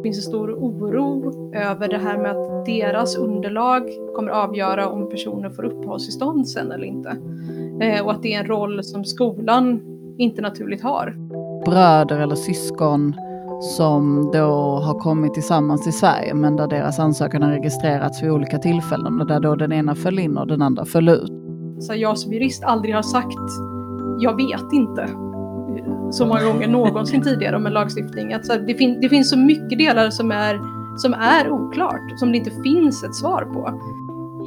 Det 0.00 0.04
finns 0.04 0.16
en 0.16 0.22
stor 0.22 0.52
oro 0.52 1.32
över 1.54 1.88
det 1.88 1.98
här 1.98 2.18
med 2.18 2.30
att 2.30 2.66
deras 2.66 3.16
underlag 3.16 3.82
kommer 4.14 4.30
avgöra 4.30 4.88
om 4.88 5.08
personer 5.08 5.50
får 5.50 5.64
uppehållstillstånd 5.64 6.48
sen 6.48 6.72
eller 6.72 6.84
inte. 6.84 7.16
Eh, 7.80 8.04
och 8.04 8.12
att 8.12 8.22
det 8.22 8.34
är 8.34 8.40
en 8.40 8.46
roll 8.46 8.84
som 8.84 9.04
skolan 9.04 9.80
inte 10.18 10.42
naturligt 10.42 10.82
har. 10.82 11.14
Bröder 11.64 12.20
eller 12.20 12.34
syskon 12.34 13.14
som 13.60 14.30
då 14.32 14.80
har 14.84 14.98
kommit 14.98 15.34
tillsammans 15.34 15.86
i 15.86 15.92
Sverige 15.92 16.34
men 16.34 16.56
där 16.56 16.66
deras 16.66 16.98
ansökan 16.98 17.42
har 17.42 17.50
registrerats 17.50 18.22
vid 18.22 18.30
olika 18.30 18.58
tillfällen 18.58 19.20
och 19.20 19.26
där 19.26 19.40
då 19.40 19.56
den 19.56 19.72
ena 19.72 19.94
föll 19.94 20.18
in 20.18 20.38
och 20.38 20.46
den 20.46 20.62
andra 20.62 20.84
föll 20.84 21.08
ut. 21.08 21.32
Så 21.78 21.94
jag 21.94 22.18
som 22.18 22.32
jurist 22.32 22.64
aldrig 22.64 22.94
har 22.94 23.02
sagt 23.02 23.50
jag 24.18 24.36
vet 24.36 24.72
inte 24.72 25.29
så 26.10 26.26
många 26.26 26.44
gånger 26.44 26.68
någonsin 26.68 27.22
tidigare 27.22 27.56
om 27.56 27.66
en 27.66 27.72
lagstiftning. 27.72 28.32
Att 28.32 28.46
så 28.46 28.56
det, 28.56 28.74
fin 28.74 29.00
det 29.00 29.08
finns 29.08 29.30
så 29.30 29.38
mycket 29.38 29.78
delar 29.78 30.10
som 30.10 30.30
är, 30.30 30.60
som 30.96 31.14
är 31.14 31.50
oklart, 31.50 32.18
som 32.18 32.32
det 32.32 32.38
inte 32.38 32.50
finns 32.62 33.04
ett 33.04 33.14
svar 33.14 33.42
på. 33.44 33.80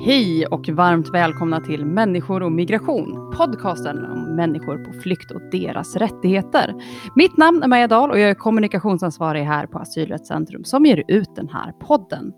Hej 0.06 0.46
och 0.46 0.70
varmt 0.70 1.14
välkomna 1.14 1.62
till 1.62 1.86
Människor 1.86 2.44
och 2.44 2.52
migration, 2.52 3.34
podcasten 3.38 4.06
om 4.06 4.36
människor 4.36 4.78
på 4.78 5.02
flykt 5.02 5.32
och 5.32 5.42
deras 5.52 5.96
rättigheter. 5.96 6.74
Mitt 7.16 7.38
namn 7.38 7.64
är 7.64 7.68
Maja 7.68 7.88
Dahl 7.88 8.12
och 8.12 8.20
jag 8.20 8.30
är 8.30 8.34
kommunikationsansvarig 8.34 9.44
här 9.44 9.68
på 9.68 9.80
Asylrättscentrum 9.80 10.64
som 10.64 10.86
ger 10.86 11.04
ut 11.08 11.36
den 11.36 11.50
här 11.50 11.72
podden. 11.72 12.32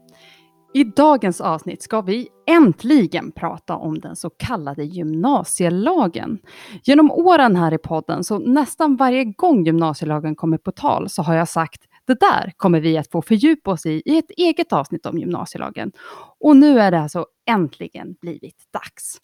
I 0.75 0.84
dagens 0.84 1.41
avsnitt 1.41 1.81
ska 1.81 2.02
vi 2.02 2.27
äntligen 2.47 3.31
prata 3.31 3.75
om 3.75 3.99
den 3.99 4.15
så 4.15 4.29
kallade 4.29 4.84
gymnasielagen. 4.84 6.39
Genom 6.84 7.11
åren 7.11 7.55
här 7.55 7.73
i 7.73 7.77
podden, 7.77 8.23
så 8.23 8.39
nästan 8.39 8.95
varje 8.95 9.25
gång 9.25 9.65
gymnasielagen 9.65 10.35
kommer 10.35 10.57
på 10.57 10.71
tal, 10.71 11.09
så 11.09 11.21
har 11.21 11.35
jag 11.35 11.48
sagt 11.48 11.84
det 12.07 12.20
där 12.20 12.53
kommer 12.57 12.79
vi 12.79 12.98
att 12.98 13.11
få 13.11 13.21
fördjupa 13.21 13.71
oss 13.71 13.85
i 13.85 14.01
i 14.05 14.17
ett 14.17 14.31
eget 14.38 14.73
avsnitt 14.73 15.05
om 15.05 15.17
gymnasielagen. 15.17 15.91
Och 16.39 16.57
nu 16.57 16.79
är 16.79 16.91
det 16.91 16.99
alltså 16.99 17.26
äntligen 17.49 18.15
blivit 18.21 18.63
dags. 18.73 19.18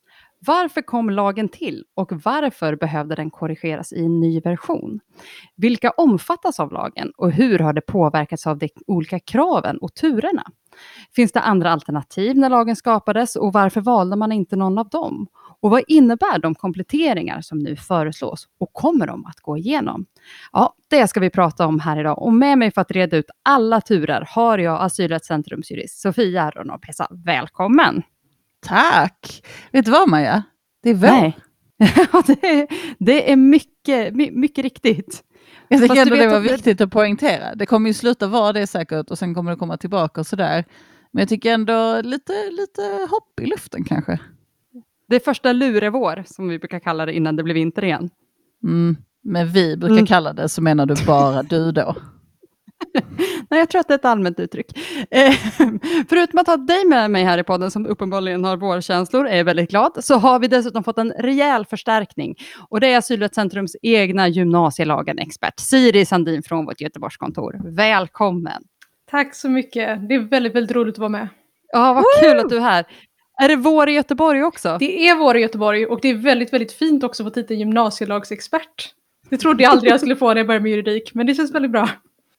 Varför 0.45 0.81
kom 0.81 1.09
lagen 1.09 1.49
till 1.49 1.83
och 1.95 2.11
varför 2.25 2.75
behövde 2.75 3.15
den 3.15 3.31
korrigeras 3.31 3.93
i 3.93 4.05
en 4.05 4.19
ny 4.19 4.39
version? 4.39 4.99
Vilka 5.55 5.91
omfattas 5.91 6.59
av 6.59 6.71
lagen 6.71 7.11
och 7.17 7.31
hur 7.31 7.59
har 7.59 7.73
det 7.73 7.81
påverkats 7.81 8.47
av 8.47 8.57
de 8.57 8.69
olika 8.87 9.19
kraven 9.19 9.77
och 9.77 9.93
turerna? 9.93 10.43
Finns 11.15 11.31
det 11.31 11.39
andra 11.39 11.71
alternativ 11.71 12.37
när 12.37 12.49
lagen 12.49 12.75
skapades 12.75 13.35
och 13.35 13.53
varför 13.53 13.81
valde 13.81 14.15
man 14.15 14.31
inte 14.31 14.55
någon 14.55 14.77
av 14.77 14.89
dem? 14.89 15.27
Och 15.61 15.69
vad 15.69 15.83
innebär 15.87 16.39
de 16.39 16.55
kompletteringar 16.55 17.41
som 17.41 17.59
nu 17.59 17.75
föreslås 17.75 18.47
och 18.59 18.73
kommer 18.73 19.07
de 19.07 19.25
att 19.25 19.39
gå 19.39 19.57
igenom? 19.57 20.05
Ja, 20.51 20.75
det 20.89 21.07
ska 21.07 21.19
vi 21.19 21.29
prata 21.29 21.67
om 21.67 21.79
här 21.79 21.99
idag 21.99 22.21
och 22.21 22.33
med 22.33 22.57
mig 22.57 22.71
för 22.71 22.81
att 22.81 22.91
reda 22.91 23.17
ut 23.17 23.29
alla 23.43 23.81
turer 23.81 24.27
har 24.29 24.57
jag 24.57 24.81
Asylrättscentrums 24.81 25.71
jurist 25.71 26.01
Sofia 26.01 26.49
Ronopesa. 26.49 27.07
Välkommen! 27.25 28.03
Tack! 28.61 29.43
Vet 29.71 29.85
du 29.85 29.91
vad 29.91 30.09
Maja? 30.09 30.43
Det 30.83 30.89
är 30.89 30.93
vår. 30.93 31.07
Nej. 31.07 31.37
det, 32.27 32.47
är, 32.47 32.67
det 32.99 33.31
är 33.31 33.35
mycket, 33.35 34.15
mycket 34.15 34.63
riktigt. 34.63 35.23
Jag 35.67 35.81
tycker 35.81 36.01
ändå 36.01 36.15
det 36.15 36.27
var 36.27 36.39
viktigt 36.39 36.81
att 36.81 36.91
poängtera. 36.91 37.55
Det 37.55 37.65
kommer 37.65 37.89
ju 37.89 37.93
sluta 37.93 38.27
vara 38.27 38.53
det 38.53 38.67
säkert 38.67 39.11
och 39.11 39.17
sen 39.17 39.35
kommer 39.35 39.51
det 39.51 39.57
komma 39.57 39.77
tillbaka 39.77 40.21
och 40.21 40.27
sådär. 40.27 40.65
Men 41.11 41.21
jag 41.21 41.29
tycker 41.29 41.53
ändå 41.53 42.01
lite, 42.01 42.33
lite 42.51 43.07
hopp 43.09 43.39
i 43.41 43.45
luften 43.45 43.83
kanske. 43.83 44.19
Det 45.07 45.15
är 45.15 45.19
första 45.19 45.53
lurevår 45.53 46.23
som 46.27 46.47
vi 46.47 46.59
brukar 46.59 46.79
kalla 46.79 47.05
det 47.05 47.13
innan 47.13 47.35
det 47.35 47.43
blir 47.43 47.53
vinter 47.53 47.83
igen. 47.83 48.09
Mm, 48.63 48.97
men 49.23 49.47
vi 49.47 49.77
brukar 49.77 49.95
mm. 49.95 50.05
kalla 50.05 50.33
det 50.33 50.49
så 50.49 50.61
menar 50.61 50.85
du 50.85 51.05
bara 51.05 51.43
du 51.43 51.71
då? 51.71 51.95
Nej, 53.49 53.59
jag 53.59 53.69
tror 53.69 53.79
att 53.79 53.87
det 53.87 53.93
är 53.93 53.97
ett 53.97 54.05
allmänt 54.05 54.39
uttryck. 54.39 54.67
Eh, 55.11 55.31
förutom 56.09 56.39
att 56.39 56.47
ha 56.47 56.57
dig 56.57 56.85
med 56.85 57.11
mig 57.11 57.23
här 57.23 57.37
i 57.37 57.43
podden 57.43 57.71
som 57.71 57.85
uppenbarligen 57.85 58.43
har 58.43 58.57
vårkänslor, 58.57 59.27
är 59.27 59.37
jag 59.37 59.45
väldigt 59.45 59.69
glad, 59.69 60.03
så 60.03 60.15
har 60.15 60.39
vi 60.39 60.47
dessutom 60.47 60.83
fått 60.83 60.97
en 60.97 61.11
rejäl 61.11 61.65
förstärkning. 61.65 62.35
Och 62.69 62.79
det 62.79 62.87
är 62.87 62.97
Asylrättscentrums 62.97 63.75
egna 63.81 64.27
gymnasielagen-expert, 64.27 65.59
Siri 65.59 66.05
Sandin 66.05 66.43
från 66.43 66.65
vårt 66.65 66.81
Göteborgskontor. 66.81 67.75
Välkommen! 67.75 68.63
Tack 69.11 69.35
så 69.35 69.49
mycket. 69.49 70.09
Det 70.09 70.15
är 70.15 70.19
väldigt, 70.19 70.55
väldigt 70.55 70.75
roligt 70.75 70.95
att 70.95 70.99
vara 70.99 71.09
med. 71.09 71.27
Ja, 71.73 71.93
vad 71.93 72.03
kul 72.21 72.39
att 72.39 72.49
du 72.49 72.57
är 72.57 72.61
här. 72.61 72.85
Är 73.41 73.47
det 73.47 73.55
vår 73.55 73.89
i 73.89 73.91
Göteborg 73.91 74.43
också? 74.43 74.77
Det 74.79 75.07
är 75.07 75.15
vår 75.15 75.37
i 75.37 75.39
Göteborg 75.39 75.85
och 75.85 75.99
det 76.01 76.09
är 76.09 76.15
väldigt, 76.15 76.53
väldigt 76.53 76.71
fint 76.71 77.03
också 77.03 77.23
att 77.23 77.29
få 77.29 77.33
titeln 77.33 77.59
gymnasielagsexpert. 77.59 78.93
Det 79.29 79.37
trodde 79.37 79.63
jag 79.63 79.71
aldrig 79.71 79.91
jag 79.91 79.99
skulle 79.99 80.15
få 80.15 80.27
när 80.27 80.37
jag 80.37 80.47
började 80.47 80.63
med 80.63 80.71
juridik, 80.71 81.13
men 81.13 81.25
det 81.25 81.35
känns 81.35 81.51
väldigt 81.51 81.71
bra. 81.71 81.89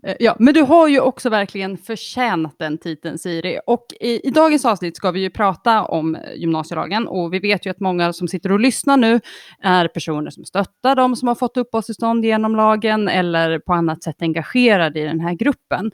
Eh, 0.07 0.17
ja, 0.19 0.37
men 0.39 0.55
du 0.55 0.63
har 0.63 0.89
ju 0.89 1.01
också 1.01 1.31
verkligen 1.31 1.79
förtjänat 1.79 2.55
den 2.59 2.79
titeln 2.79 3.19
Siri. 3.19 3.61
Och 3.67 3.87
i, 4.01 4.29
i, 4.29 4.31
dagens 4.31 4.65
avsnitt 4.65 4.97
ska 4.97 5.11
vi 5.11 5.21
ju 5.21 5.31
prata 5.31 5.85
om 5.85 6.15
eh, 6.15 6.21
gymnasielagen 6.37 7.09
och 7.09 7.35
vi 7.35 7.39
vet 7.39 7.67
ju 7.67 7.71
att 7.71 7.81
många 7.81 8.13
som 8.13 8.29
sitter 8.29 8.53
och 8.53 8.61
lyssnar 8.61 8.97
nu 8.97 9.21
är 9.63 9.89
personer 9.89 10.31
som 10.31 10.45
stöttar 10.45 10.97
de 10.97 11.17
som 11.17 11.29
har 11.29 11.35
fått 11.35 11.57
uppehållstillstånd 11.57 12.25
genom 12.25 12.57
lagen 12.57 13.09
eller 13.09 13.59
på 13.59 13.73
annat 13.73 14.03
sätt 14.03 14.23
engagerade 14.23 15.01
i 15.01 15.05
den 15.05 15.21
här 15.21 15.35
gruppen. 15.35 15.91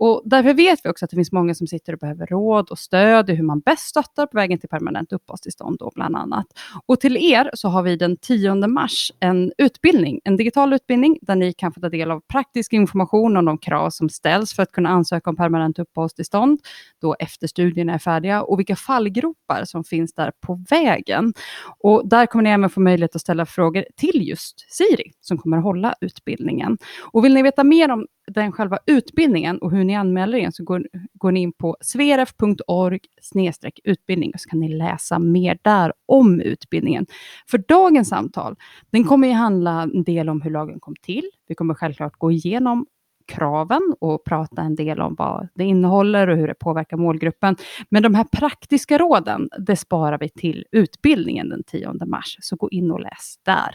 Och 0.00 0.22
därför 0.24 0.54
vet 0.54 0.80
vi 0.84 0.90
också 0.90 1.04
att 1.04 1.10
det 1.10 1.16
finns 1.16 1.32
många 1.32 1.54
som 1.54 1.66
sitter 1.66 1.92
och 1.92 1.98
behöver 1.98 2.26
råd 2.26 2.70
och 2.70 2.78
stöd 2.78 3.30
i 3.30 3.34
hur 3.34 3.44
man 3.44 3.60
bäst 3.60 3.88
stöttar 3.88 4.26
på 4.26 4.36
vägen 4.38 4.58
till 4.58 4.68
permanent 4.68 5.12
uppehållstillstånd 5.12 5.78
då 5.78 5.90
bland 5.94 6.16
annat. 6.16 6.46
Och 6.86 7.00
till 7.00 7.16
er 7.16 7.50
så 7.54 7.68
har 7.68 7.82
vi 7.82 7.96
den 7.96 8.16
10 8.16 8.54
mars 8.54 9.12
en 9.20 9.52
utbildning, 9.58 10.20
en 10.24 10.36
digital 10.36 10.72
utbildning 10.72 11.18
där 11.22 11.34
ni 11.34 11.52
kan 11.52 11.72
få 11.72 11.80
ta 11.80 11.88
del 11.88 12.10
av 12.10 12.20
praktisk 12.20 12.72
information 12.72 13.36
om 13.36 13.44
de 13.44 13.58
krav 13.58 13.90
som 13.90 14.08
ställs 14.08 14.54
för 14.54 14.62
att 14.62 14.72
kunna 14.72 14.88
ansöka 14.88 15.30
om 15.30 15.36
permanent 15.36 15.78
uppehållstillstånd 15.78 16.60
då 17.00 17.16
efter 17.18 17.46
studierna 17.46 17.94
är 17.94 17.98
färdiga 17.98 18.42
och 18.42 18.58
vilka 18.58 18.76
fallgropar 18.76 19.64
som 19.64 19.84
finns 19.84 20.14
där 20.14 20.32
på 20.40 20.64
vägen. 20.70 21.32
Och 21.78 22.08
där 22.08 22.26
kommer 22.26 22.42
ni 22.42 22.50
även 22.50 22.70
få 22.70 22.80
möjlighet 22.80 23.16
att 23.16 23.22
ställa 23.22 23.46
frågor 23.46 23.84
till 23.96 24.28
just 24.28 24.72
Siri 24.72 25.12
som 25.20 25.38
kommer 25.38 25.56
att 25.56 25.64
hålla 25.64 25.94
utbildningen. 26.00 26.78
Och 27.12 27.24
vill 27.24 27.34
ni 27.34 27.42
veta 27.42 27.64
mer 27.64 27.90
om 27.90 28.06
den 28.32 28.52
själva 28.52 28.78
utbildningen 28.86 29.58
och 29.58 29.70
hur 29.70 29.84
ni 29.84 29.96
anmäler 29.96 30.38
er 30.38 30.50
så 30.50 30.64
går, 30.64 30.86
går 31.14 31.32
ni 31.32 31.40
in 31.40 31.52
på 31.52 31.76
sveref.org 31.80 33.00
utbildning 33.84 34.30
och 34.34 34.40
så 34.40 34.48
kan 34.48 34.60
ni 34.60 34.68
läsa 34.68 35.18
mer 35.18 35.58
där 35.62 35.92
om 36.06 36.40
utbildningen. 36.40 37.06
För 37.50 37.58
dagens 37.58 38.08
samtal, 38.08 38.56
den 38.90 39.04
kommer 39.04 39.28
ju 39.28 39.34
handla 39.34 39.82
en 39.82 40.04
del 40.04 40.28
om 40.28 40.42
hur 40.42 40.50
lagen 40.50 40.80
kom 40.80 40.94
till. 41.02 41.30
Vi 41.48 41.54
kommer 41.54 41.74
självklart 41.74 42.18
gå 42.18 42.30
igenom 42.30 42.86
kraven 43.30 43.94
och 44.00 44.24
prata 44.24 44.62
en 44.62 44.74
del 44.74 45.00
om 45.00 45.14
vad 45.18 45.48
det 45.54 45.64
innehåller 45.64 46.28
och 46.28 46.36
hur 46.36 46.48
det 46.48 46.54
påverkar 46.54 46.96
målgruppen. 46.96 47.56
Men 47.88 48.02
de 48.02 48.14
här 48.14 48.24
praktiska 48.24 48.98
råden, 48.98 49.48
det 49.58 49.76
sparar 49.76 50.18
vi 50.18 50.28
till 50.28 50.64
utbildningen 50.72 51.48
den 51.48 51.62
10 51.62 51.92
mars, 52.06 52.36
så 52.40 52.56
gå 52.56 52.70
in 52.70 52.90
och 52.90 53.00
läs 53.00 53.34
där. 53.44 53.74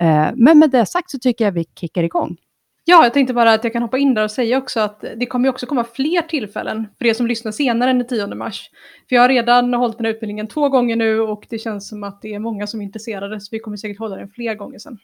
Eh, 0.00 0.32
men 0.36 0.58
med 0.58 0.70
det 0.70 0.86
sagt 0.86 1.10
så 1.10 1.18
tycker 1.18 1.44
jag 1.44 1.52
vi 1.52 1.64
kickar 1.64 2.02
igång. 2.02 2.36
Ja, 2.90 3.04
jag 3.04 3.12
tänkte 3.14 3.34
bara 3.34 3.52
att 3.52 3.64
jag 3.64 3.72
kan 3.72 3.82
hoppa 3.82 3.98
in 3.98 4.14
där 4.14 4.24
och 4.24 4.30
säga 4.30 4.58
också 4.58 4.80
att 4.80 5.04
det 5.16 5.26
kommer 5.26 5.48
också 5.48 5.66
komma 5.66 5.84
fler 5.84 6.22
tillfällen 6.22 6.86
för 6.98 7.06
er 7.06 7.14
som 7.14 7.26
lyssnar 7.26 7.52
senare 7.52 7.90
än 7.90 7.98
den 7.98 8.06
10 8.06 8.26
mars. 8.26 8.70
För 9.08 9.16
jag 9.16 9.22
har 9.22 9.28
redan 9.28 9.74
hållit 9.74 9.96
den 9.96 10.06
här 10.06 10.12
utbildningen 10.12 10.48
två 10.48 10.68
gånger 10.68 10.96
nu 10.96 11.20
och 11.20 11.46
det 11.50 11.58
känns 11.58 11.88
som 11.88 12.04
att 12.04 12.22
det 12.22 12.34
är 12.34 12.38
många 12.38 12.66
som 12.66 12.80
är 12.80 12.84
intresserade 12.84 13.40
så 13.40 13.48
vi 13.52 13.58
kommer 13.58 13.76
säkert 13.76 13.98
hålla 13.98 14.16
den 14.16 14.28
fler 14.28 14.54
gånger 14.54 14.78
sen. 14.78 14.98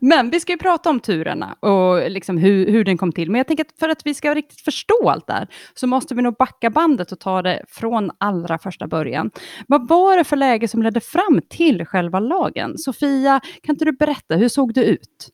Men 0.00 0.30
vi 0.30 0.40
ska 0.40 0.52
ju 0.52 0.58
prata 0.58 0.90
om 0.90 1.00
turerna 1.00 1.52
och 1.60 2.10
liksom 2.10 2.38
hur, 2.38 2.70
hur 2.70 2.84
den 2.84 2.98
kom 2.98 3.12
till. 3.12 3.30
Men 3.30 3.38
jag 3.38 3.46
tänker 3.46 3.64
att 3.64 3.78
för 3.78 3.88
att 3.88 4.06
vi 4.06 4.14
ska 4.14 4.34
riktigt 4.34 4.60
förstå 4.60 5.08
allt 5.08 5.26
det 5.26 5.32
här 5.32 5.48
så 5.74 5.86
måste 5.86 6.14
vi 6.14 6.22
nog 6.22 6.36
backa 6.36 6.70
bandet 6.70 7.12
och 7.12 7.20
ta 7.20 7.42
det 7.42 7.64
från 7.68 8.10
allra 8.18 8.58
första 8.58 8.86
början. 8.86 9.30
Vad 9.68 9.88
var 9.88 10.16
det 10.16 10.24
för 10.24 10.36
läge 10.36 10.68
som 10.68 10.82
ledde 10.82 11.00
fram 11.00 11.40
till 11.50 11.86
själva 11.86 12.20
lagen? 12.20 12.78
Sofia, 12.78 13.40
kan 13.62 13.74
inte 13.74 13.84
du 13.84 13.92
berätta, 13.92 14.36
hur 14.36 14.48
såg 14.48 14.74
det 14.74 14.84
ut? 14.84 15.33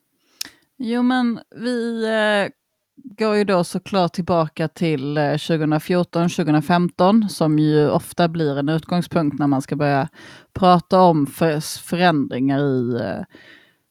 Jo, 0.83 1.01
men 1.01 1.39
vi 1.55 2.03
eh, 2.05 2.51
går 3.17 3.35
ju 3.35 3.43
då 3.43 3.63
såklart 3.63 4.13
tillbaka 4.13 4.67
till 4.67 5.17
eh, 5.17 5.31
2014, 5.31 6.29
2015 6.29 7.29
som 7.29 7.59
ju 7.59 7.89
ofta 7.89 8.27
blir 8.27 8.57
en 8.57 8.69
utgångspunkt 8.69 9.39
när 9.39 9.47
man 9.47 9.61
ska 9.61 9.75
börja 9.75 10.09
prata 10.53 11.01
om 11.01 11.27
för, 11.27 11.59
förändringar 11.81 12.59
i 12.59 12.99
eh, 13.01 13.23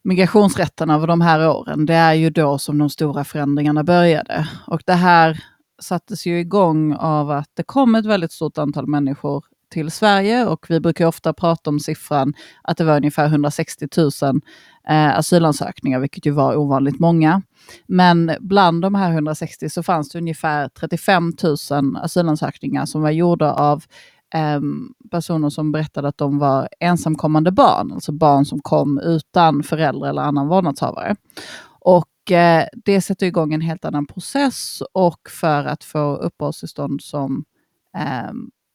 migrationsrätten 0.04 0.90
över 0.90 1.06
de 1.06 1.20
här 1.20 1.48
åren. 1.48 1.86
Det 1.86 1.94
är 1.94 2.14
ju 2.14 2.30
då 2.30 2.58
som 2.58 2.78
de 2.78 2.90
stora 2.90 3.24
förändringarna 3.24 3.84
började. 3.84 4.48
Och 4.66 4.82
det 4.86 4.92
här 4.92 5.44
sattes 5.82 6.26
ju 6.26 6.40
igång 6.40 6.94
av 6.94 7.30
att 7.30 7.50
det 7.54 7.62
kom 7.62 7.94
ett 7.94 8.06
väldigt 8.06 8.32
stort 8.32 8.58
antal 8.58 8.86
människor 8.86 9.44
till 9.70 9.90
Sverige 9.90 10.46
och 10.46 10.66
vi 10.68 10.80
brukar 10.80 11.06
ofta 11.06 11.32
prata 11.32 11.70
om 11.70 11.80
siffran 11.80 12.34
att 12.62 12.76
det 12.76 12.84
var 12.84 12.96
ungefär 12.96 13.26
160 13.26 13.88
000 13.96 14.40
eh, 14.88 15.18
asylansökningar, 15.18 16.00
vilket 16.00 16.26
ju 16.26 16.30
var 16.30 16.56
ovanligt 16.56 16.98
många. 16.98 17.42
Men 17.86 18.32
bland 18.40 18.82
de 18.82 18.94
här 18.94 19.12
160 19.12 19.70
så 19.70 19.82
fanns 19.82 20.08
det 20.08 20.18
ungefär 20.18 20.68
35 20.68 21.32
000 21.70 21.96
asylansökningar 21.96 22.86
som 22.86 23.02
var 23.02 23.10
gjorda 23.10 23.52
av 23.52 23.84
eh, 24.34 24.60
personer 25.10 25.50
som 25.50 25.72
berättade 25.72 26.08
att 26.08 26.18
de 26.18 26.38
var 26.38 26.68
ensamkommande 26.80 27.52
barn, 27.52 27.92
alltså 27.92 28.12
barn 28.12 28.44
som 28.44 28.60
kom 28.60 28.98
utan 28.98 29.62
föräldrar 29.62 30.08
eller 30.08 30.22
annan 30.22 30.48
vårdnadshavare. 30.48 31.16
Och 31.80 32.32
eh, 32.32 32.66
det 32.84 33.00
sätter 33.00 33.26
igång 33.26 33.54
en 33.54 33.60
helt 33.60 33.84
annan 33.84 34.06
process 34.06 34.82
och 34.92 35.30
för 35.40 35.64
att 35.64 35.84
få 35.84 36.16
uppehållstillstånd 36.16 37.02
som 37.02 37.44
eh, 37.96 38.32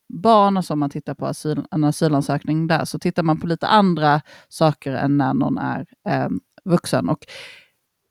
barn, 0.10 0.58
alltså 0.58 0.74
om 0.74 0.80
man 0.80 0.90
tittar 0.90 1.14
på 1.14 1.26
asyl, 1.26 1.66
en 1.72 1.84
asylansökning 1.84 2.68
där, 2.68 2.86
så 2.86 3.00
tittar 3.00 3.24
man 3.24 3.40
på 3.40 3.48
lite 3.48 3.68
andra 3.68 4.22
saker 4.50 4.92
än 4.92 5.18
när 5.18 5.34
någon 5.34 5.58
är 5.58 5.86
eh, 6.08 6.30
vuxen. 6.66 7.10
Och 7.10 7.26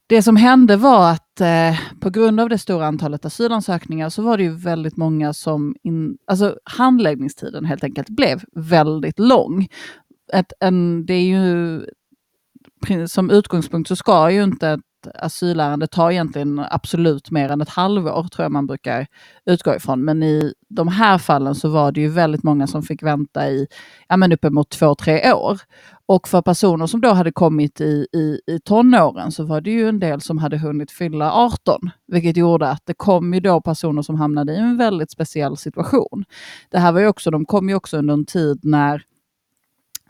det 0.06 0.23
som 0.23 0.37
hände 0.37 0.76
var 0.76 1.11
att 1.11 1.41
eh, 1.41 1.81
på 2.00 2.11
grund 2.11 2.41
av 2.41 2.49
det 2.49 2.58
stora 2.58 2.87
antalet 2.87 3.25
asylansökningar 3.25 4.08
så 4.08 4.23
var 4.23 4.37
det 4.37 4.43
ju 4.43 4.50
väldigt 4.50 4.96
många 4.96 5.32
som... 5.32 5.76
In, 5.82 6.19
alltså 6.26 6.58
handläggningstiden 6.64 7.64
helt 7.64 7.85
enkelt 7.85 8.08
blev 8.08 8.43
väldigt 8.52 9.19
lång. 9.19 9.69
Ett, 10.32 10.52
en, 10.61 11.06
det 11.06 11.14
är 11.14 11.26
ju, 11.26 11.87
som 13.06 13.31
utgångspunkt 13.31 13.88
så 13.88 13.96
ska 13.96 14.31
ju 14.31 14.43
inte 14.44 14.79
ett 15.06 15.24
asylärende 15.24 15.86
tar 15.86 16.10
egentligen 16.10 16.64
absolut 16.70 17.30
mer 17.30 17.48
än 17.50 17.60
ett 17.60 17.68
halvår, 17.68 18.28
tror 18.28 18.44
jag 18.44 18.52
man 18.52 18.66
brukar 18.66 19.06
utgå 19.46 19.74
ifrån. 19.74 20.04
Men 20.04 20.22
i 20.22 20.52
de 20.68 20.88
här 20.88 21.18
fallen 21.18 21.54
så 21.54 21.68
var 21.68 21.92
det 21.92 22.00
ju 22.00 22.08
väldigt 22.08 22.42
många 22.42 22.66
som 22.66 22.82
fick 22.82 23.02
vänta 23.02 23.50
i 23.50 23.66
ja, 24.08 24.16
men 24.16 24.32
uppemot 24.32 24.70
två, 24.70 24.94
tre 24.94 25.32
år. 25.32 25.60
Och 26.06 26.28
för 26.28 26.42
personer 26.42 26.86
som 26.86 27.00
då 27.00 27.12
hade 27.12 27.32
kommit 27.32 27.80
i, 27.80 28.06
i, 28.12 28.40
i 28.46 28.60
tonåren 28.60 29.32
så 29.32 29.44
var 29.44 29.60
det 29.60 29.70
ju 29.70 29.88
en 29.88 30.00
del 30.00 30.20
som 30.20 30.38
hade 30.38 30.58
hunnit 30.58 30.90
fylla 30.90 31.32
18, 31.32 31.90
vilket 32.06 32.36
gjorde 32.36 32.68
att 32.68 32.82
det 32.84 32.94
kom 32.94 33.34
ju 33.34 33.40
då 33.40 33.60
personer 33.60 34.02
som 34.02 34.16
hamnade 34.16 34.52
i 34.52 34.56
en 34.56 34.76
väldigt 34.76 35.10
speciell 35.10 35.56
situation. 35.56 36.24
Det 36.70 36.78
här 36.78 36.92
var 36.92 37.00
ju 37.00 37.06
också, 37.06 37.30
de 37.30 37.44
kom 37.44 37.68
ju 37.68 37.74
också 37.74 37.96
under 37.96 38.14
en 38.14 38.24
tid 38.24 38.60
när 38.62 39.02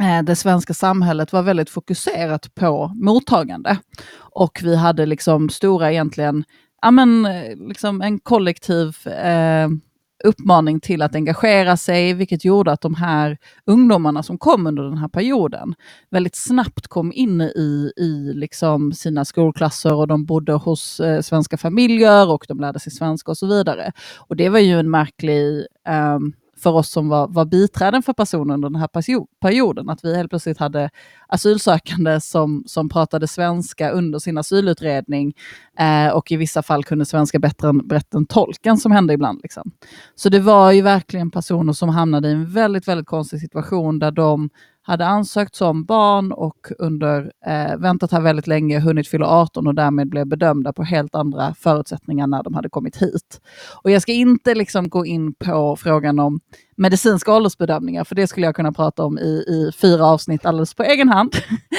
Eh, 0.00 0.22
det 0.22 0.36
svenska 0.36 0.74
samhället 0.74 1.32
var 1.32 1.42
väldigt 1.42 1.70
fokuserat 1.70 2.54
på 2.54 2.92
mottagande. 2.94 3.78
Och 4.16 4.60
vi 4.62 4.76
hade 4.76 5.06
liksom 5.06 5.48
stora 5.48 5.92
egentligen, 5.92 6.44
ja 6.82 6.90
men 6.90 7.26
eh, 7.26 7.56
liksom 7.56 8.02
en 8.02 8.18
kollektiv 8.18 9.08
eh, 9.08 9.68
uppmaning 10.24 10.80
till 10.80 11.02
att 11.02 11.14
engagera 11.14 11.76
sig, 11.76 12.14
vilket 12.14 12.44
gjorde 12.44 12.72
att 12.72 12.80
de 12.80 12.94
här 12.94 13.38
ungdomarna 13.66 14.22
som 14.22 14.38
kom 14.38 14.66
under 14.66 14.82
den 14.82 14.98
här 14.98 15.08
perioden 15.08 15.74
väldigt 16.10 16.36
snabbt 16.36 16.88
kom 16.88 17.12
in 17.12 17.40
i, 17.40 17.92
i 17.96 18.32
liksom 18.34 18.92
sina 18.92 19.24
skolklasser 19.24 19.94
och 19.94 20.06
de 20.08 20.24
bodde 20.24 20.52
hos 20.52 21.00
eh, 21.00 21.20
svenska 21.20 21.56
familjer 21.56 22.30
och 22.30 22.44
de 22.48 22.60
lärde 22.60 22.80
sig 22.80 22.92
svenska 22.92 23.30
och 23.30 23.38
så 23.38 23.46
vidare. 23.46 23.92
Och 24.16 24.36
det 24.36 24.48
var 24.48 24.58
ju 24.58 24.78
en 24.80 24.90
märklig 24.90 25.66
eh, 25.88 26.18
för 26.64 26.70
oss 26.70 26.90
som 26.90 27.08
var, 27.08 27.28
var 27.28 27.44
biträden 27.44 28.02
för 28.02 28.12
personer 28.12 28.54
under 28.54 28.70
den 28.70 28.80
här 28.80 28.88
perioden, 29.40 29.88
att 29.88 30.04
vi 30.04 30.16
helt 30.16 30.30
plötsligt 30.30 30.58
hade 30.58 30.90
asylsökande 31.28 32.20
som, 32.20 32.64
som 32.66 32.88
pratade 32.88 33.28
svenska 33.28 33.90
under 33.90 34.18
sin 34.18 34.38
asylutredning 34.38 35.34
eh, 35.78 36.08
och 36.08 36.32
i 36.32 36.36
vissa 36.36 36.62
fall 36.62 36.84
kunde 36.84 37.04
svenska 37.04 37.38
bättre 37.38 37.68
än, 37.68 37.88
bättre 37.88 38.18
än 38.18 38.26
tolken 38.26 38.76
som 38.76 38.92
hände 38.92 39.14
ibland. 39.14 39.40
Liksom. 39.42 39.70
Så 40.14 40.28
det 40.28 40.40
var 40.40 40.72
ju 40.72 40.82
verkligen 40.82 41.30
personer 41.30 41.72
som 41.72 41.88
hamnade 41.88 42.28
i 42.28 42.32
en 42.32 42.52
väldigt, 42.52 42.88
väldigt 42.88 43.06
konstig 43.06 43.40
situation 43.40 43.98
där 43.98 44.10
de 44.10 44.50
hade 44.86 45.06
ansökt 45.06 45.54
som 45.54 45.84
barn 45.84 46.32
och 46.32 46.56
under 46.78 47.32
eh, 47.46 47.76
väntat 47.76 48.12
här 48.12 48.20
väldigt 48.20 48.46
länge, 48.46 48.80
hunnit 48.80 49.08
fylla 49.08 49.26
18 49.26 49.66
och 49.66 49.74
därmed 49.74 50.08
blev 50.08 50.26
bedömda 50.26 50.72
på 50.72 50.82
helt 50.82 51.14
andra 51.14 51.54
förutsättningar 51.54 52.26
när 52.26 52.42
de 52.42 52.54
hade 52.54 52.68
kommit 52.68 52.96
hit. 52.96 53.40
Och 53.82 53.90
jag 53.90 54.02
ska 54.02 54.12
inte 54.12 54.54
liksom 54.54 54.88
gå 54.88 55.06
in 55.06 55.34
på 55.34 55.76
frågan 55.76 56.18
om 56.18 56.40
medicinska 56.76 57.32
åldersbedömningar, 57.34 58.04
för 58.04 58.14
det 58.14 58.26
skulle 58.26 58.46
jag 58.46 58.56
kunna 58.56 58.72
prata 58.72 59.04
om 59.04 59.18
i, 59.18 59.44
i 59.48 59.70
fyra 59.80 60.06
avsnitt 60.06 60.46
alldeles 60.46 60.74
på 60.74 60.82
egen 60.82 61.08
hand. 61.08 61.32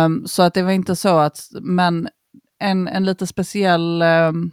Um, 0.05 0.27
så 0.27 0.43
att 0.43 0.55
det 0.55 0.63
var 0.63 0.71
inte 0.71 0.97
så 0.97 1.19
att, 1.19 1.49
men 1.61 2.09
en, 2.59 2.89
en 2.89 3.05
lite 3.05 3.27
speciell 3.27 4.03
um, 4.03 4.51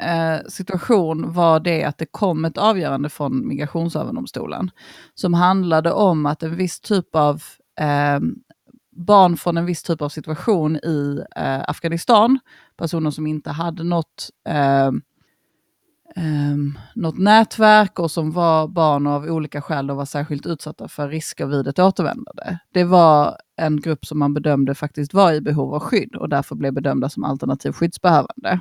Eh, 0.00 0.40
situation 0.48 1.32
var 1.32 1.60
det 1.60 1.84
att 1.84 1.98
det 1.98 2.06
kom 2.06 2.44
ett 2.44 2.58
avgörande 2.58 3.08
från 3.08 3.48
Migrationsöverdomstolen 3.48 4.70
som 5.14 5.34
handlade 5.34 5.92
om 5.92 6.26
att 6.26 6.42
en 6.42 6.56
viss 6.56 6.80
typ 6.80 7.16
av 7.16 7.42
eh, 7.80 8.20
barn 9.06 9.36
från 9.36 9.56
en 9.56 9.66
viss 9.66 9.82
typ 9.82 10.02
av 10.02 10.08
situation 10.08 10.76
i 10.76 11.24
eh, 11.36 11.60
Afghanistan, 11.68 12.38
personer 12.76 13.10
som 13.10 13.26
inte 13.26 13.50
hade 13.50 13.84
något 13.84 14.30
eh, 14.48 14.90
ehm, 16.16 16.78
något 16.94 17.18
nätverk 17.18 17.98
och 17.98 18.10
som 18.10 18.32
var 18.32 18.68
barn 18.68 19.06
av 19.06 19.24
olika 19.24 19.62
skäl 19.62 19.90
och 19.90 19.96
var 19.96 20.04
särskilt 20.04 20.46
utsatta 20.46 20.88
för 20.88 21.08
risker 21.08 21.46
vid 21.46 21.68
ett 21.68 21.78
återvändande. 21.78 22.58
Det 22.72 22.84
var 22.84 23.36
en 23.56 23.80
grupp 23.80 24.06
som 24.06 24.18
man 24.18 24.34
bedömde 24.34 24.74
faktiskt 24.74 25.14
var 25.14 25.32
i 25.32 25.40
behov 25.40 25.74
av 25.74 25.80
skydd 25.80 26.16
och 26.16 26.28
därför 26.28 26.54
blev 26.56 26.72
bedömda 26.72 27.08
som 27.08 27.24
alternativ 27.24 27.72
skyddsbehövande. 27.72 28.60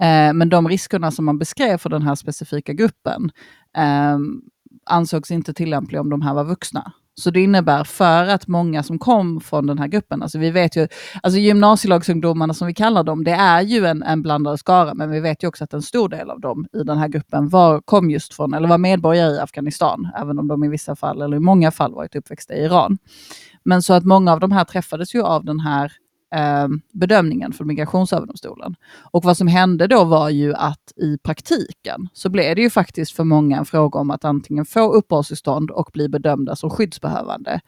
Eh, 0.00 0.32
men 0.32 0.48
de 0.48 0.68
riskerna 0.68 1.10
som 1.10 1.24
man 1.24 1.38
beskrev 1.38 1.78
för 1.78 1.90
den 1.90 2.02
här 2.02 2.14
specifika 2.14 2.72
gruppen 2.72 3.30
ehm, 3.76 4.42
ansågs 4.86 5.30
inte 5.30 5.54
tillämpliga 5.54 6.00
om 6.00 6.10
de 6.10 6.22
här 6.22 6.34
var 6.34 6.44
vuxna. 6.44 6.92
Så 7.14 7.30
det 7.30 7.40
innebär 7.40 7.84
för 7.84 8.26
att 8.26 8.46
många 8.46 8.82
som 8.82 8.98
kom 8.98 9.40
från 9.40 9.66
den 9.66 9.78
här 9.78 9.88
gruppen, 9.88 10.22
alltså 10.22 10.38
vi 10.38 10.50
vet 10.50 10.76
ju, 10.76 10.88
alltså 11.22 11.38
gymnasielagsungdomarna 11.40 12.54
som 12.54 12.66
vi 12.66 12.74
kallar 12.74 13.04
dem, 13.04 13.24
det 13.24 13.30
är 13.30 13.62
ju 13.62 13.86
en, 13.86 14.02
en 14.02 14.22
blandad 14.22 14.58
skara, 14.58 14.94
men 14.94 15.10
vi 15.10 15.20
vet 15.20 15.42
ju 15.42 15.48
också 15.48 15.64
att 15.64 15.74
en 15.74 15.82
stor 15.82 16.08
del 16.08 16.30
av 16.30 16.40
dem 16.40 16.66
i 16.72 16.82
den 16.82 16.98
här 16.98 17.08
gruppen 17.08 17.48
var, 17.48 17.80
kom 17.80 18.10
just 18.10 18.34
från, 18.34 18.54
eller 18.54 18.68
var 18.68 18.78
medborgare 18.78 19.34
i 19.34 19.38
Afghanistan, 19.38 20.08
även 20.16 20.38
om 20.38 20.48
de 20.48 20.64
i 20.64 20.68
vissa 20.68 20.96
fall, 20.96 21.22
eller 21.22 21.36
i 21.36 21.40
många 21.40 21.70
fall 21.70 21.94
varit 21.94 22.16
uppväxta 22.16 22.54
i 22.54 22.64
Iran. 22.64 22.98
Men 23.64 23.82
så 23.82 23.94
att 23.94 24.04
många 24.04 24.32
av 24.32 24.40
de 24.40 24.52
här 24.52 24.64
träffades 24.64 25.14
ju 25.14 25.22
av 25.22 25.44
den 25.44 25.60
här 25.60 25.92
eh, 26.34 26.68
bedömningen 26.92 27.52
från 27.52 27.66
Migrationsöverdomstolen. 27.66 28.74
Och 29.12 29.24
vad 29.24 29.36
som 29.36 29.48
hände 29.48 29.86
då 29.86 30.04
var 30.04 30.28
ju 30.28 30.54
att 30.54 30.92
i 30.96 31.18
praktiken 31.18 32.08
så 32.12 32.28
blev 32.28 32.56
det 32.56 32.62
ju 32.62 32.70
faktiskt 32.70 33.12
för 33.12 33.24
många 33.24 33.58
en 33.58 33.64
fråga 33.64 34.00
om 34.00 34.10
att 34.10 34.24
antingen 34.24 34.64
få 34.64 34.92
uppehållstillstånd 34.92 35.70
och 35.70 35.90
bli 35.92 36.08
bedömda 36.08 36.56
som 36.56 36.70
skyddsbehövande 36.70 37.60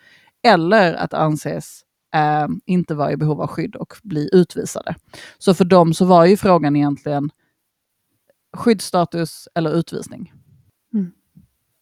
eller 0.46 0.94
att 0.94 1.14
anses 1.14 1.82
eh, 2.14 2.48
inte 2.66 2.94
vara 2.94 3.12
i 3.12 3.16
behov 3.16 3.40
av 3.40 3.46
skydd 3.46 3.76
och 3.76 3.94
bli 4.02 4.28
utvisade. 4.32 4.94
Så 5.38 5.54
för 5.54 5.64
dem 5.64 5.94
så 5.94 6.04
var 6.04 6.24
ju 6.24 6.36
frågan 6.36 6.76
egentligen 6.76 7.30
skyddsstatus 8.56 9.48
eller 9.54 9.70
utvisning. 9.70 10.32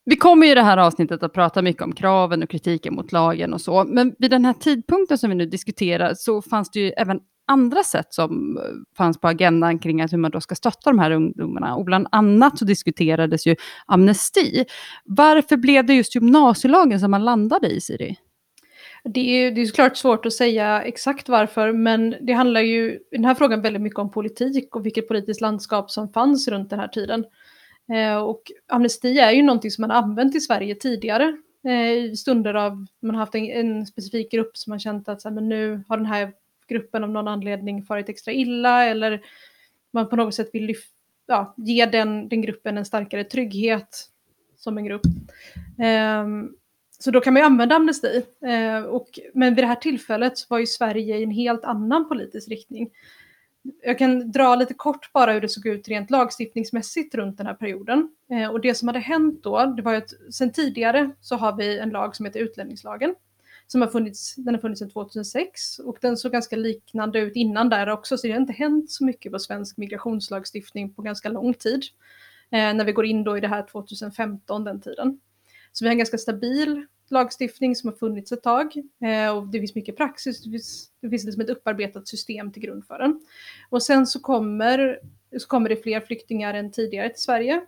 Vi 0.04 0.16
kommer 0.16 0.46
i 0.46 0.54
det 0.54 0.62
här 0.62 0.76
avsnittet 0.76 1.22
att 1.22 1.32
prata 1.32 1.62
mycket 1.62 1.82
om 1.82 1.92
kraven 1.92 2.42
och 2.42 2.50
kritiken 2.50 2.94
mot 2.94 3.12
lagen 3.12 3.54
och 3.54 3.60
så, 3.60 3.84
men 3.84 4.14
vid 4.18 4.30
den 4.30 4.44
här 4.44 4.52
tidpunkten 4.52 5.18
som 5.18 5.30
vi 5.30 5.36
nu 5.36 5.46
diskuterar 5.46 6.14
så 6.14 6.42
fanns 6.42 6.70
det 6.70 6.80
ju 6.80 6.90
även 6.90 7.20
andra 7.50 7.82
sätt 7.82 8.14
som 8.14 8.56
eh, 8.56 8.62
fanns 8.96 9.20
på 9.20 9.28
agendan 9.28 9.78
kring 9.78 10.00
hur 10.00 10.18
man 10.18 10.30
då 10.30 10.40
ska 10.40 10.54
stötta 10.54 10.90
de 10.90 10.98
här 10.98 11.10
ungdomarna. 11.10 11.74
Och 11.74 11.84
bland 11.84 12.06
annat 12.12 12.58
så 12.58 12.64
diskuterades 12.64 13.46
ju 13.46 13.56
amnesti. 13.86 14.64
Varför 15.04 15.56
blev 15.56 15.86
det 15.86 15.94
just 15.94 16.14
gymnasielagen 16.14 17.00
som 17.00 17.10
man 17.10 17.24
landade 17.24 17.68
i, 17.68 17.80
Siri? 17.80 18.16
Det 19.04 19.20
är, 19.20 19.50
det 19.50 19.60
är 19.60 19.66
såklart 19.66 19.96
svårt 19.96 20.26
att 20.26 20.32
säga 20.32 20.82
exakt 20.82 21.28
varför, 21.28 21.72
men 21.72 22.14
det 22.20 22.32
handlar 22.32 22.60
ju 22.60 22.90
i 22.92 23.00
den 23.10 23.24
här 23.24 23.34
frågan 23.34 23.62
väldigt 23.62 23.82
mycket 23.82 23.98
om 23.98 24.10
politik 24.10 24.76
och 24.76 24.86
vilket 24.86 25.08
politiskt 25.08 25.40
landskap 25.40 25.90
som 25.90 26.08
fanns 26.08 26.48
runt 26.48 26.70
den 26.70 26.80
här 26.80 26.88
tiden. 26.88 27.24
Eh, 27.92 28.16
och 28.16 28.42
amnesti 28.68 29.18
är 29.18 29.30
ju 29.30 29.42
någonting 29.42 29.70
som 29.70 29.82
man 29.82 29.90
använt 29.90 30.34
i 30.34 30.40
Sverige 30.40 30.74
tidigare. 30.74 31.36
Eh, 31.64 31.92
i 31.92 32.16
stunder 32.16 32.54
av 32.54 32.86
man 33.00 33.14
har 33.14 33.20
haft 33.20 33.34
en, 33.34 33.44
en 33.44 33.86
specifik 33.86 34.32
grupp 34.32 34.56
som 34.56 34.70
man 34.70 34.80
känt 34.80 35.08
att 35.08 35.22
så 35.22 35.28
här, 35.28 35.34
men 35.34 35.48
nu 35.48 35.84
har 35.88 35.96
den 35.96 36.06
här 36.06 36.32
gruppen 36.68 37.04
av 37.04 37.10
någon 37.10 37.28
anledning 37.28 37.82
farit 37.82 38.08
extra 38.08 38.32
illa 38.32 38.84
eller 38.84 39.22
man 39.90 40.08
på 40.08 40.16
något 40.16 40.34
sätt 40.34 40.50
vill 40.52 40.64
lyfta, 40.64 40.94
ja, 41.26 41.54
ge 41.56 41.86
den, 41.86 42.28
den 42.28 42.42
gruppen 42.42 42.78
en 42.78 42.84
starkare 42.84 43.24
trygghet 43.24 44.06
som 44.56 44.78
en 44.78 44.84
grupp. 44.84 45.02
Um, 46.22 46.56
så 46.98 47.10
då 47.10 47.20
kan 47.20 47.32
man 47.32 47.40
ju 47.40 47.46
använda 47.46 47.74
amnesti. 47.74 48.22
Uh, 48.44 48.82
och, 48.82 49.08
men 49.34 49.54
vid 49.54 49.64
det 49.64 49.68
här 49.68 49.74
tillfället 49.74 50.32
var 50.48 50.58
ju 50.58 50.66
Sverige 50.66 51.16
i 51.16 51.22
en 51.22 51.30
helt 51.30 51.64
annan 51.64 52.08
politisk 52.08 52.48
riktning. 52.48 52.90
Jag 53.82 53.98
kan 53.98 54.32
dra 54.32 54.54
lite 54.54 54.74
kort 54.74 55.12
bara 55.12 55.32
hur 55.32 55.40
det 55.40 55.48
såg 55.48 55.66
ut 55.66 55.88
rent 55.88 56.10
lagstiftningsmässigt 56.10 57.14
runt 57.14 57.38
den 57.38 57.46
här 57.46 57.54
perioden. 57.54 58.08
Eh, 58.30 58.50
och 58.50 58.60
det 58.60 58.74
som 58.74 58.88
hade 58.88 58.98
hänt 58.98 59.42
då, 59.42 59.66
det 59.76 59.82
var 59.82 59.92
ju 59.92 59.98
att 59.98 60.34
sen 60.34 60.52
tidigare 60.52 61.10
så 61.20 61.36
har 61.36 61.56
vi 61.56 61.78
en 61.78 61.90
lag 61.90 62.16
som 62.16 62.26
heter 62.26 62.40
utlänningslagen 62.40 63.14
som 63.72 63.80
har 63.80 63.88
funnits, 63.88 64.34
den 64.36 64.54
har 64.54 64.60
funnits 64.60 64.78
sedan 64.78 64.90
2006 64.90 65.78
och 65.78 65.98
den 66.00 66.16
såg 66.16 66.32
ganska 66.32 66.56
liknande 66.56 67.18
ut 67.18 67.36
innan 67.36 67.68
där 67.68 67.88
också, 67.88 68.18
så 68.18 68.26
det 68.26 68.32
har 68.32 68.40
inte 68.40 68.52
hänt 68.52 68.90
så 68.90 69.04
mycket 69.04 69.32
på 69.32 69.38
svensk 69.38 69.76
migrationslagstiftning 69.76 70.94
på 70.94 71.02
ganska 71.02 71.28
lång 71.28 71.54
tid. 71.54 71.82
Eh, 72.50 72.74
när 72.74 72.84
vi 72.84 72.92
går 72.92 73.04
in 73.04 73.24
då 73.24 73.36
i 73.36 73.40
det 73.40 73.48
här 73.48 73.62
2015, 73.62 74.64
den 74.64 74.80
tiden. 74.80 75.20
Så 75.72 75.84
vi 75.84 75.88
har 75.88 75.92
en 75.92 75.98
ganska 75.98 76.18
stabil 76.18 76.86
lagstiftning 77.10 77.76
som 77.76 77.90
har 77.90 77.96
funnits 77.96 78.32
ett 78.32 78.42
tag 78.42 78.72
eh, 79.04 79.36
och 79.36 79.46
det 79.46 79.58
finns 79.58 79.74
mycket 79.74 79.96
praxis, 79.96 80.44
det 80.44 80.50
finns, 80.50 80.90
det 81.00 81.10
finns 81.10 81.24
liksom 81.24 81.42
ett 81.42 81.50
upparbetat 81.50 82.08
system 82.08 82.52
till 82.52 82.62
grund 82.62 82.86
för 82.86 82.98
den. 82.98 83.20
Och 83.68 83.82
sen 83.82 84.06
så 84.06 84.20
kommer, 84.20 85.00
så 85.38 85.48
kommer 85.48 85.68
det 85.68 85.82
fler 85.82 86.00
flyktingar 86.00 86.54
än 86.54 86.72
tidigare 86.72 87.08
till 87.08 87.22
Sverige 87.22 87.60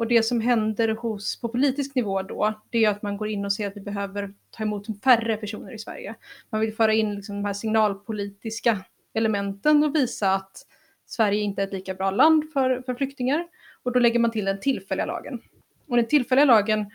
och 0.00 0.06
det 0.06 0.22
som 0.22 0.40
händer 0.40 0.88
hos, 0.88 1.40
på 1.40 1.48
politisk 1.48 1.94
nivå 1.94 2.22
då, 2.22 2.60
det 2.70 2.84
är 2.84 2.90
att 2.90 3.02
man 3.02 3.16
går 3.16 3.28
in 3.28 3.44
och 3.44 3.52
ser 3.52 3.66
att 3.66 3.76
vi 3.76 3.80
behöver 3.80 4.34
ta 4.50 4.62
emot 4.62 4.86
färre 5.04 5.36
personer 5.36 5.72
i 5.72 5.78
Sverige. 5.78 6.14
Man 6.50 6.60
vill 6.60 6.74
föra 6.74 6.92
in 6.92 7.14
liksom 7.14 7.36
de 7.36 7.44
här 7.44 7.52
signalpolitiska 7.52 8.84
elementen 9.14 9.84
och 9.84 9.94
visa 9.94 10.34
att 10.34 10.66
Sverige 11.06 11.40
inte 11.40 11.62
är 11.62 11.66
ett 11.66 11.72
lika 11.72 11.94
bra 11.94 12.10
land 12.10 12.44
för, 12.52 12.82
för 12.86 12.94
flyktingar. 12.94 13.46
Och 13.82 13.92
då 13.92 13.98
lägger 13.98 14.18
man 14.18 14.30
till 14.30 14.44
den 14.44 14.60
tillfälliga 14.60 15.06
lagen. 15.06 15.40
Och 15.88 15.96
den 15.96 16.06
tillfälliga 16.06 16.44
lagen 16.44 16.90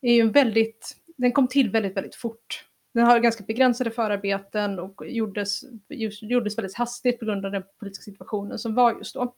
är 0.00 0.14
ju 0.14 0.20
en 0.20 0.32
väldigt, 0.32 0.96
den 1.20 1.32
kom 1.32 1.48
till 1.48 1.70
väldigt, 1.70 1.96
väldigt 1.96 2.14
fort. 2.14 2.64
Den 2.94 3.06
har 3.06 3.18
ganska 3.18 3.44
begränsade 3.44 3.90
förarbeten 3.90 4.78
och 4.78 5.08
gjordes, 5.08 5.64
just, 5.88 6.22
gjordes 6.22 6.58
väldigt 6.58 6.76
hastigt 6.76 7.18
på 7.18 7.24
grund 7.24 7.46
av 7.46 7.52
den 7.52 7.62
politiska 7.78 8.02
situationen 8.02 8.58
som 8.58 8.74
var 8.74 8.92
just 8.98 9.14
då. 9.14 9.34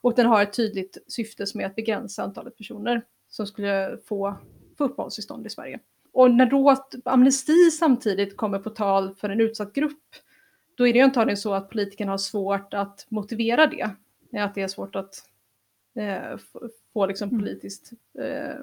Och 0.00 0.14
den 0.14 0.26
har 0.26 0.42
ett 0.42 0.52
tydligt 0.52 0.98
syfte 1.06 1.46
som 1.46 1.60
är 1.60 1.66
att 1.66 1.76
begränsa 1.76 2.22
antalet 2.22 2.56
personer 2.56 3.02
som 3.28 3.46
skulle 3.46 3.98
få, 4.04 4.34
få 4.78 4.84
uppehållstillstånd 4.84 5.46
i 5.46 5.50
Sverige. 5.50 5.80
Och 6.12 6.30
när 6.30 6.46
då 6.46 6.76
amnesti 7.04 7.70
samtidigt 7.70 8.36
kommer 8.36 8.58
på 8.58 8.70
tal 8.70 9.14
för 9.14 9.28
en 9.28 9.40
utsatt 9.40 9.72
grupp, 9.72 10.02
då 10.74 10.86
är 10.86 10.92
det 10.92 10.98
ju 10.98 11.04
antagligen 11.04 11.36
så 11.36 11.54
att 11.54 11.70
politikerna 11.70 12.12
har 12.12 12.18
svårt 12.18 12.74
att 12.74 13.06
motivera 13.08 13.66
det. 13.66 13.90
Att 14.40 14.54
det 14.54 14.62
är 14.62 14.68
svårt 14.68 14.96
att 14.96 15.24
eh, 15.96 16.38
få 16.92 17.06
liksom 17.06 17.28
mm. 17.28 17.40
politiskt, 17.40 17.92
eh, 18.18 18.56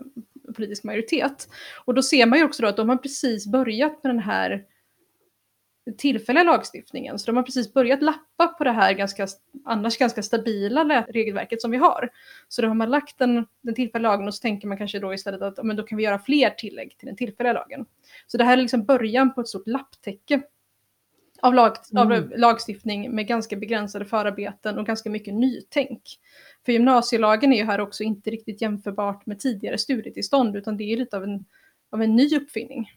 politisk 0.56 0.84
majoritet. 0.84 1.48
Och 1.86 1.94
då 1.94 2.04
ser 2.04 2.26
man 2.26 2.40
ju 2.40 2.46
också 2.46 2.62
då 2.62 2.68
att 2.68 2.78
de 2.78 2.90
har 2.90 2.98
precis 2.98 3.48
börjat 3.48 4.04
med 4.04 4.10
den 4.10 4.20
här 4.20 4.66
tillfälliga 5.98 6.44
lagstiftningen. 6.44 7.20
Så 7.20 7.26
de 7.26 7.38
har 7.38 7.44
precis 7.44 7.74
börjat 7.74 8.04
lappa 8.04 8.48
på 8.48 8.64
det 8.64 8.72
här 8.72 8.94
ganska, 8.94 9.28
annars 9.66 9.98
ganska 9.98 10.24
stabila 10.24 11.06
regelverket 11.10 11.62
som 11.62 11.72
vi 11.72 11.78
har. 11.78 12.10
Så 12.48 12.62
då 12.62 12.68
har 12.68 12.76
man 12.76 12.90
lagt 12.90 13.18
den, 13.18 13.46
den 13.62 13.76
tillfälliga 13.76 14.10
lagen 14.10 14.28
och 14.28 14.36
så 14.36 14.42
tänker 14.42 14.68
man 14.68 14.78
kanske 14.78 15.00
då 15.00 15.14
istället 15.14 15.42
att 15.42 15.66
men 15.66 15.76
då 15.76 15.84
kan 15.84 15.98
vi 15.98 16.04
göra 16.04 16.20
fler 16.20 16.50
tillägg 16.50 16.98
till 16.98 17.08
den 17.08 17.16
tillfälliga 17.16 17.54
lagen. 17.54 17.86
Så 18.28 18.38
det 18.38 18.44
här 18.44 18.58
är 18.58 18.62
liksom 18.62 18.86
början 18.86 19.34
på 19.34 19.42
ett 19.42 19.48
stort 19.48 19.68
lapptäcke 19.68 20.42
av, 21.44 21.54
lag, 21.54 21.76
mm. 21.92 22.08
av 22.08 22.32
lagstiftning 22.36 23.16
med 23.16 23.28
ganska 23.28 23.56
begränsade 23.56 24.06
förarbeten 24.06 24.78
och 24.78 24.86
ganska 24.86 25.10
mycket 25.10 25.34
nytänk. 25.34 26.02
För 26.66 26.72
gymnasielagen 26.72 27.54
är 27.54 27.58
ju 27.58 27.64
här 27.64 27.80
också 27.80 28.04
inte 28.04 28.30
riktigt 28.30 28.62
jämförbart 28.62 29.26
med 29.26 29.40
tidigare 29.40 29.78
studietillstånd 29.78 30.56
utan 30.56 30.78
det 30.78 30.84
är 30.84 30.98
lite 30.98 31.18
av 31.18 31.24
en, 31.24 31.46
av 31.92 32.02
en 32.02 32.16
ny 32.16 32.38
uppfinning. 32.38 32.92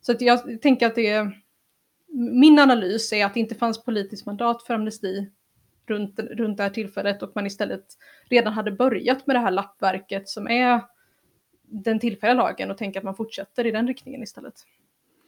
Så 0.00 0.12
att 0.12 0.20
jag 0.20 0.62
tänker 0.62 0.86
att 0.86 0.94
det 0.94 1.06
är, 1.06 1.42
min 2.32 2.58
analys 2.58 3.12
är 3.12 3.26
att 3.26 3.34
det 3.34 3.40
inte 3.40 3.54
fanns 3.54 3.84
politiskt 3.84 4.26
mandat 4.26 4.62
för 4.62 4.74
amnesti 4.74 5.30
runt, 5.86 6.18
runt 6.18 6.56
det 6.56 6.62
här 6.62 6.70
tillfället 6.70 7.22
och 7.22 7.32
man 7.34 7.46
istället 7.46 7.84
redan 8.28 8.52
hade 8.52 8.72
börjat 8.72 9.26
med 9.26 9.36
det 9.36 9.40
här 9.40 9.50
lappverket 9.50 10.28
som 10.28 10.48
är 10.48 10.80
den 11.62 12.00
tillfälliga 12.00 12.34
lagen 12.34 12.70
och 12.70 12.78
tänker 12.78 13.00
att 13.00 13.04
man 13.04 13.16
fortsätter 13.16 13.66
i 13.66 13.70
den 13.70 13.86
riktningen 13.86 14.22
istället. 14.22 14.54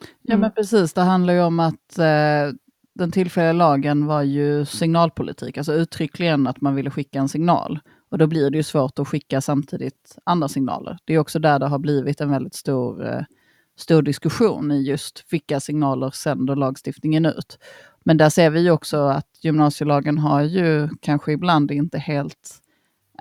Ja 0.01 0.37
men 0.37 0.39
mm. 0.39 0.53
precis, 0.53 0.93
det 0.93 1.01
handlar 1.01 1.35
ju 1.35 1.41
om 1.41 1.61
att 1.61 1.99
eh, 1.99 2.55
den 2.95 3.13
tillfälliga 3.13 3.53
lagen 3.53 4.07
var 4.07 4.23
ju 4.23 4.65
signalpolitik, 4.65 5.59
alltså 5.59 5.73
uttryckligen 5.73 6.47
att 6.47 6.61
man 6.61 6.75
ville 6.75 6.91
skicka 6.91 7.19
en 7.19 7.29
signal. 7.29 7.79
Och 8.09 8.19
då 8.19 8.27
blir 8.27 8.51
det 8.51 8.57
ju 8.57 8.63
svårt 8.63 8.99
att 8.99 9.09
skicka 9.09 9.41
samtidigt 9.41 10.19
andra 10.25 10.49
signaler. 10.49 10.99
Det 11.05 11.15
är 11.15 11.19
också 11.19 11.39
där 11.39 11.59
det 11.59 11.67
har 11.67 11.79
blivit 11.79 12.21
en 12.21 12.31
väldigt 12.31 12.55
stor, 12.55 13.07
eh, 13.07 13.23
stor 13.77 14.03
diskussion 14.03 14.73
i 14.73 14.83
just 14.83 15.25
vilka 15.31 15.61
signaler 15.61 16.11
sänder 16.11 16.57
lagstiftningen 16.57 17.27
ut. 17.27 17.59
Men 18.05 18.17
där 18.17 18.29
ser 18.29 18.51
vi 18.51 18.61
ju 18.61 18.71
också 18.71 18.97
att 18.97 19.29
gymnasielagen 19.41 20.19
har 20.19 20.43
ju 20.43 20.89
kanske 21.01 21.33
ibland 21.33 21.71
inte 21.71 21.99
helt 21.99 22.61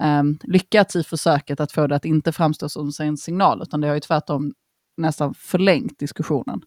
eh, 0.01 0.24
lyckats 0.44 0.96
i 0.96 1.03
försöket 1.03 1.60
att 1.60 1.72
få 1.72 1.88
det 1.88 1.96
att 1.96 2.05
inte 2.05 2.32
framstå 2.32 2.70
som 2.70 2.91
en 3.00 3.17
signal, 3.17 3.62
utan 3.62 3.82
det 3.82 3.88
har 3.88 3.96
ju 3.96 4.00
tvärtom 4.00 4.53
nästan 4.98 5.34
förlängt 5.34 6.00
diskussionen. 6.00 6.62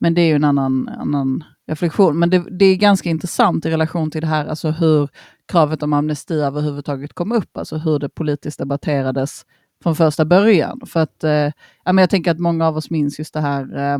Men 0.00 0.14
det 0.14 0.20
är 0.20 0.26
ju 0.26 0.34
en 0.34 0.44
annan, 0.44 0.88
annan 0.88 1.44
reflektion. 1.66 2.18
Men 2.18 2.30
det, 2.30 2.44
det, 2.50 2.64
är 2.64 2.76
ganska 2.76 3.08
intressant 3.08 3.66
i 3.66 3.70
relation 3.70 4.10
till 4.10 4.20
det 4.20 4.26
här, 4.26 4.46
alltså 4.46 4.70
hur 4.70 5.08
kravet 5.52 5.82
om 5.82 5.92
amnesti 5.92 6.34
överhuvudtaget 6.34 7.12
kom 7.12 7.32
upp, 7.32 7.56
alltså 7.56 7.76
hur 7.76 7.98
det 7.98 8.08
politiskt 8.08 8.58
debatterades 8.58 9.44
från 9.82 9.96
första 9.96 10.24
början. 10.24 10.80
För 10.86 11.00
att, 11.00 11.24
eh, 11.24 11.52
ja, 11.84 11.92
men 11.92 11.98
jag 11.98 12.10
tänker 12.10 12.30
att 12.30 12.38
många 12.38 12.66
av 12.66 12.76
oss 12.76 12.90
minns 12.90 13.18
just 13.18 13.34
det 13.34 13.40
här, 13.40 13.76
eh, 13.76 13.98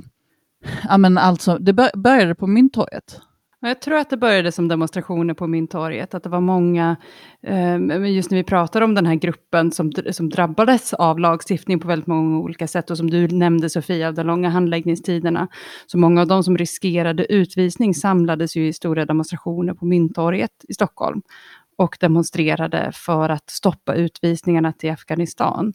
ja, 0.89 0.99
men 0.99 1.19
alltså, 1.19 1.59
det 1.59 1.73
började 1.97 2.35
på 2.35 2.47
Mynttorget. 2.47 3.21
Jag 3.61 3.81
tror 3.81 3.97
att 3.97 4.11
det 4.11 4.17
började 4.17 4.53
som 4.53 4.69
demonstrationer 4.69 5.35
på 5.35 5.47
Mynttorget, 5.47 6.15
att 6.15 6.23
det 6.23 6.29
var 6.29 6.41
många, 6.41 6.97
ehm, 7.43 8.07
just 8.07 8.31
när 8.31 8.38
vi 8.38 8.45
pratar 8.45 8.81
om 8.81 8.95
den 8.95 9.07
här 9.07 9.15
gruppen 9.15 9.73
som, 9.73 9.93
som 10.11 10.29
drabbades 10.29 10.95
av 10.95 11.19
lagstiftning 11.19 11.81
på 11.81 11.88
väldigt 11.88 12.07
många 12.07 12.38
olika 12.38 12.69
sätt, 12.69 12.91
och 12.91 12.97
som 12.97 13.11
du 13.11 13.29
nämnde 13.29 13.71
Sofia, 13.71 14.09
av 14.09 14.15
de 14.15 14.27
långa 14.27 14.49
handläggningstiderna, 14.49 15.49
så 15.87 15.99
många 15.99 16.21
av 16.21 16.27
de 16.27 16.45
som 16.45 16.59
riskerade 16.59 17.33
utvisning 17.33 17.95
samlades 17.95 18.57
ju 18.57 18.69
i 18.69 18.73
stora 18.73 19.07
demonstrationer 19.07 19.75
på 19.75 19.87
Mynttorget 19.87 20.65
i 20.69 20.75
Stockholm, 20.75 21.23
och 21.77 21.97
demonstrerade 22.00 22.91
för 22.95 23.29
att 23.29 23.50
stoppa 23.50 23.95
utvisningarna 23.95 24.73
till 24.73 24.91
Afghanistan. 24.91 25.73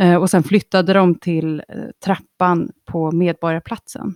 Eh, 0.00 0.16
och 0.16 0.30
sen 0.30 0.42
flyttade 0.42 0.92
de 0.92 1.14
till 1.14 1.62
eh, 1.68 1.84
trappan 2.04 2.70
på 2.84 3.12
Medborgarplatsen. 3.12 4.14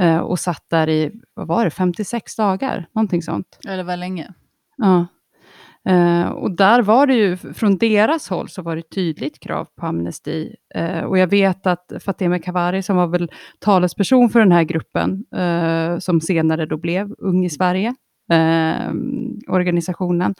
Eh, 0.00 0.18
och 0.18 0.38
satt 0.38 0.64
där 0.70 0.88
i, 0.88 1.12
vad 1.34 1.46
var 1.46 1.64
det, 1.64 1.70
56 1.70 2.36
dagar, 2.36 2.86
någonting 2.92 3.22
sånt. 3.22 3.58
Ja, 3.62 3.76
det 3.76 3.82
var 3.82 3.96
länge. 3.96 4.28
Ja. 4.76 5.06
Uh, 5.90 6.28
och 6.28 6.56
där 6.56 6.82
var 6.82 7.06
det 7.06 7.14
ju, 7.14 7.36
från 7.36 7.78
deras 7.78 8.28
håll 8.28 8.48
så 8.48 8.62
var 8.62 8.76
det 8.76 8.90
tydligt 8.90 9.40
krav 9.40 9.68
på 9.76 9.86
amnesti. 9.86 10.54
Uh, 10.78 11.00
och 11.00 11.18
jag 11.18 11.26
vet 11.26 11.66
att 11.66 11.92
Fatemeh 12.04 12.40
Kavari, 12.40 12.82
som 12.82 12.96
var 12.96 13.06
väl 13.06 13.30
talesperson 13.58 14.30
för 14.30 14.40
den 14.40 14.52
här 14.52 14.62
gruppen, 14.62 15.24
som 16.00 16.20
senare 16.20 16.66
då 16.66 16.76
blev 16.76 17.14
Ung 17.18 17.44
i 17.44 17.50
Sverige, 17.50 17.94
organisationen, 19.48 20.34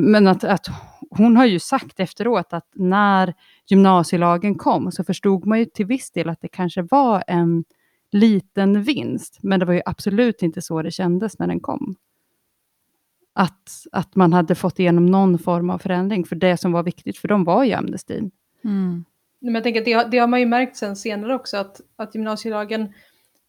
men 0.00 0.26
att, 0.26 0.44
att 0.44 0.66
hon 1.10 1.36
har 1.36 1.46
ju 1.46 1.58
sagt 1.58 2.00
efteråt 2.00 2.52
att 2.52 2.68
när 2.74 3.34
gymnasielagen 3.70 4.54
kom 4.54 4.92
så 4.92 5.04
förstod 5.04 5.46
man 5.46 5.58
ju 5.58 5.64
till 5.64 5.86
viss 5.86 6.10
del 6.10 6.28
att 6.28 6.40
det 6.40 6.48
kanske 6.48 6.82
var 6.82 7.24
en 7.26 7.64
liten 8.12 8.82
vinst, 8.82 9.38
men 9.42 9.60
det 9.60 9.66
var 9.66 9.74
ju 9.74 9.82
absolut 9.84 10.42
inte 10.42 10.62
så 10.62 10.82
det 10.82 10.90
kändes 10.90 11.38
när 11.38 11.46
den 11.46 11.60
kom. 11.60 11.96
Att, 13.32 13.86
att 13.92 14.16
man 14.16 14.32
hade 14.32 14.54
fått 14.54 14.78
igenom 14.78 15.06
någon 15.06 15.38
form 15.38 15.70
av 15.70 15.78
förändring, 15.78 16.24
för 16.24 16.36
det 16.36 16.56
som 16.56 16.72
var 16.72 16.82
viktigt 16.82 17.18
för 17.18 17.28
dem 17.28 17.44
var 17.44 17.64
ju 17.64 17.72
amnestin. 17.72 18.30
Mm. 18.64 19.04
Men 19.40 19.54
jag 19.54 19.62
tänker 19.62 19.80
att 19.80 19.84
det, 19.84 20.10
det, 20.10 20.18
har 20.18 20.26
man 20.26 20.40
ju 20.40 20.46
märkt 20.46 20.76
sen 20.76 20.96
senare 20.96 21.34
också, 21.34 21.56
att, 21.56 21.80
att 21.96 22.14
gymnasielagen, 22.14 22.92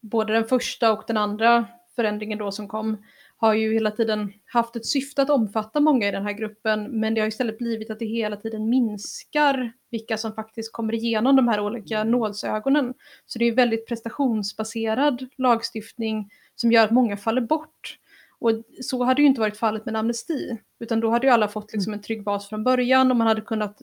både 0.00 0.32
den 0.32 0.44
första 0.44 0.92
och 0.92 1.04
den 1.06 1.16
andra 1.16 1.66
förändringen 1.96 2.38
då 2.38 2.52
som 2.52 2.68
kom, 2.68 2.96
har 3.40 3.54
ju 3.54 3.72
hela 3.72 3.90
tiden 3.90 4.32
haft 4.44 4.76
ett 4.76 4.86
syfte 4.86 5.22
att 5.22 5.30
omfatta 5.30 5.80
många 5.80 6.08
i 6.08 6.10
den 6.10 6.22
här 6.22 6.32
gruppen, 6.32 7.00
men 7.00 7.14
det 7.14 7.20
har 7.20 7.28
istället 7.28 7.58
blivit 7.58 7.90
att 7.90 7.98
det 7.98 8.06
hela 8.06 8.36
tiden 8.36 8.68
minskar 8.68 9.72
vilka 9.90 10.16
som 10.16 10.32
faktiskt 10.32 10.72
kommer 10.72 10.94
igenom 10.94 11.36
de 11.36 11.48
här 11.48 11.60
olika 11.60 12.04
nålsögonen. 12.04 12.94
Så 13.26 13.38
det 13.38 13.44
är 13.44 13.52
väldigt 13.52 13.86
prestationsbaserad 13.86 15.26
lagstiftning 15.38 16.30
som 16.54 16.72
gör 16.72 16.84
att 16.84 16.90
många 16.90 17.16
faller 17.16 17.40
bort. 17.40 17.98
Och 18.38 18.50
så 18.82 19.04
hade 19.04 19.22
ju 19.22 19.28
inte 19.28 19.40
varit 19.40 19.56
fallet 19.56 19.84
med 19.84 19.92
en 19.92 19.96
amnesti, 19.96 20.58
utan 20.80 21.00
då 21.00 21.10
hade 21.10 21.26
ju 21.26 21.32
alla 21.32 21.48
fått 21.48 21.72
liksom 21.72 21.92
en 21.92 22.02
trygg 22.02 22.24
bas 22.24 22.48
från 22.48 22.64
början 22.64 23.10
och 23.10 23.16
man 23.16 23.26
hade 23.26 23.40
kunnat 23.40 23.82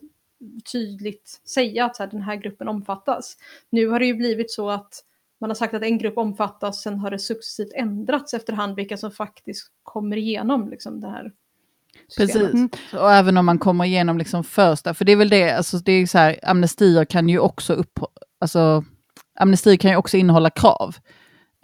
tydligt 0.72 1.40
säga 1.44 1.84
att 1.84 1.96
så 1.96 2.02
här, 2.02 2.10
den 2.10 2.22
här 2.22 2.36
gruppen 2.36 2.68
omfattas. 2.68 3.36
Nu 3.70 3.88
har 3.88 4.00
det 4.00 4.06
ju 4.06 4.14
blivit 4.14 4.50
så 4.50 4.70
att 4.70 5.04
man 5.40 5.50
har 5.50 5.54
sagt 5.54 5.74
att 5.74 5.82
en 5.82 5.98
grupp 5.98 6.18
omfattas, 6.18 6.82
sen 6.82 6.98
har 6.98 7.10
det 7.10 7.18
successivt 7.18 7.72
ändrats 7.74 8.34
efterhand 8.34 8.76
vilka 8.76 8.96
som 8.96 9.10
faktiskt 9.10 9.68
kommer 9.82 10.16
igenom 10.16 10.68
liksom, 10.70 11.00
det 11.00 11.08
här 11.08 11.32
systemet. 12.08 12.52
Precis, 12.52 12.94
och 12.94 13.12
även 13.12 13.36
om 13.36 13.46
man 13.46 13.58
kommer 13.58 13.84
igenom 13.84 14.18
liksom 14.18 14.44
första, 14.44 14.94
för 14.94 15.04
det 15.04 15.12
är 15.12 15.16
väl 15.16 15.28
det, 15.28 15.50
alltså 15.50 15.78
det 15.78 15.92
är 15.92 16.06
så 16.06 16.18
här, 16.18 16.38
amnestier 16.42 17.04
kan 17.04 17.28
ju 17.28 17.38
också 17.38 17.72
upp, 17.72 17.98
alltså 18.40 18.84
amnestier 19.40 19.76
kan 19.76 19.90
ju 19.90 19.96
också 19.96 20.16
innehålla 20.16 20.50
krav. 20.50 20.96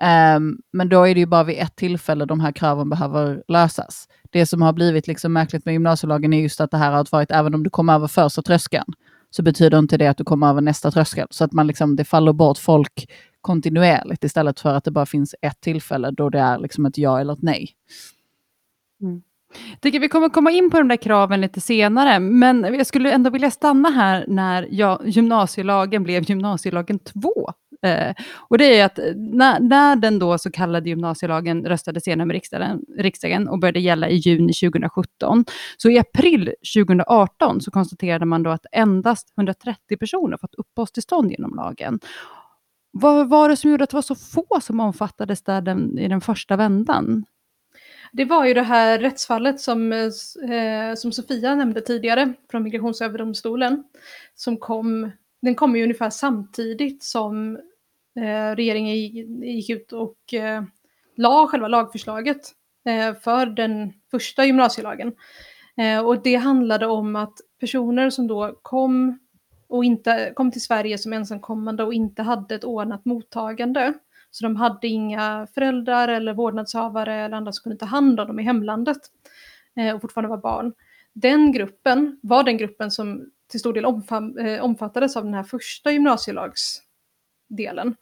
Ehm, 0.00 0.58
men 0.72 0.88
då 0.88 1.02
är 1.02 1.14
det 1.14 1.20
ju 1.20 1.26
bara 1.26 1.44
vid 1.44 1.58
ett 1.58 1.76
tillfälle 1.76 2.24
de 2.24 2.40
här 2.40 2.52
kraven 2.52 2.90
behöver 2.90 3.42
lösas. 3.48 4.08
Det 4.30 4.46
som 4.46 4.62
har 4.62 4.72
blivit 4.72 5.06
liksom 5.06 5.32
märkligt 5.32 5.64
med 5.64 5.72
gymnasielagen 5.72 6.32
är 6.32 6.42
just 6.42 6.60
att 6.60 6.70
det 6.70 6.76
här 6.76 6.92
har 6.92 7.06
varit, 7.10 7.30
även 7.30 7.54
om 7.54 7.62
du 7.62 7.70
kommer 7.70 7.94
över 7.94 8.06
första 8.06 8.42
tröskeln, 8.42 8.92
så 9.30 9.42
betyder 9.42 9.78
inte 9.78 9.96
det 9.96 10.06
att 10.06 10.16
du 10.16 10.24
kommer 10.24 10.48
över 10.48 10.60
nästa 10.60 10.90
tröskel. 10.90 11.26
Så 11.30 11.44
att 11.44 11.52
man 11.52 11.66
liksom, 11.66 11.96
det 11.96 12.04
faller 12.04 12.32
bort 12.32 12.58
folk 12.58 13.10
kontinuerligt 13.44 14.24
istället 14.24 14.60
för 14.60 14.74
att 14.74 14.84
det 14.84 14.90
bara 14.90 15.06
finns 15.06 15.34
ett 15.42 15.60
tillfälle 15.60 16.10
då 16.10 16.30
det 16.30 16.38
är 16.38 16.58
liksom 16.58 16.86
ett 16.86 16.98
ja 16.98 17.20
eller 17.20 17.32
ett 17.32 17.42
nej. 17.42 17.68
Mm. 19.02 19.22
Jag 19.70 19.80
tycker 19.80 20.00
vi 20.00 20.08
kommer 20.08 20.28
komma 20.28 20.50
in 20.50 20.70
på 20.70 20.78
de 20.78 20.88
där 20.88 20.96
kraven 20.96 21.40
lite 21.40 21.60
senare, 21.60 22.20
men 22.20 22.74
jag 22.74 22.86
skulle 22.86 23.12
ändå 23.12 23.30
vilja 23.30 23.50
stanna 23.50 23.90
här 23.90 24.24
när 24.28 24.68
jag, 24.70 25.08
gymnasielagen 25.08 26.02
blev 26.02 26.30
gymnasielagen 26.30 26.98
2. 26.98 27.52
Eh, 27.82 28.14
och 28.38 28.58
det 28.58 28.78
är 28.78 28.84
att 28.84 28.98
eh, 28.98 29.04
när, 29.16 29.60
när 29.60 29.96
den 29.96 30.18
då 30.18 30.38
så 30.38 30.50
kallade 30.50 30.88
gymnasielagen 30.88 31.64
röstades 31.64 32.06
igenom 32.06 32.30
i 32.30 32.34
riksdagen, 32.34 32.80
riksdagen 32.98 33.48
och 33.48 33.58
började 33.58 33.80
gälla 33.80 34.08
i 34.08 34.16
juni 34.16 34.52
2017, 34.52 35.44
så 35.76 35.90
i 35.90 35.98
april 35.98 36.54
2018 36.76 37.60
så 37.60 37.70
konstaterade 37.70 38.24
man 38.24 38.42
då 38.42 38.50
att 38.50 38.66
endast 38.72 39.32
130 39.38 39.96
personer 40.00 40.36
fått 40.36 40.54
uppehållstillstånd 40.54 41.30
genom 41.30 41.54
lagen. 41.54 42.00
Vad 42.96 43.28
var 43.28 43.48
det 43.48 43.56
som 43.56 43.70
gjorde 43.70 43.84
att 43.84 43.90
det 43.90 43.96
var 43.96 44.02
så 44.02 44.14
få 44.14 44.60
som 44.62 44.80
omfattades 44.80 45.42
där 45.42 45.60
den, 45.60 45.98
i 45.98 46.08
den 46.08 46.20
första 46.20 46.56
vändan? 46.56 47.24
Det 48.12 48.24
var 48.24 48.44
ju 48.44 48.54
det 48.54 48.62
här 48.62 48.98
rättsfallet 48.98 49.60
som, 49.60 49.92
eh, 49.92 50.94
som 50.96 51.12
Sofia 51.12 51.54
nämnde 51.54 51.80
tidigare 51.80 52.32
från 52.50 52.62
Migrationsöverdomstolen. 52.62 53.84
Som 54.34 54.56
kom, 54.56 55.10
den 55.42 55.54
kom 55.54 55.76
ju 55.76 55.82
ungefär 55.82 56.10
samtidigt 56.10 57.02
som 57.02 57.56
eh, 58.16 58.56
regeringen 58.56 58.96
gick 58.96 59.70
ut 59.70 59.92
och 59.92 60.34
eh, 60.34 60.62
la 61.16 61.46
själva 61.46 61.68
lagförslaget 61.68 62.52
eh, 62.86 63.14
för 63.14 63.46
den 63.46 63.92
första 64.10 64.44
gymnasielagen. 64.44 65.12
Eh, 65.76 66.06
och 66.06 66.22
det 66.22 66.34
handlade 66.34 66.86
om 66.86 67.16
att 67.16 67.34
personer 67.60 68.10
som 68.10 68.26
då 68.26 68.58
kom 68.62 69.18
och 69.74 69.84
inte 69.84 70.32
kom 70.36 70.50
till 70.50 70.62
Sverige 70.62 70.98
som 70.98 71.12
ensamkommande 71.12 71.84
och 71.84 71.94
inte 71.94 72.22
hade 72.22 72.54
ett 72.54 72.64
ordnat 72.64 73.04
mottagande 73.04 73.92
så 74.30 74.44
de 74.44 74.56
hade 74.56 74.88
inga 74.88 75.46
föräldrar 75.54 76.08
eller 76.08 76.34
vårdnadshavare 76.34 77.14
eller 77.14 77.36
andra 77.36 77.52
som 77.52 77.62
kunde 77.62 77.78
ta 77.78 77.86
hand 77.86 78.20
om 78.20 78.26
dem 78.26 78.40
i 78.40 78.42
hemlandet 78.42 78.96
eh, 79.76 79.94
och 79.94 80.00
fortfarande 80.00 80.28
var 80.28 80.36
barn. 80.36 80.72
Den 81.12 81.52
gruppen 81.52 82.20
var 82.22 82.44
den 82.44 82.56
gruppen 82.56 82.90
som 82.90 83.30
till 83.50 83.60
stor 83.60 83.72
del 83.72 83.84
eh, 83.84 83.92
omfattades 84.64 85.16
av 85.16 85.24
den 85.24 85.34
här 85.34 85.42
första 85.42 85.92
gymnasielagsdelen. 85.92 87.96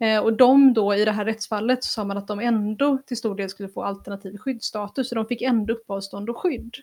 Eh, 0.00 0.20
och 0.20 0.32
de 0.32 0.72
då 0.72 0.94
i 0.94 1.04
det 1.04 1.12
här 1.12 1.24
rättsfallet 1.24 1.84
så 1.84 1.90
sa 1.90 2.04
man 2.04 2.18
att 2.18 2.28
de 2.28 2.40
ändå 2.40 2.98
till 3.06 3.16
stor 3.16 3.34
del 3.34 3.50
skulle 3.50 3.68
få 3.68 3.82
alternativ 3.82 4.38
skyddsstatus, 4.38 5.08
så 5.08 5.14
de 5.14 5.26
fick 5.26 5.42
ändå 5.42 5.74
uppehållstånd 5.74 6.30
och 6.30 6.38
skydd. 6.38 6.74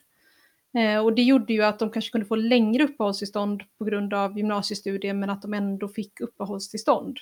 Eh, 0.74 1.04
och 1.04 1.14
det 1.14 1.22
gjorde 1.22 1.54
ju 1.54 1.64
att 1.64 1.80
de 1.80 1.92
kanske 1.92 2.12
kunde 2.12 2.28
få 2.28 2.36
längre 2.36 2.84
uppehållstillstånd 2.84 3.64
på 3.78 3.86
grund 3.86 4.14
av 4.14 4.38
gymnasiestudier 4.38 5.14
men 5.14 5.30
att 5.30 5.42
de 5.42 5.54
ändå 5.54 5.88
fick 5.88 6.22
uppehållstillstånd. 6.22 7.18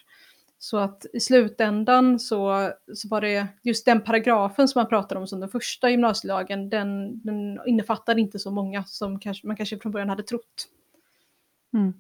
Så 0.62 0.78
att 0.78 1.06
i 1.14 1.20
slutändan 1.20 2.20
så, 2.20 2.72
så 2.94 3.08
var 3.08 3.22
det 3.22 3.48
just 3.64 3.86
den 3.86 4.02
paragrafen 4.02 4.68
som 4.68 4.80
man 4.80 4.90
pratade 4.90 5.20
om 5.22 5.28
som 5.28 5.40
den 5.40 5.50
första 5.50 5.90
gymnasielagen, 5.90 6.70
den, 6.70 7.22
den 7.24 7.60
innefattade 7.66 8.22
inte 8.22 8.40
så 8.40 8.52
många 8.52 8.84
som 8.84 9.20
kanske, 9.20 9.48
man 9.48 9.56
kanske 9.56 9.80
från 9.80 9.92
början 9.92 10.10
hade 10.10 10.24
trott. 10.24 10.68
Mm. 11.74 11.94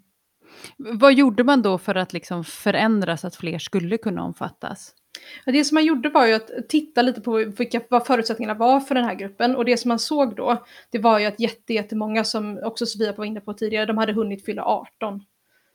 Vad 0.77 1.13
gjorde 1.13 1.43
man 1.43 1.61
då 1.61 1.77
för 1.77 1.95
att 1.95 2.13
liksom 2.13 2.43
förändra 2.43 3.17
så 3.17 3.27
att 3.27 3.35
fler 3.35 3.59
skulle 3.59 3.97
kunna 3.97 4.23
omfattas? 4.23 4.95
Det 5.45 5.63
som 5.63 5.75
man 5.75 5.85
gjorde 5.85 6.09
var 6.09 6.25
ju 6.25 6.33
att 6.33 6.51
titta 6.69 7.01
lite 7.01 7.21
på 7.21 7.31
vilka, 7.31 7.81
vad 7.89 8.05
förutsättningarna 8.05 8.59
var 8.59 8.79
för 8.79 8.95
den 8.95 9.03
här 9.03 9.15
gruppen. 9.15 9.55
Och 9.55 9.65
det 9.65 9.77
som 9.77 9.89
man 9.89 9.99
såg 9.99 10.35
då, 10.35 10.65
det 10.89 10.99
var 10.99 11.19
ju 11.19 11.25
att 11.25 11.39
jättemånga 11.67 12.23
som 12.23 12.59
också 12.63 12.85
Sofia 12.85 13.13
var 13.13 13.25
inne 13.25 13.41
på 13.41 13.53
tidigare, 13.53 13.85
de 13.85 13.97
hade 13.97 14.13
hunnit 14.13 14.45
fylla 14.45 14.63
18. 14.63 15.25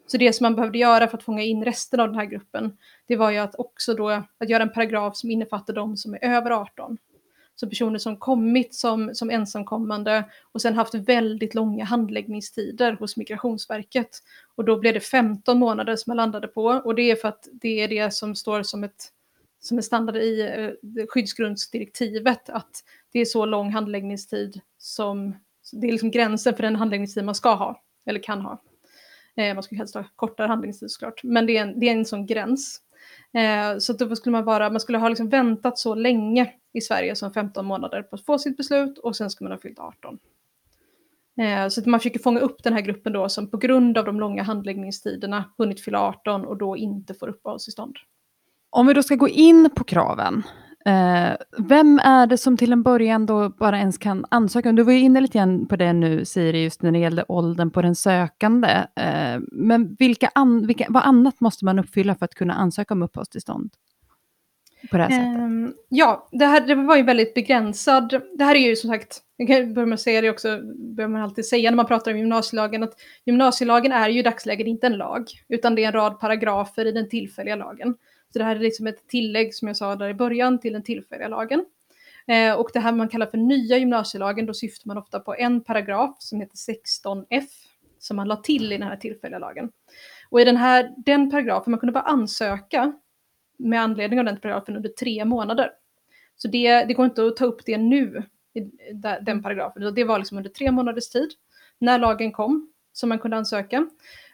Så 0.06 0.16
det 0.16 0.32
som 0.32 0.44
man 0.44 0.56
behövde 0.56 0.78
göra 0.78 1.08
för 1.08 1.18
att 1.18 1.24
fånga 1.24 1.42
in 1.42 1.64
resten 1.64 2.00
av 2.00 2.08
den 2.08 2.18
här 2.18 2.24
gruppen, 2.24 2.76
det 3.06 3.16
var 3.16 3.30
ju 3.30 3.38
att 3.38 3.54
också 3.54 3.94
då 3.94 4.08
att 4.08 4.48
göra 4.48 4.62
en 4.62 4.72
paragraf 4.72 5.16
som 5.16 5.30
innefattar 5.30 5.74
de 5.74 5.96
som 5.96 6.14
är 6.14 6.24
över 6.24 6.50
18. 6.50 6.98
Så 7.56 7.68
personer 7.68 7.98
som 7.98 8.16
kommit 8.16 8.74
som, 8.74 9.14
som 9.14 9.30
ensamkommande 9.30 10.24
och 10.52 10.62
sen 10.62 10.74
haft 10.74 10.94
väldigt 10.94 11.54
långa 11.54 11.84
handläggningstider 11.84 12.92
hos 12.92 13.16
Migrationsverket. 13.16 14.22
Och 14.54 14.64
då 14.64 14.78
blev 14.78 14.94
det 14.94 15.00
15 15.00 15.58
månader 15.58 15.96
som 15.96 16.10
man 16.10 16.16
landade 16.16 16.48
på 16.48 16.64
och 16.64 16.94
det 16.94 17.10
är 17.10 17.16
för 17.16 17.28
att 17.28 17.48
det 17.52 17.80
är 17.80 17.88
det 17.88 18.14
som 18.14 18.34
står 18.34 18.62
som 18.62 18.84
ett 18.84 19.10
som 19.66 19.78
är 19.78 19.82
standard 19.82 20.16
i 20.16 20.40
eh, 20.40 21.06
skyddsgrundsdirektivet, 21.08 22.50
att 22.50 22.84
det 23.12 23.20
är 23.20 23.24
så 23.24 23.46
lång 23.46 23.70
handläggningstid 23.70 24.60
som, 24.78 25.36
det 25.72 25.86
är 25.86 25.92
liksom 25.92 26.10
gränsen 26.10 26.54
för 26.54 26.62
den 26.62 26.76
handläggningstid 26.76 27.24
man 27.24 27.34
ska 27.34 27.54
ha, 27.54 27.82
eller 28.06 28.22
kan 28.22 28.40
ha. 28.40 28.62
Eh, 29.36 29.54
man 29.54 29.62
skulle 29.62 29.78
helst 29.78 29.94
ha 29.94 30.04
kortare 30.16 30.46
handläggningstid 30.46 30.90
såklart, 30.90 31.22
men 31.22 31.46
det 31.46 31.56
är 31.56 31.62
en, 31.62 31.80
det 31.80 31.88
är 31.88 31.92
en 31.92 32.04
sån 32.04 32.26
gräns. 32.26 32.80
Eh, 33.32 33.78
så 33.78 33.92
då 33.92 34.16
skulle 34.16 34.32
man 34.32 34.44
vara, 34.44 34.70
man 34.70 34.80
skulle 34.80 34.98
ha 34.98 35.08
liksom 35.08 35.28
väntat 35.28 35.78
så 35.78 35.94
länge 35.94 36.52
i 36.72 36.80
Sverige 36.80 37.16
som 37.16 37.32
15 37.32 37.66
månader 37.66 38.02
på 38.02 38.16
att 38.16 38.24
få 38.24 38.38
sitt 38.38 38.56
beslut 38.56 38.98
och 38.98 39.16
sen 39.16 39.30
skulle 39.30 39.48
man 39.48 39.56
ha 39.56 39.60
fyllt 39.60 39.78
18. 39.78 40.18
Eh, 41.40 41.68
så 41.68 41.80
att 41.80 41.86
man 41.86 42.00
försöker 42.00 42.18
fånga 42.18 42.40
upp 42.40 42.62
den 42.62 42.72
här 42.72 42.80
gruppen 42.80 43.12
då 43.12 43.28
som 43.28 43.50
på 43.50 43.56
grund 43.56 43.98
av 43.98 44.04
de 44.04 44.20
långa 44.20 44.42
handläggningstiderna 44.42 45.44
hunnit 45.58 45.80
fylla 45.80 46.00
18 46.00 46.44
och 46.44 46.56
då 46.56 46.76
inte 46.76 47.14
får 47.14 47.28
uppehållstillstånd. 47.28 47.96
Om 48.74 48.86
vi 48.86 48.94
då 48.94 49.02
ska 49.02 49.14
gå 49.14 49.28
in 49.28 49.70
på 49.74 49.84
kraven, 49.84 50.42
eh, 50.86 51.36
vem 51.58 51.98
är 51.98 52.26
det 52.26 52.38
som 52.38 52.56
till 52.56 52.72
en 52.72 52.82
början 52.82 53.26
då 53.26 53.48
bara 53.48 53.78
ens 53.78 53.98
kan 53.98 54.26
ansöka? 54.30 54.72
Du 54.72 54.82
var 54.82 54.92
ju 54.92 54.98
inne 54.98 55.20
lite 55.20 55.38
grann 55.38 55.66
på 55.66 55.76
det 55.76 55.92
nu 55.92 56.24
Siri, 56.24 56.62
just 56.62 56.82
när 56.82 56.92
det 56.92 56.98
gällde 56.98 57.24
åldern 57.28 57.70
på 57.70 57.82
den 57.82 57.94
sökande. 57.94 58.68
Eh, 58.96 59.40
men 59.52 59.96
vilka 59.98 60.30
an, 60.34 60.66
vilka, 60.66 60.86
vad 60.88 61.02
annat 61.02 61.40
måste 61.40 61.64
man 61.64 61.78
uppfylla 61.78 62.14
för 62.14 62.24
att 62.24 62.34
kunna 62.34 62.54
ansöka 62.54 62.94
om 62.94 63.02
uppehållstillstånd? 63.02 63.70
På 64.90 64.96
det 64.96 65.02
här 65.02 65.10
sättet? 65.10 65.42
Um, 65.42 65.74
ja, 65.88 66.28
det 66.32 66.46
här 66.46 66.60
det 66.60 66.74
var 66.74 66.96
ju 66.96 67.02
väldigt 67.02 67.34
begränsad. 67.34 68.20
Det 68.38 68.44
här 68.44 68.54
är 68.54 68.68
ju 68.68 68.76
som 68.76 68.90
sagt, 68.90 69.22
jag 69.36 69.48
kan 69.48 69.74
börja 69.74 69.86
med 69.86 69.94
att 69.94 70.00
säga 70.00 70.20
det 70.20 70.30
också, 70.30 70.60
börjar 70.96 71.08
man 71.08 71.22
alltid 71.22 71.46
säga 71.46 71.70
när 71.70 71.76
man 71.76 71.86
pratar 71.86 72.12
om 72.12 72.18
gymnasielagen, 72.18 72.82
att 72.82 72.94
gymnasielagen 73.24 73.92
är 73.92 74.08
ju 74.08 74.18
i 74.18 74.22
dagsläget 74.22 74.66
inte 74.66 74.86
en 74.86 74.96
lag, 74.96 75.26
utan 75.48 75.74
det 75.74 75.84
är 75.84 75.86
en 75.86 75.92
rad 75.92 76.20
paragrafer 76.20 76.84
i 76.84 76.92
den 76.92 77.08
tillfälliga 77.08 77.56
lagen. 77.56 77.94
Så 78.34 78.38
det 78.38 78.44
här 78.44 78.56
är 78.56 78.60
liksom 78.60 78.86
ett 78.86 79.08
tillägg, 79.08 79.54
som 79.54 79.68
jag 79.68 79.76
sa 79.76 79.96
där 79.96 80.08
i 80.08 80.14
början, 80.14 80.58
till 80.58 80.72
den 80.72 80.82
tillfälliga 80.82 81.28
lagen. 81.28 81.64
Eh, 82.26 82.54
och 82.54 82.70
det 82.72 82.80
här 82.80 82.92
man 82.92 83.08
kallar 83.08 83.26
för 83.26 83.38
nya 83.38 83.78
gymnasielagen, 83.78 84.46
då 84.46 84.54
syftar 84.54 84.88
man 84.88 84.98
ofta 84.98 85.20
på 85.20 85.34
en 85.34 85.60
paragraf 85.64 86.16
som 86.18 86.40
heter 86.40 86.56
16F, 86.56 87.44
som 87.98 88.16
man 88.16 88.28
la 88.28 88.36
till 88.36 88.72
i 88.72 88.78
den 88.78 88.88
här 88.88 88.96
tillfälliga 88.96 89.38
lagen. 89.38 89.72
Och 90.30 90.40
i 90.40 90.44
den 90.44 90.56
här, 90.56 90.94
den 90.96 91.30
paragrafen, 91.30 91.70
man 91.70 91.80
kunde 91.80 91.92
bara 91.92 92.04
ansöka 92.04 92.92
med 93.56 93.80
anledning 93.80 94.18
av 94.18 94.24
den 94.24 94.40
paragrafen 94.40 94.76
under 94.76 94.88
tre 94.88 95.24
månader. 95.24 95.70
Så 96.36 96.48
det, 96.48 96.84
det 96.84 96.94
går 96.94 97.04
inte 97.04 97.26
att 97.26 97.36
ta 97.36 97.44
upp 97.44 97.64
det 97.66 97.78
nu, 97.78 98.22
i 98.54 98.60
den 99.20 99.42
paragrafen. 99.42 99.94
Det 99.94 100.04
var 100.04 100.18
liksom 100.18 100.36
under 100.36 100.50
tre 100.50 100.70
månaders 100.70 101.08
tid, 101.08 101.30
när 101.78 101.98
lagen 101.98 102.32
kom, 102.32 102.72
som 102.92 103.08
man 103.08 103.18
kunde 103.18 103.36
ansöka. 103.36 103.86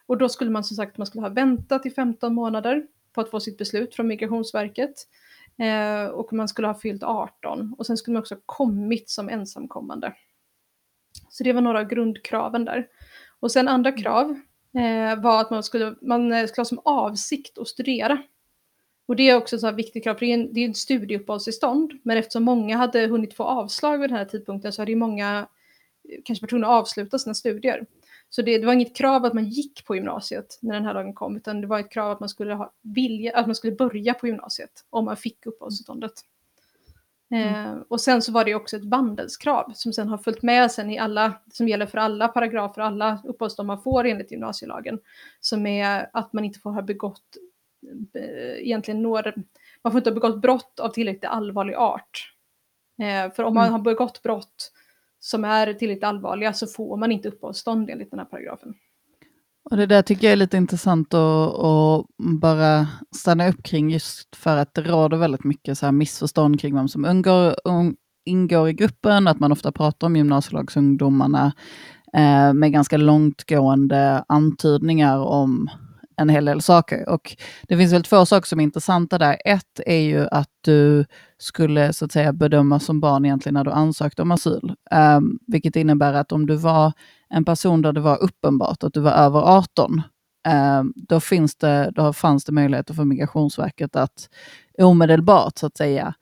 Och 0.06 0.18
då 0.18 0.28
skulle 0.28 0.50
man 0.50 0.64
som 0.64 0.76
sagt 0.76 0.98
man 0.98 1.06
skulle 1.06 1.22
ha 1.22 1.28
väntat 1.28 1.86
i 1.86 1.90
15 1.90 2.34
månader 2.34 2.86
på 3.12 3.20
att 3.20 3.30
få 3.30 3.40
sitt 3.40 3.58
beslut 3.58 3.94
från 3.94 4.06
Migrationsverket. 4.06 4.94
Eh, 5.58 6.06
och 6.06 6.32
man 6.32 6.48
skulle 6.48 6.68
ha 6.68 6.74
fyllt 6.74 7.02
18 7.02 7.74
och 7.78 7.86
sen 7.86 7.96
skulle 7.96 8.12
man 8.12 8.20
också 8.20 8.34
ha 8.34 8.42
kommit 8.46 9.10
som 9.10 9.28
ensamkommande. 9.28 10.14
Så 11.30 11.44
det 11.44 11.52
var 11.52 11.60
några 11.60 11.80
av 11.80 11.84
grundkraven 11.84 12.64
där. 12.64 12.88
Och 13.40 13.52
sen 13.52 13.68
andra 13.68 13.92
krav 13.92 14.40
eh, 14.74 15.22
var 15.22 15.40
att 15.40 15.50
man 15.50 15.62
skulle, 15.62 15.94
man 16.02 16.48
skulle 16.48 16.60
ha 16.60 16.64
som 16.64 16.80
avsikt 16.84 17.58
att 17.58 17.68
studera. 17.68 18.22
Och 19.06 19.16
det 19.16 19.30
är 19.30 19.36
också 19.36 19.68
ett 19.68 19.74
viktigt 19.74 20.04
krav, 20.04 20.14
för 20.14 20.26
det 20.26 20.32
är, 20.32 20.34
en, 20.34 20.52
det 20.54 20.64
är 20.64 20.70
ett 20.70 20.76
studieuppehållstillstånd, 20.76 21.92
men 22.02 22.16
eftersom 22.16 22.42
många 22.42 22.76
hade 22.76 23.06
hunnit 23.06 23.34
få 23.34 23.44
avslag 23.44 23.98
vid 23.98 24.10
den 24.10 24.16
här 24.16 24.24
tidpunkten 24.24 24.72
så 24.72 24.82
hade 24.82 24.92
ju 24.92 24.96
många 24.96 25.48
kanske 26.24 26.42
varit 26.42 26.50
tvungna 26.50 26.66
att 26.66 26.80
avsluta 26.80 27.18
sina 27.18 27.34
studier. 27.34 27.86
Så 28.30 28.42
det, 28.42 28.58
det, 28.58 28.66
var 28.66 28.72
inget 28.72 28.96
krav 28.96 29.24
att 29.24 29.34
man 29.34 29.48
gick 29.48 29.86
på 29.86 29.94
gymnasiet 29.94 30.58
när 30.62 30.74
den 30.74 30.84
här 30.84 30.94
lagen 30.94 31.14
kom, 31.14 31.36
utan 31.36 31.60
det 31.60 31.66
var 31.66 31.78
ett 31.80 31.90
krav 31.90 32.10
att 32.10 32.20
man 32.20 32.28
skulle, 32.28 32.54
ha 32.54 32.72
vilja, 32.82 33.36
att 33.36 33.46
man 33.46 33.54
skulle 33.54 33.76
börja 33.76 34.14
på 34.14 34.26
gymnasiet 34.26 34.84
om 34.90 35.04
man 35.04 35.16
fick 35.16 35.46
uppehållstillståndet. 35.46 36.12
Eh, 37.34 37.74
och 37.88 38.00
sen 38.00 38.22
så 38.22 38.32
var 38.32 38.44
det 38.44 38.54
också 38.54 38.76
ett 38.76 38.84
vandelskrav 38.84 39.72
som 39.74 39.92
sen 39.92 40.08
har 40.08 40.18
följt 40.18 40.42
med 40.42 40.70
sen 40.70 40.90
i 40.90 40.98
alla, 40.98 41.32
som 41.52 41.68
gäller 41.68 41.86
för 41.86 41.98
alla 41.98 42.28
paragrafer, 42.28 42.82
alla 42.82 43.22
uppehållstillstånd 43.24 43.66
man 43.66 43.82
får 43.82 44.04
enligt 44.06 44.32
gymnasielagen, 44.32 44.98
som 45.40 45.66
är 45.66 46.10
att 46.12 46.32
man 46.32 46.44
inte 46.44 46.58
får 46.58 46.70
ha 46.70 46.82
begått 46.82 47.36
eh, 48.14 48.62
egentligen 48.66 49.02
några, 49.02 49.32
man 49.82 49.92
får 49.92 49.98
inte 49.98 50.10
ha 50.10 50.14
begått 50.14 50.40
brott 50.40 50.80
av 50.80 50.88
tillräckligt 50.88 51.24
allvarlig 51.30 51.74
art. 51.74 52.34
Eh, 53.02 53.32
för 53.32 53.42
om 53.42 53.54
man 53.54 53.64
Mm. 53.64 53.72
har 53.72 53.80
begått 53.80 54.22
brott 54.22 54.72
som 55.20 55.44
är 55.44 55.74
tillräckligt 55.74 56.04
allvarliga 56.04 56.52
så 56.52 56.66
får 56.66 56.96
man 56.96 57.12
inte 57.12 57.28
uppehållstillstånd 57.28 57.90
enligt 57.90 58.10
den 58.10 58.18
här 58.18 58.26
paragrafen. 58.26 58.74
Och 59.70 59.76
det 59.76 59.86
där 59.86 60.02
tycker 60.02 60.26
jag 60.26 60.32
är 60.32 60.36
lite 60.36 60.56
intressant 60.56 61.14
att, 61.14 61.54
att 61.58 62.06
bara 62.40 62.86
stanna 63.16 63.48
upp 63.48 63.62
kring 63.62 63.90
just 63.90 64.36
för 64.36 64.56
att 64.56 64.74
det 64.74 64.82
råder 64.82 65.16
väldigt 65.16 65.44
mycket 65.44 65.78
så 65.78 65.86
här 65.86 65.92
missförstånd 65.92 66.60
kring 66.60 66.74
vem 66.74 66.88
som 66.88 67.06
ingår, 67.06 67.54
um, 67.64 67.96
ingår 68.24 68.68
i 68.68 68.72
gruppen, 68.72 69.28
att 69.28 69.40
man 69.40 69.52
ofta 69.52 69.72
pratar 69.72 70.06
om 70.06 70.16
gymnasielagsungdomarna 70.16 71.52
eh, 72.12 72.52
med 72.52 72.72
ganska 72.72 72.96
långtgående 72.96 74.24
antydningar 74.28 75.18
om 75.18 75.70
en 76.20 76.28
hel 76.28 76.44
del 76.44 76.62
saker. 76.62 77.08
Och 77.08 77.36
det 77.62 77.76
finns 77.76 77.92
väl 77.92 78.02
två 78.02 78.26
saker 78.26 78.48
som 78.48 78.60
är 78.60 78.64
intressanta 78.64 79.18
där. 79.18 79.36
Ett 79.44 79.80
är 79.86 80.00
ju 80.00 80.26
att 80.30 80.48
du 80.60 81.04
skulle 81.38 81.92
så 81.92 82.04
att 82.04 82.12
säga 82.12 82.32
bedömas 82.32 82.84
som 82.84 83.00
barn 83.00 83.24
egentligen 83.24 83.54
när 83.54 83.64
du 83.64 83.70
ansökte 83.70 84.22
om 84.22 84.30
asyl. 84.30 84.74
Um, 85.16 85.38
vilket 85.46 85.76
innebär 85.76 86.14
att 86.14 86.32
om 86.32 86.46
du 86.46 86.56
var 86.56 86.92
en 87.28 87.44
person 87.44 87.82
där 87.82 87.92
det 87.92 88.00
var 88.00 88.22
uppenbart 88.22 88.84
att 88.84 88.94
du 88.94 89.00
var 89.00 89.12
över 89.12 89.40
18, 89.40 89.92
um, 89.92 90.02
ehm, 90.48 90.92
då, 90.96 91.20
finns 91.20 91.56
det, 91.56 91.92
då 91.94 92.12
fanns 92.12 92.44
det 92.44 92.52
möjligheter 92.52 92.94
för 92.94 93.04
Migrationsverket 93.04 93.96
att 93.96 94.28
omedelbart 94.78 95.58
så 95.58 95.66
att 95.66 95.76
säga 95.76 96.14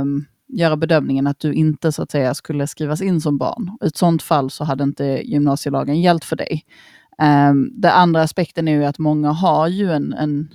um, 0.00 0.26
göra 0.48 0.76
bedömningen 0.76 1.26
att 1.26 1.40
du 1.40 1.52
inte 1.52 1.92
så 1.92 2.02
att 2.02 2.10
säga 2.10 2.34
skulle 2.34 2.66
skrivas 2.66 3.02
in 3.02 3.20
som 3.20 3.38
barn. 3.38 3.78
I 3.82 3.86
ett 3.86 3.96
sådant 3.96 4.22
fall 4.22 4.50
så 4.50 4.64
hade 4.64 4.84
inte 4.84 5.04
gymnasielagen 5.04 6.00
gällt 6.00 6.24
för 6.24 6.36
dig. 6.36 6.64
Ehm, 7.20 7.50
um, 7.50 7.80
det 7.80 7.92
andra 7.92 8.22
aspekten 8.22 8.68
är 8.68 8.72
ju 8.72 8.84
att 8.84 8.98
många 8.98 9.30
har 9.30 9.68
ju 9.68 9.92
en, 9.92 10.12
en 10.12 10.48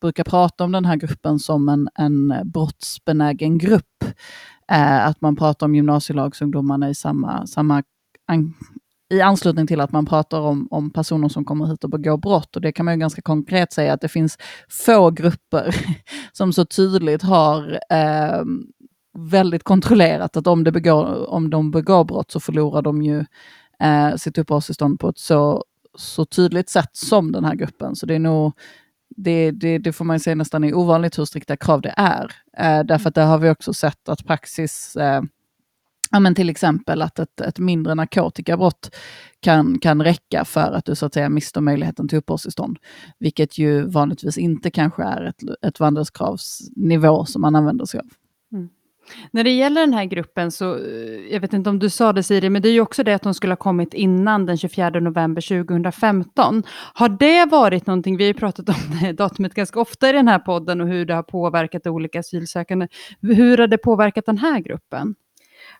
brukar 0.00 0.24
prata 0.24 0.64
om 0.64 0.72
den 0.72 0.84
här 0.84 0.96
gruppen 0.96 1.38
som 1.38 1.68
en, 1.68 1.88
en 1.94 2.34
brottsbenägen 2.44 3.58
grupp. 3.58 4.04
Uh, 4.72 5.06
att 5.06 5.20
man 5.20 5.36
pratar 5.36 5.66
om 5.66 5.74
gymnasielagsungdomarna 5.74 6.90
i 6.90 6.94
samma, 6.94 7.46
samma 7.46 7.82
an, 8.26 8.54
i 9.10 9.20
anslutning 9.20 9.66
till 9.66 9.80
att 9.80 9.92
man 9.92 10.06
pratar 10.06 10.40
om, 10.40 10.68
om 10.70 10.90
personer 10.90 11.28
som 11.28 11.44
kommer 11.44 11.66
hit 11.66 11.84
och 11.84 11.90
begår 11.90 12.16
brott. 12.16 12.56
Och 12.56 12.62
det 12.62 12.72
kan 12.72 12.84
man 12.84 12.94
ju 12.94 13.00
ganska 13.00 13.22
konkret 13.22 13.72
säga 13.72 13.92
att 13.92 14.00
det 14.00 14.08
finns 14.08 14.38
få 14.68 15.10
grupper 15.10 15.76
som 16.32 16.52
så 16.52 16.64
tydligt 16.64 17.22
har 17.22 17.80
eh, 17.90 18.42
väldigt 19.18 19.64
kontrollerat 19.64 20.36
att 20.36 20.46
om, 20.46 20.64
det 20.64 20.72
begår, 20.72 21.30
om 21.30 21.50
de 21.50 21.70
begår 21.70 22.04
brott 22.04 22.30
så 22.30 22.40
förlorar 22.40 22.82
de 22.82 23.02
ju 23.02 23.24
eh, 23.80 24.16
sitt 24.16 24.38
uppehållstillstånd 24.38 25.00
på 25.00 25.08
ett 25.08 25.18
så, 25.18 25.64
så 25.98 26.24
tydligt 26.24 26.68
sätt 26.68 26.90
som 26.92 27.32
den 27.32 27.44
här 27.44 27.54
gruppen. 27.54 27.96
Så 27.96 28.06
det 28.06 28.14
är 28.14 28.18
nog 28.18 28.52
det, 29.16 29.50
det, 29.50 29.78
det 29.78 29.92
får 29.92 30.04
man 30.04 30.20
säga 30.20 30.34
nästan 30.34 30.64
är 30.64 30.74
ovanligt 30.74 31.18
hur 31.18 31.24
strikta 31.24 31.56
krav 31.56 31.80
det 31.80 31.94
är. 31.96 32.32
Eh, 32.58 32.84
därför 32.84 33.08
att 33.08 33.14
där 33.14 33.26
har 33.26 33.38
vi 33.38 33.50
också 33.50 33.74
sett 33.74 34.08
att 34.08 34.26
praxis 34.26 34.96
eh, 34.96 35.22
Ja, 36.12 36.20
men 36.20 36.34
till 36.34 36.50
exempel 36.50 37.02
att 37.02 37.18
ett, 37.18 37.40
ett 37.40 37.58
mindre 37.58 37.94
narkotikabrott 37.94 38.96
kan, 39.40 39.78
kan 39.78 40.02
räcka 40.02 40.44
för 40.44 40.72
att 40.72 40.84
du 40.84 40.94
så 40.94 41.06
att 41.06 41.14
säga 41.14 41.28
mister 41.28 41.60
möjligheten 41.60 42.08
till 42.08 42.18
uppehållstillstånd. 42.18 42.78
Vilket 43.18 43.58
ju 43.58 43.82
vanligtvis 43.86 44.38
inte 44.38 44.70
kanske 44.70 45.02
är 45.02 45.24
ett, 45.24 45.42
ett 45.66 45.80
vandelskravsnivå 45.80 47.24
som 47.24 47.42
man 47.42 47.56
använder 47.56 47.84
sig 47.84 48.00
av. 48.00 48.06
När 49.30 49.44
det 49.44 49.50
gäller 49.50 49.80
den 49.80 49.94
här 49.94 50.04
gruppen 50.04 50.50
så, 50.50 50.74
eh, 50.74 51.32
jag 51.32 51.40
vet 51.40 51.52
inte 51.52 51.70
om 51.70 51.78
du 51.78 51.90
sa 51.90 52.12
det 52.12 52.22
Siri, 52.22 52.50
men 52.50 52.62
det 52.62 52.68
är 52.68 52.72
ju 52.72 52.80
också 52.80 53.02
det 53.02 53.14
att 53.14 53.22
de 53.22 53.34
skulle 53.34 53.52
ha 53.52 53.56
kommit 53.56 53.94
innan 53.94 54.46
den 54.46 54.56
24 54.56 54.90
november 54.90 55.42
2015. 55.42 56.62
Har 56.94 57.08
det 57.08 57.50
varit 57.50 57.86
någonting, 57.86 58.16
vi 58.16 58.24
har 58.24 58.28
ju 58.28 58.34
pratat 58.34 58.68
om 58.68 58.74
det 59.02 59.12
datumet 59.12 59.54
ganska 59.54 59.80
ofta 59.80 60.08
i 60.08 60.12
den 60.12 60.28
här 60.28 60.38
podden 60.38 60.80
och 60.80 60.88
hur 60.88 61.06
det 61.06 61.14
har 61.14 61.22
påverkat 61.22 61.86
olika 61.86 62.20
asylsökande. 62.20 62.88
Hur 63.20 63.58
har 63.58 63.66
det 63.66 63.78
påverkat 63.78 64.26
den 64.26 64.38
här 64.38 64.60
gruppen? 64.60 65.14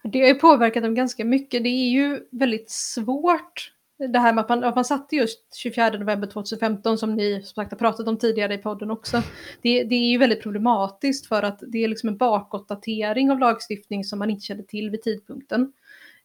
Det 0.03 0.21
har 0.21 0.29
ju 0.29 0.35
påverkat 0.35 0.83
dem 0.83 0.95
ganska 0.95 1.25
mycket. 1.25 1.63
Det 1.63 1.69
är 1.69 1.91
ju 1.91 2.21
väldigt 2.31 2.71
svårt 2.71 3.73
det 4.09 4.19
här 4.19 4.33
med 4.33 4.43
att 4.43 4.49
man, 4.49 4.65
att 4.65 4.75
man 4.75 4.85
satte 4.85 5.17
just 5.17 5.55
24 5.55 5.91
november 5.91 6.27
2015 6.27 6.99
som 6.99 7.15
ni 7.15 7.43
som 7.43 7.55
sagt 7.55 7.71
har 7.71 7.79
pratat 7.79 8.09
om 8.09 8.19
tidigare 8.19 8.55
i 8.55 8.59
podden 8.59 8.91
också. 8.91 9.23
Det, 9.63 9.85
det 9.85 9.95
är 9.95 10.11
ju 10.11 10.19
väldigt 10.19 10.43
problematiskt 10.43 11.27
för 11.27 11.43
att 11.43 11.63
det 11.67 11.85
är 11.85 11.89
liksom 11.89 12.09
en 12.09 12.17
bakåtdatering 12.17 13.31
av 13.31 13.39
lagstiftning 13.39 14.05
som 14.05 14.19
man 14.19 14.31
inte 14.31 14.45
kände 14.45 14.63
till 14.63 14.91
vid 14.91 15.03
tidpunkten. 15.03 15.73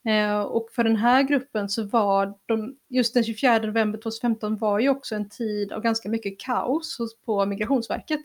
Eh, 0.06 0.40
och 0.40 0.70
för 0.72 0.84
den 0.84 0.96
här 0.96 1.24
gruppen 1.24 1.70
så 1.70 1.84
var 1.84 2.34
de, 2.46 2.76
just 2.90 3.14
den 3.14 3.24
24 3.24 3.58
november 3.58 4.00
2015 4.00 4.58
var 4.58 4.80
ju 4.80 4.90
också 4.90 5.16
en 5.16 5.30
tid 5.30 5.72
av 5.72 5.82
ganska 5.82 6.10
mycket 6.10 6.40
kaos 6.40 6.98
på 7.26 7.46
Migrationsverket. 7.46 8.22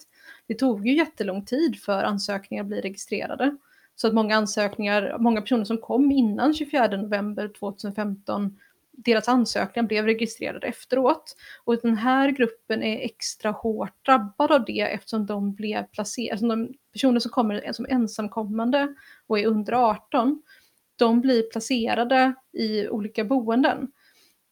Det 0.47 0.55
tog 0.55 0.87
ju 0.87 0.97
jättelång 0.97 1.45
tid 1.45 1.83
för 1.83 2.03
ansökningar 2.03 2.63
att 2.63 2.69
bli 2.69 2.81
registrerade. 2.81 3.57
Så 3.97 4.07
att 4.07 4.15
många 4.15 4.37
ansökningar, 4.37 5.17
många 5.19 5.41
personer 5.41 5.65
som 5.65 5.79
kom 5.79 6.11
innan 6.13 6.55
24 6.55 6.87
november 6.87 7.49
2015 7.59 8.57
deras 9.05 9.29
ansökningar 9.29 9.89
blev 9.89 10.05
registrerade 10.05 10.67
efteråt. 10.67 11.37
Och 11.65 11.77
den 11.83 11.97
här 11.97 12.31
gruppen 12.31 12.83
är 12.83 13.05
extra 13.05 13.51
hårt 13.51 14.07
drabbad 14.07 14.53
av 14.53 14.65
det 14.65 14.81
eftersom 14.81 15.27
de 15.27 15.55
blev 15.55 15.83
placerade, 15.83 16.33
alltså 16.33 16.47
de 16.47 16.75
personer 16.93 17.21
som 17.21 17.31
kommer 17.31 17.73
som 17.73 17.87
ensamkommande 17.89 18.95
och 19.27 19.39
är 19.39 19.47
under 19.47 19.73
18, 19.73 20.43
de 20.97 21.21
blir 21.21 21.43
placerade 21.43 22.35
i 22.53 22.89
olika 22.89 23.25
boenden. 23.25 23.93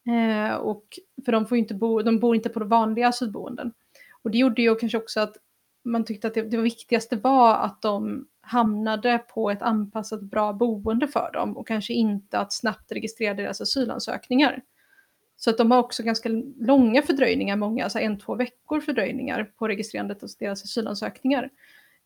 Eh, 0.08 0.54
och 0.54 0.84
för 1.24 1.32
de, 1.32 1.46
får 1.46 1.58
inte 1.58 1.74
bo, 1.74 2.02
de 2.02 2.18
bor 2.18 2.36
inte 2.36 2.48
på 2.48 2.58
de 2.58 2.68
vanliga 2.68 3.08
asylboenden. 3.08 3.72
Och 4.22 4.30
det 4.30 4.38
gjorde 4.38 4.62
ju 4.62 4.74
kanske 4.74 4.98
också 4.98 5.20
att 5.20 5.36
man 5.84 6.04
tyckte 6.04 6.26
att 6.26 6.34
det, 6.34 6.42
det 6.42 6.56
viktigaste 6.56 7.16
var 7.16 7.54
att 7.54 7.82
de 7.82 8.26
hamnade 8.48 9.18
på 9.18 9.50
ett 9.50 9.62
anpassat 9.62 10.22
bra 10.22 10.52
boende 10.52 11.08
för 11.08 11.30
dem 11.32 11.56
och 11.56 11.68
kanske 11.68 11.92
inte 11.92 12.38
att 12.38 12.52
snabbt 12.52 12.92
registrera 12.92 13.34
deras 13.34 13.60
asylansökningar. 13.60 14.62
Så 15.36 15.50
att 15.50 15.58
de 15.58 15.70
har 15.70 15.78
också 15.78 16.02
ganska 16.02 16.28
långa 16.60 17.02
fördröjningar, 17.02 17.56
många, 17.56 17.84
alltså 17.84 17.98
en, 17.98 18.18
två 18.18 18.34
veckor 18.34 18.80
fördröjningar 18.80 19.44
på 19.58 19.68
registrerandet 19.68 20.22
av 20.22 20.28
deras 20.38 20.64
asylansökningar. 20.64 21.50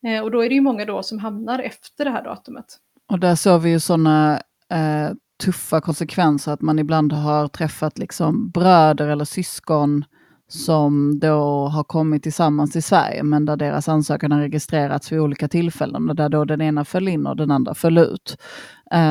Eh, 0.07 0.23
och 0.23 0.31
då 0.31 0.45
är 0.45 0.49
det 0.49 0.55
ju 0.55 0.61
många 0.61 0.85
då 0.85 1.03
som 1.03 1.19
hamnar 1.19 1.59
efter 1.59 2.05
det 2.05 2.11
här 2.11 2.23
datumet. 2.23 2.65
Och 3.11 3.19
där 3.19 3.35
såg 3.35 3.61
vi 3.61 3.69
ju 3.69 3.79
sådana 3.79 4.41
eh, 4.69 5.11
tuffa 5.43 5.81
konsekvenser, 5.81 6.51
att 6.51 6.61
man 6.61 6.79
ibland 6.79 7.13
har 7.13 7.47
träffat 7.47 7.97
liksom 7.97 8.49
bröder 8.49 9.07
eller 9.07 9.25
syskon 9.25 10.05
som 10.53 11.19
då 11.19 11.67
har 11.67 11.83
kommit 11.83 12.23
tillsammans 12.23 12.71
till 12.71 12.83
Sverige, 12.83 13.23
men 13.23 13.45
där 13.45 13.55
deras 13.55 13.89
ansökan 13.89 14.31
har 14.31 14.39
registrerats 14.39 15.11
vid 15.11 15.19
olika 15.19 15.47
tillfällen, 15.47 16.09
och 16.09 16.15
där 16.15 16.29
då 16.29 16.45
den 16.45 16.61
ena 16.61 16.85
föll 16.85 17.07
in 17.07 17.27
och 17.27 17.35
den 17.35 17.51
andra 17.51 17.73
föll 17.73 17.97
ut. 17.97 18.37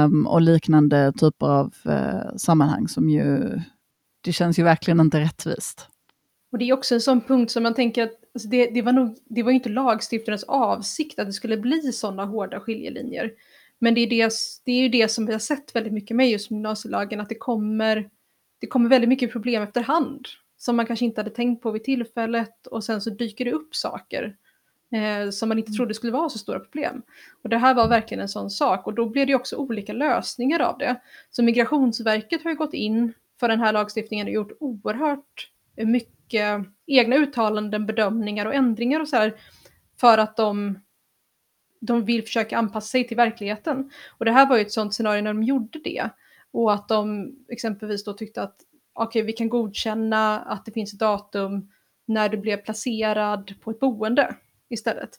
Um, 0.04 0.26
och 0.26 0.40
liknande 0.40 1.12
typer 1.12 1.46
av 1.46 1.74
uh, 1.86 2.36
sammanhang 2.36 2.88
som 2.88 3.10
ju, 3.10 3.60
det 4.24 4.32
känns 4.32 4.58
ju 4.58 4.62
verkligen 4.62 5.00
inte 5.00 5.20
rättvist. 5.20 5.88
Och 6.52 6.58
det 6.58 6.64
är 6.64 6.72
också 6.72 6.94
en 6.94 7.00
sån 7.00 7.20
punkt 7.20 7.50
som 7.50 7.62
man 7.62 7.74
tänker 7.74 8.02
att 8.02 8.12
alltså 8.34 8.48
det, 8.48 8.66
det, 8.66 8.82
var 8.82 8.92
nog, 8.92 9.16
det 9.24 9.42
var 9.42 9.50
ju 9.50 9.56
inte 9.56 9.68
lagstiftarens 9.68 10.44
avsikt 10.44 11.18
att 11.18 11.26
det 11.26 11.32
skulle 11.32 11.56
bli 11.56 11.92
sådana 11.92 12.24
hårda 12.24 12.60
skiljelinjer. 12.60 13.30
Men 13.78 13.94
det 13.94 14.00
är, 14.00 14.10
det, 14.10 14.32
det 14.64 14.72
är 14.72 14.82
ju 14.82 14.88
det 14.88 15.10
som 15.10 15.26
vi 15.26 15.32
har 15.32 15.38
sett 15.38 15.76
väldigt 15.76 15.92
mycket 15.92 16.16
med 16.16 16.30
just 16.30 16.50
gymnasielagen, 16.50 17.20
att 17.20 17.28
det 17.28 17.38
kommer, 17.38 18.08
det 18.60 18.66
kommer 18.66 18.88
väldigt 18.88 19.08
mycket 19.08 19.32
problem 19.32 19.62
efterhand 19.62 20.26
som 20.62 20.76
man 20.76 20.86
kanske 20.86 21.04
inte 21.04 21.20
hade 21.20 21.30
tänkt 21.30 21.62
på 21.62 21.70
vid 21.70 21.84
tillfället 21.84 22.66
och 22.66 22.84
sen 22.84 23.00
så 23.00 23.10
dyker 23.10 23.44
det 23.44 23.52
upp 23.52 23.76
saker 23.76 24.36
eh, 24.92 25.30
som 25.30 25.48
man 25.48 25.58
inte 25.58 25.72
trodde 25.72 25.94
skulle 25.94 26.12
vara 26.12 26.28
så 26.28 26.38
stora 26.38 26.60
problem. 26.60 27.02
Och 27.42 27.48
det 27.48 27.58
här 27.58 27.74
var 27.74 27.88
verkligen 27.88 28.22
en 28.22 28.28
sån 28.28 28.50
sak 28.50 28.86
och 28.86 28.94
då 28.94 29.08
blev 29.08 29.26
det 29.26 29.34
också 29.34 29.56
olika 29.56 29.92
lösningar 29.92 30.60
av 30.60 30.78
det. 30.78 31.00
Så 31.30 31.42
Migrationsverket 31.42 32.42
har 32.42 32.50
ju 32.50 32.56
gått 32.56 32.74
in 32.74 33.12
för 33.40 33.48
den 33.48 33.60
här 33.60 33.72
lagstiftningen 33.72 34.26
och 34.26 34.32
gjort 34.32 34.52
oerhört 34.60 35.50
mycket 35.76 36.60
egna 36.86 37.16
uttalanden, 37.16 37.86
bedömningar 37.86 38.46
och 38.46 38.54
ändringar 38.54 39.00
och 39.00 39.08
så 39.08 39.16
här 39.16 39.34
för 40.00 40.18
att 40.18 40.36
de 40.36 40.78
de 41.80 42.04
vill 42.04 42.22
försöka 42.22 42.58
anpassa 42.58 42.86
sig 42.86 43.08
till 43.08 43.16
verkligheten. 43.16 43.90
Och 44.18 44.24
det 44.24 44.32
här 44.32 44.48
var 44.48 44.56
ju 44.56 44.62
ett 44.62 44.72
sånt 44.72 44.94
scenario 44.94 45.22
när 45.22 45.34
de 45.34 45.42
gjorde 45.42 45.78
det. 45.78 46.10
Och 46.50 46.72
att 46.72 46.88
de 46.88 47.32
exempelvis 47.48 48.04
då 48.04 48.12
tyckte 48.12 48.42
att 48.42 48.56
okej, 48.94 49.20
okay, 49.20 49.26
vi 49.26 49.32
kan 49.32 49.48
godkänna 49.48 50.40
att 50.40 50.64
det 50.64 50.72
finns 50.72 50.92
ett 50.92 50.98
datum 50.98 51.70
när 52.06 52.28
du 52.28 52.36
blev 52.36 52.56
placerad 52.56 53.54
på 53.60 53.70
ett 53.70 53.80
boende 53.80 54.34
istället. 54.68 55.10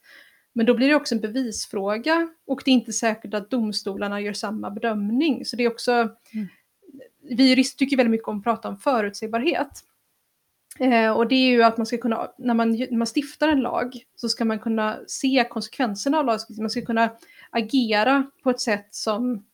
Men 0.54 0.66
då 0.66 0.74
blir 0.74 0.88
det 0.88 0.96
också 0.96 1.16
en 1.16 1.22
bevisfråga 1.22 2.28
och 2.48 2.62
det 2.66 2.72
är 2.72 2.74
inte 2.74 2.94
säkert 2.94 3.34
att 3.34 3.50
domstolarna 3.50 4.22
gör 4.22 4.34
samma 4.34 4.72
bedömning. 4.72 5.46
Så 5.46 5.56
det 5.56 5.64
är 5.64 5.72
också, 5.72 5.92
mm. 5.92 6.48
vi 7.22 7.50
jurister 7.50 7.78
tycker 7.78 7.98
väldigt 7.98 8.12
mycket 8.12 8.28
om 8.28 8.38
att 8.38 8.44
prata 8.44 8.70
om 8.70 8.78
förutsägbarhet. 8.78 9.84
Eh, 10.80 11.12
och 11.12 11.28
det 11.28 11.36
är 11.36 11.50
ju 11.50 11.64
att 11.64 11.78
man 11.78 11.86
ska 11.86 11.98
kunna, 11.98 12.32
när 12.38 12.54
man, 12.54 12.72
när 12.72 12.98
man 12.98 13.08
stiftar 13.16 13.48
en 13.48 13.62
lag, 13.62 13.94
så 14.16 14.30
ska 14.30 14.46
man 14.46 14.60
kunna 14.60 15.00
se 15.08 15.48
konsekvenserna 15.50 16.20
av 16.20 16.26
lagstiftningen. 16.26 16.64
Man 16.64 16.70
ska 16.70 16.82
kunna 16.82 17.10
agera 17.50 18.32
på 18.44 18.50
ett 18.50 18.62
sätt 18.62 18.88
som 18.92 19.46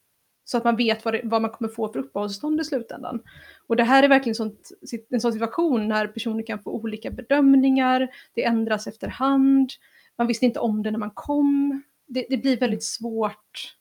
så 0.49 0.57
att 0.57 0.63
man 0.63 0.75
vet 0.75 1.05
vad, 1.05 1.13
det, 1.13 1.21
vad 1.23 1.41
man 1.41 1.51
kommer 1.51 1.71
få 1.71 1.93
för 1.93 1.99
uppehållstillstånd 1.99 2.61
i 2.61 2.63
slutändan. 2.63 3.21
Och 3.67 3.75
det 3.75 3.83
här 3.83 4.03
är 4.03 4.07
verkligen 4.07 4.35
sånt, 4.35 4.71
en 5.09 5.21
sån 5.21 5.33
situation 5.33 5.87
när 5.87 6.07
personer 6.07 6.45
kan 6.45 6.59
få 6.59 6.71
olika 6.71 7.11
bedömningar, 7.11 8.07
det 8.33 8.43
ändras 8.43 8.87
efterhand, 8.87 9.69
man 10.17 10.27
visste 10.27 10.45
inte 10.45 10.59
om 10.59 10.83
det 10.83 10.91
när 10.91 10.99
man 10.99 11.11
kom. 11.11 11.81
Det, 12.07 12.25
det 12.29 12.37
blir 12.37 12.59
väldigt 12.59 12.83
svårt. 12.83 13.75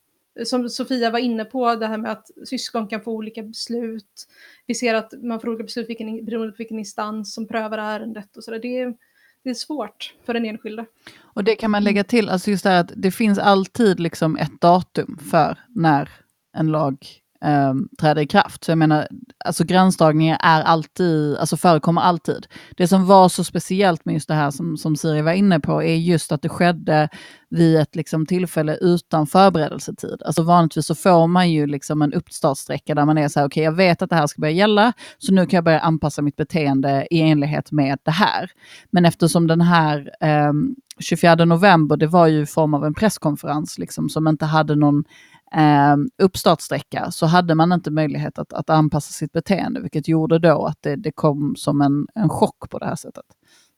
Som 0.45 0.69
Sofia 0.69 1.09
var 1.09 1.19
inne 1.19 1.45
på, 1.45 1.75
det 1.75 1.87
här 1.87 1.97
med 1.97 2.11
att 2.11 2.27
syskon 2.45 2.87
kan 2.87 3.01
få 3.01 3.11
olika 3.11 3.43
beslut. 3.43 4.27
Vi 4.65 4.75
ser 4.75 4.93
att 4.93 5.13
man 5.23 5.39
får 5.39 5.49
olika 5.49 5.63
beslut 5.63 5.89
vilken, 5.89 6.25
beroende 6.25 6.51
på 6.51 6.57
vilken 6.57 6.79
instans 6.79 7.33
som 7.33 7.47
prövar 7.47 7.77
ärendet 7.77 8.37
och 8.37 8.43
sådär. 8.43 8.59
Det, 8.59 8.97
det 9.43 9.49
är 9.49 9.53
svårt 9.53 10.13
för 10.25 10.33
den 10.33 10.45
enskilde. 10.45 10.85
Och 11.17 11.43
det 11.43 11.55
kan 11.55 11.71
man 11.71 11.83
lägga 11.83 12.03
till, 12.03 12.29
alltså 12.29 12.51
just 12.51 12.63
det 12.63 12.69
här 12.69 12.79
att 12.79 12.91
det 12.95 13.11
finns 13.11 13.39
alltid 13.39 13.99
liksom 13.99 14.37
ett 14.37 14.61
datum 14.61 15.17
för 15.31 15.57
när 15.67 16.09
en 16.57 16.67
lag 16.67 16.97
eh, 17.45 17.73
träder 17.99 18.21
i 18.21 18.27
kraft. 18.27 18.63
Så 18.63 18.71
jag 18.71 18.77
menar, 18.77 19.07
alltså 19.45 19.63
gränsdragningar 19.63 20.39
är 20.43 20.61
alltid, 20.61 21.37
alltså 21.37 21.57
förekommer 21.57 22.01
alltid. 22.01 22.47
Det 22.77 22.87
som 22.87 23.05
var 23.05 23.29
så 23.29 23.43
speciellt 23.43 24.05
med 24.05 24.13
just 24.13 24.27
det 24.27 24.33
här 24.33 24.51
som, 24.51 24.77
som 24.77 24.95
Siri 24.95 25.21
var 25.21 25.33
inne 25.33 25.59
på 25.59 25.83
är 25.83 25.95
just 25.95 26.31
att 26.31 26.41
det 26.41 26.49
skedde 26.49 27.09
vid 27.49 27.77
ett 27.77 27.95
liksom, 27.95 28.25
tillfälle 28.25 28.77
utan 28.81 29.27
förberedelsetid. 29.27 30.21
Alltså 30.25 30.43
vanligtvis 30.43 30.85
så 30.85 30.95
får 30.95 31.27
man 31.27 31.51
ju 31.51 31.67
liksom 31.67 32.01
en 32.01 32.13
uppstartsträcka 32.13 32.95
där 32.95 33.05
man 33.05 33.17
är 33.17 33.27
så 33.27 33.39
här, 33.39 33.47
okej 33.47 33.61
okay, 33.61 33.63
jag 33.63 33.89
vet 33.89 34.01
att 34.01 34.09
det 34.09 34.15
här 34.15 34.27
ska 34.27 34.41
börja 34.41 34.53
gälla, 34.53 34.93
så 35.17 35.33
nu 35.33 35.45
kan 35.45 35.57
jag 35.57 35.63
börja 35.63 35.79
anpassa 35.79 36.21
mitt 36.21 36.35
beteende 36.35 37.07
i 37.11 37.21
enlighet 37.21 37.71
med 37.71 37.97
det 38.03 38.11
här. 38.11 38.51
Men 38.91 39.05
eftersom 39.05 39.47
den 39.47 39.61
här 39.61 40.11
eh, 40.21 40.53
24 40.99 41.45
november, 41.45 41.97
det 41.97 42.07
var 42.07 42.27
ju 42.27 42.41
i 42.41 42.45
form 42.45 42.73
av 42.73 42.85
en 42.85 42.93
presskonferens 42.93 43.77
liksom, 43.77 44.09
som 44.09 44.27
inte 44.27 44.45
hade 44.45 44.75
någon 44.75 45.03
eh, 45.51 45.95
uppstartsträcka 46.23 47.11
så 47.11 47.25
hade 47.25 47.55
man 47.55 47.71
inte 47.71 47.91
möjlighet 47.91 48.39
att, 48.39 48.53
att 48.53 48.69
anpassa 48.69 49.11
sitt 49.11 49.31
beteende, 49.31 49.81
vilket 49.81 50.07
gjorde 50.07 50.39
då 50.39 50.65
att 50.65 50.77
det, 50.81 50.95
det 50.95 51.11
kom 51.11 51.55
som 51.55 51.81
en, 51.81 52.07
en 52.15 52.29
chock 52.29 52.69
på 52.69 52.79
det 52.79 52.85
här 52.85 52.95
sättet. 52.95 53.25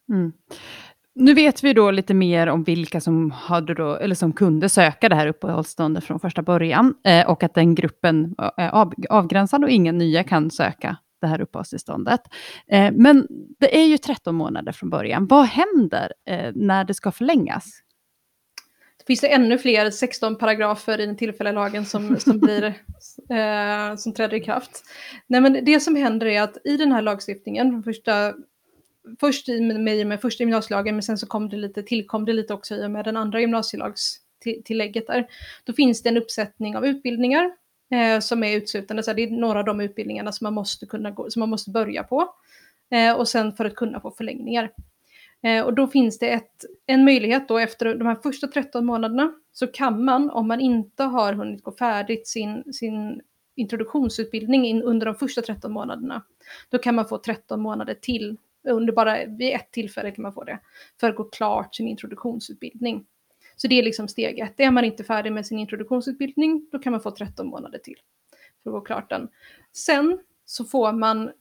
Mm. 0.10 0.32
Nu 1.16 1.34
vet 1.34 1.64
vi 1.64 1.74
då 1.74 1.92
lite 1.92 2.14
mer 2.14 2.48
om 2.48 2.64
vilka 2.64 3.02
som, 3.02 3.32
hade 3.32 3.74
då, 3.74 3.96
eller 3.96 4.16
som 4.16 4.34
kunde 4.34 4.70
söka 4.70 5.10
det 5.10 5.16
här 5.16 5.28
uppehållstillståndet 5.28 6.04
från 6.04 6.20
första 6.20 6.42
början 6.42 6.94
eh, 7.04 7.30
och 7.30 7.44
att 7.44 7.54
den 7.54 7.76
gruppen 7.76 8.36
är 8.58 8.70
av, 8.70 8.94
avgränsad 9.10 9.64
och 9.64 9.70
inga 9.70 9.92
nya 9.92 10.24
kan 10.24 10.52
söka 10.52 10.98
det 11.22 11.28
här 11.28 11.42
uppehållstillståndet. 11.42 12.22
Eh, 12.68 12.92
men 12.94 13.28
det 13.60 13.80
är 13.80 13.86
ju 13.86 13.98
13 13.98 14.36
månader 14.36 14.72
från 14.72 14.90
början. 14.90 15.28
Vad 15.28 15.46
händer 15.46 16.14
eh, 16.28 16.52
när 16.56 16.84
det 16.84 16.94
ska 16.94 17.12
förlängas? 17.12 17.82
Finns 19.12 19.22
det 19.22 19.34
ännu 19.34 19.58
fler 19.58 19.92
16 19.92 20.38
paragrafer 20.38 21.02
i 21.02 21.06
den 21.06 21.18
tillfälliga 21.18 21.54
lagen 21.54 21.86
som, 21.86 22.20
som, 22.20 22.40
blir, 22.40 22.64
eh, 23.30 23.96
som 23.96 24.14
träder 24.14 24.38
i 24.38 24.40
kraft. 24.40 24.84
Nej, 25.28 25.42
men 25.42 25.66
det 25.66 25.80
som 25.80 25.96
händer 25.96 26.28
är 26.28 26.42
att 26.42 26.58
i 26.64 26.78
den 26.78 26.92
här 26.92 27.02
lagstiftningen, 27.02 27.84
första, 27.84 28.34
först 29.20 29.50
i 29.50 29.62
med, 29.62 30.08
med 30.08 30.22
första 30.22 30.44
gymnasielagen, 30.44 30.96
men 30.96 31.04
sen 31.04 31.18
så 31.18 31.28
kom 31.28 31.50
det 31.50 31.58
lite, 31.58 31.84
tillkom 31.84 32.26
det 32.26 32.34
lite 32.34 32.54
också 32.54 32.76
i 32.76 32.86
och 32.86 32.92
med 32.92 33.06
den 33.06 33.18
andra 33.18 33.40
gymnasielagstillägget 33.40 35.08
där. 35.08 35.28
Då 35.64 35.74
finns 35.74 36.04
det 36.04 36.10
en 36.10 36.18
uppsättning 36.18 36.78
av 36.78 36.86
utbildningar 36.86 37.52
eh, 37.92 38.20
som 38.20 38.44
är 38.44 38.58
utslutande, 38.58 39.04
så 39.04 39.14
det 39.14 39.24
är 39.24 39.30
några 39.30 39.60
av 39.60 39.66
de 39.66 39.82
utbildningarna 39.82 40.32
som 40.32 40.46
man 40.46 40.54
måste, 40.54 40.86
kunna 40.86 41.12
gå, 41.12 41.30
som 41.30 41.40
man 41.40 41.50
måste 41.50 41.72
börja 41.72 42.04
på. 42.04 42.34
Eh, 42.92 43.14
och 43.14 43.28
sen 43.28 43.54
för 43.54 43.66
att 43.66 43.76
kunna 43.76 44.00
få 44.00 44.12
förlängningar. 44.12 44.70
Eh, 45.44 45.66
och 45.66 45.74
då 45.74 45.88
finns 45.88 46.20
det 46.20 46.30
ett, 46.30 46.66
en 46.86 47.06
möjlighet 47.06 47.48
då 47.48 47.58
efter 47.58 47.96
de 47.96 48.08
här 48.08 48.16
första 48.16 48.48
13 48.48 48.86
månaderna 48.86 49.34
så 49.52 49.68
kan 49.68 50.06
man, 50.06 50.30
om 50.30 50.48
man 50.48 50.60
inte 50.60 51.04
har 51.04 51.34
hunnit 51.34 51.64
gå 51.64 51.72
färdigt 51.72 52.28
sin, 52.28 52.74
sin 52.74 53.22
introduktionsutbildning 53.56 54.66
in, 54.66 54.82
under 54.82 55.06
de 55.06 55.16
första 55.16 55.42
13 55.42 55.72
månaderna, 55.72 56.24
då 56.70 56.78
kan 56.78 56.96
man 56.96 57.08
få 57.08 57.18
13 57.18 57.62
månader 57.62 57.94
till. 57.94 58.38
Under 58.64 58.94
bara 58.94 59.26
vid 59.26 59.54
ett 59.54 59.72
tillfälle 59.72 60.12
kan 60.12 60.22
man 60.22 60.34
få 60.34 60.44
det, 60.44 60.60
för 61.00 61.10
att 61.10 61.16
gå 61.16 61.24
klart 61.24 61.76
sin 61.76 61.88
introduktionsutbildning. 61.88 63.06
Så 63.56 63.68
det 63.68 63.80
är 63.80 63.84
liksom 63.84 64.08
steg 64.08 64.40
ett. 64.40 64.60
Är 64.60 64.72
man 64.72 64.86
inte 64.86 65.04
färdig 65.04 65.34
med 65.34 65.46
sin 65.46 65.60
introduktionsutbildning, 65.60 66.68
då 66.72 66.80
kan 66.80 66.92
man 66.92 67.02
få 67.02 67.12
13 67.12 67.48
månader 67.48 67.80
till 67.80 67.98
för 68.64 68.70
att 68.70 68.74
gå 68.74 68.82
klart 68.82 69.10
den. 69.10 69.28
Sen 69.74 70.20
så 70.46 70.66
får 70.66 70.92
man 70.92 71.32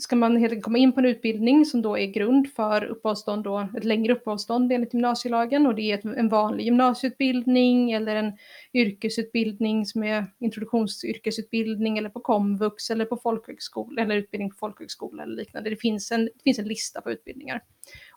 ska 0.00 0.16
man 0.16 0.36
helt 0.36 0.52
enkelt 0.52 0.64
komma 0.64 0.78
in 0.78 0.92
på 0.92 1.00
en 1.00 1.06
utbildning 1.06 1.64
som 1.64 1.82
då 1.82 1.98
är 1.98 2.06
grund 2.06 2.52
för 2.52 2.84
uppehållstånd, 2.84 3.44
då, 3.44 3.68
ett 3.76 3.84
längre 3.84 4.12
uppehållstånd 4.12 4.72
enligt 4.72 4.94
gymnasielagen 4.94 5.66
och 5.66 5.74
det 5.74 5.92
är 5.92 6.16
en 6.16 6.28
vanlig 6.28 6.64
gymnasieutbildning 6.64 7.92
eller 7.92 8.16
en 8.16 8.32
yrkesutbildning 8.74 9.86
som 9.86 10.02
är 10.02 10.26
introduktionsyrkesutbildning 10.38 11.98
eller 11.98 12.08
på 12.08 12.20
komvux 12.20 12.90
eller 12.90 13.04
på 13.04 13.16
folkhögskola 13.16 14.02
eller 14.02 14.16
utbildning 14.16 14.50
på 14.50 14.56
folkhögskola 14.56 15.22
eller 15.22 15.36
liknande. 15.36 15.70
Det 15.70 15.76
finns 15.76 16.12
en, 16.12 16.24
det 16.24 16.42
finns 16.44 16.58
en 16.58 16.68
lista 16.68 17.00
på 17.00 17.10
utbildningar. 17.10 17.62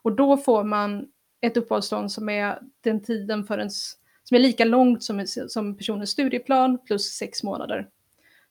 Och 0.01 0.15
då 0.15 0.37
får 0.37 0.63
man 0.63 1.07
ett 1.41 1.57
uppehållstånd 1.57 2.11
som 2.11 2.29
är 2.29 2.59
den 2.81 3.03
tiden 3.03 3.43
för 3.43 3.57
ens, 3.57 3.93
som 4.23 4.35
är 4.35 4.39
lika 4.39 4.65
långt 4.65 5.03
som, 5.03 5.25
som 5.47 5.77
personens 5.77 6.09
studieplan 6.09 6.77
plus 6.85 7.03
sex 7.03 7.43
månader. 7.43 7.89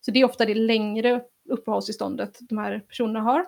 Så 0.01 0.11
det 0.11 0.21
är 0.21 0.25
ofta 0.25 0.45
det 0.45 0.55
längre 0.55 1.21
uppehållstillståndet 1.49 2.39
de 2.41 2.59
här 2.59 2.85
personerna 2.89 3.21
har. 3.21 3.47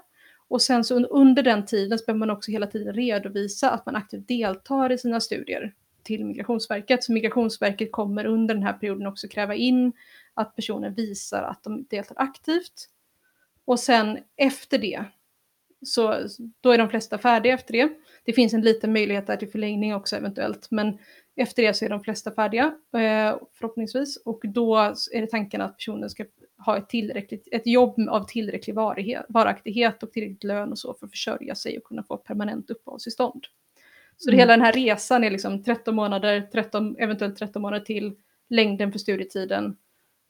Och 0.49 0.63
sen 0.63 0.85
så 0.85 1.05
under 1.05 1.43
den 1.43 1.67
tiden 1.67 1.99
så 1.99 2.05
behöver 2.05 2.19
man 2.19 2.31
också 2.31 2.51
hela 2.51 2.67
tiden 2.67 2.95
redovisa 2.95 3.71
att 3.71 3.87
man 3.87 3.97
aktivt 3.97 4.29
deltar 4.29 4.93
i 4.93 4.99
sina 4.99 5.21
studier 5.21 5.75
till 6.03 6.25
Migrationsverket. 6.25 7.05
Så 7.05 7.13
Migrationsverket 7.13 7.93
kommer 7.93 8.25
under 8.25 8.55
den 8.55 8.63
här 8.63 8.73
perioden 8.73 9.07
också 9.07 9.29
kräva 9.29 9.55
in 9.55 9.93
att 10.35 10.57
personen 10.57 10.95
visar 10.95 11.43
att 11.43 11.63
de 11.63 11.85
deltar 11.91 12.17
aktivt. 12.19 12.89
Och 13.65 13.81
sen 13.81 14.19
efter 14.37 14.79
det, 14.79 15.05
så 15.83 16.17
då 16.61 16.71
är 16.71 16.79
de 16.79 16.89
flesta 16.89 17.19
färdiga 17.19 17.55
efter 17.55 17.73
det. 17.73 17.93
Det 18.25 18.33
finns 18.33 18.55
en 18.55 18.61
liten 18.61 18.93
möjlighet 18.93 19.27
där 19.27 19.37
till 19.37 19.51
förlängning 19.51 19.95
också 19.95 20.17
eventuellt, 20.17 20.71
men 20.71 20.99
efter 21.37 21.63
det 21.63 21.75
så 21.75 21.85
är 21.85 21.89
de 21.89 22.01
flesta 22.01 22.31
färdiga 22.31 22.65
eh, 22.93 23.39
förhoppningsvis 23.55 24.17
och 24.17 24.41
då 24.45 24.77
är 25.13 25.21
det 25.21 25.27
tanken 25.27 25.61
att 25.61 25.77
personen 25.77 26.11
ska 26.11 26.25
ha 26.67 26.79
ett, 26.79 26.89
tillräckligt, 26.89 27.49
ett 27.53 27.67
jobb 27.67 28.09
av 28.09 28.25
tillräcklig 28.25 28.75
varaktighet 29.29 30.03
och 30.03 30.13
tillräcklig 30.13 30.49
lön 30.49 30.71
och 30.71 30.79
så 30.79 30.95
för 30.95 31.07
att 31.07 31.11
försörja 31.11 31.55
sig 31.55 31.79
och 31.79 31.85
kunna 31.85 32.03
få 32.03 32.17
permanent 32.17 32.71
uppehållstillstånd. 32.71 33.47
Så 34.17 34.31
mm. 34.31 34.39
hela 34.39 34.53
den 34.53 34.65
här 34.65 34.73
resan 34.73 35.25
är 35.25 35.31
liksom 35.31 35.63
13 35.63 35.95
månader, 35.95 36.49
13, 36.53 36.97
eventuellt 36.99 37.37
13 37.37 37.63
månader 37.63 37.85
till, 37.85 38.15
längden 38.49 38.93
för 38.93 38.99
studietiden, 38.99 39.77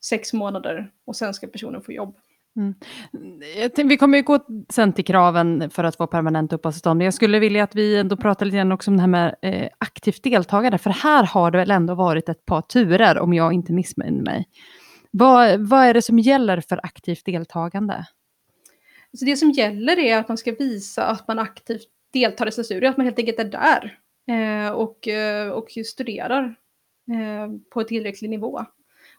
6 0.04 0.32
månader 0.32 0.90
och 1.04 1.16
sen 1.16 1.34
ska 1.34 1.46
personen 1.46 1.82
få 1.82 1.92
jobb. 1.92 2.16
Mm. 2.56 3.88
Vi 3.88 3.96
kommer 3.96 4.18
ju 4.18 4.24
gå 4.24 4.38
sen 4.68 4.92
till 4.92 5.04
kraven 5.04 5.70
för 5.70 5.84
att 5.84 5.96
få 5.96 6.06
permanent 6.06 6.52
uppehållstillstånd, 6.52 6.98
men 6.98 7.04
jag 7.04 7.14
skulle 7.14 7.38
vilja 7.38 7.64
att 7.64 7.74
vi 7.74 7.96
ändå 7.96 8.16
pratar 8.16 8.46
lite 8.46 8.56
grann 8.56 8.72
också 8.72 8.90
om 8.90 8.96
det 8.96 9.00
här 9.00 9.08
med 9.08 9.34
eh, 9.42 9.68
aktivt 9.78 10.22
deltagande, 10.22 10.78
för 10.78 10.90
här 10.90 11.24
har 11.24 11.50
det 11.50 11.58
väl 11.58 11.70
ändå 11.70 11.94
varit 11.94 12.28
ett 12.28 12.46
par 12.46 12.60
turer 12.60 13.18
om 13.18 13.34
jag 13.34 13.52
inte 13.52 13.72
missminner 13.72 14.22
mig. 14.22 14.48
Vad, 15.16 15.60
vad 15.60 15.84
är 15.84 15.94
det 15.94 16.02
som 16.02 16.18
gäller 16.18 16.60
för 16.60 16.80
aktivt 16.82 17.24
deltagande? 17.24 18.06
Så 19.18 19.24
det 19.24 19.36
som 19.36 19.50
gäller 19.50 19.98
är 19.98 20.18
att 20.18 20.28
man 20.28 20.38
ska 20.38 20.52
visa 20.52 21.06
att 21.06 21.28
man 21.28 21.38
aktivt 21.38 21.88
deltar 22.12 22.48
i 22.48 22.52
sina 22.52 22.64
studier, 22.64 22.90
att 22.90 22.96
man 22.96 23.06
helt 23.06 23.18
enkelt 23.18 23.38
är 23.38 23.44
där 23.44 23.98
eh, 24.26 24.72
och, 24.72 25.08
eh, 25.08 25.48
och 25.48 25.70
studerar 25.86 26.54
eh, 27.10 27.58
på 27.70 27.84
tillräcklig 27.84 28.30
nivå. 28.30 28.64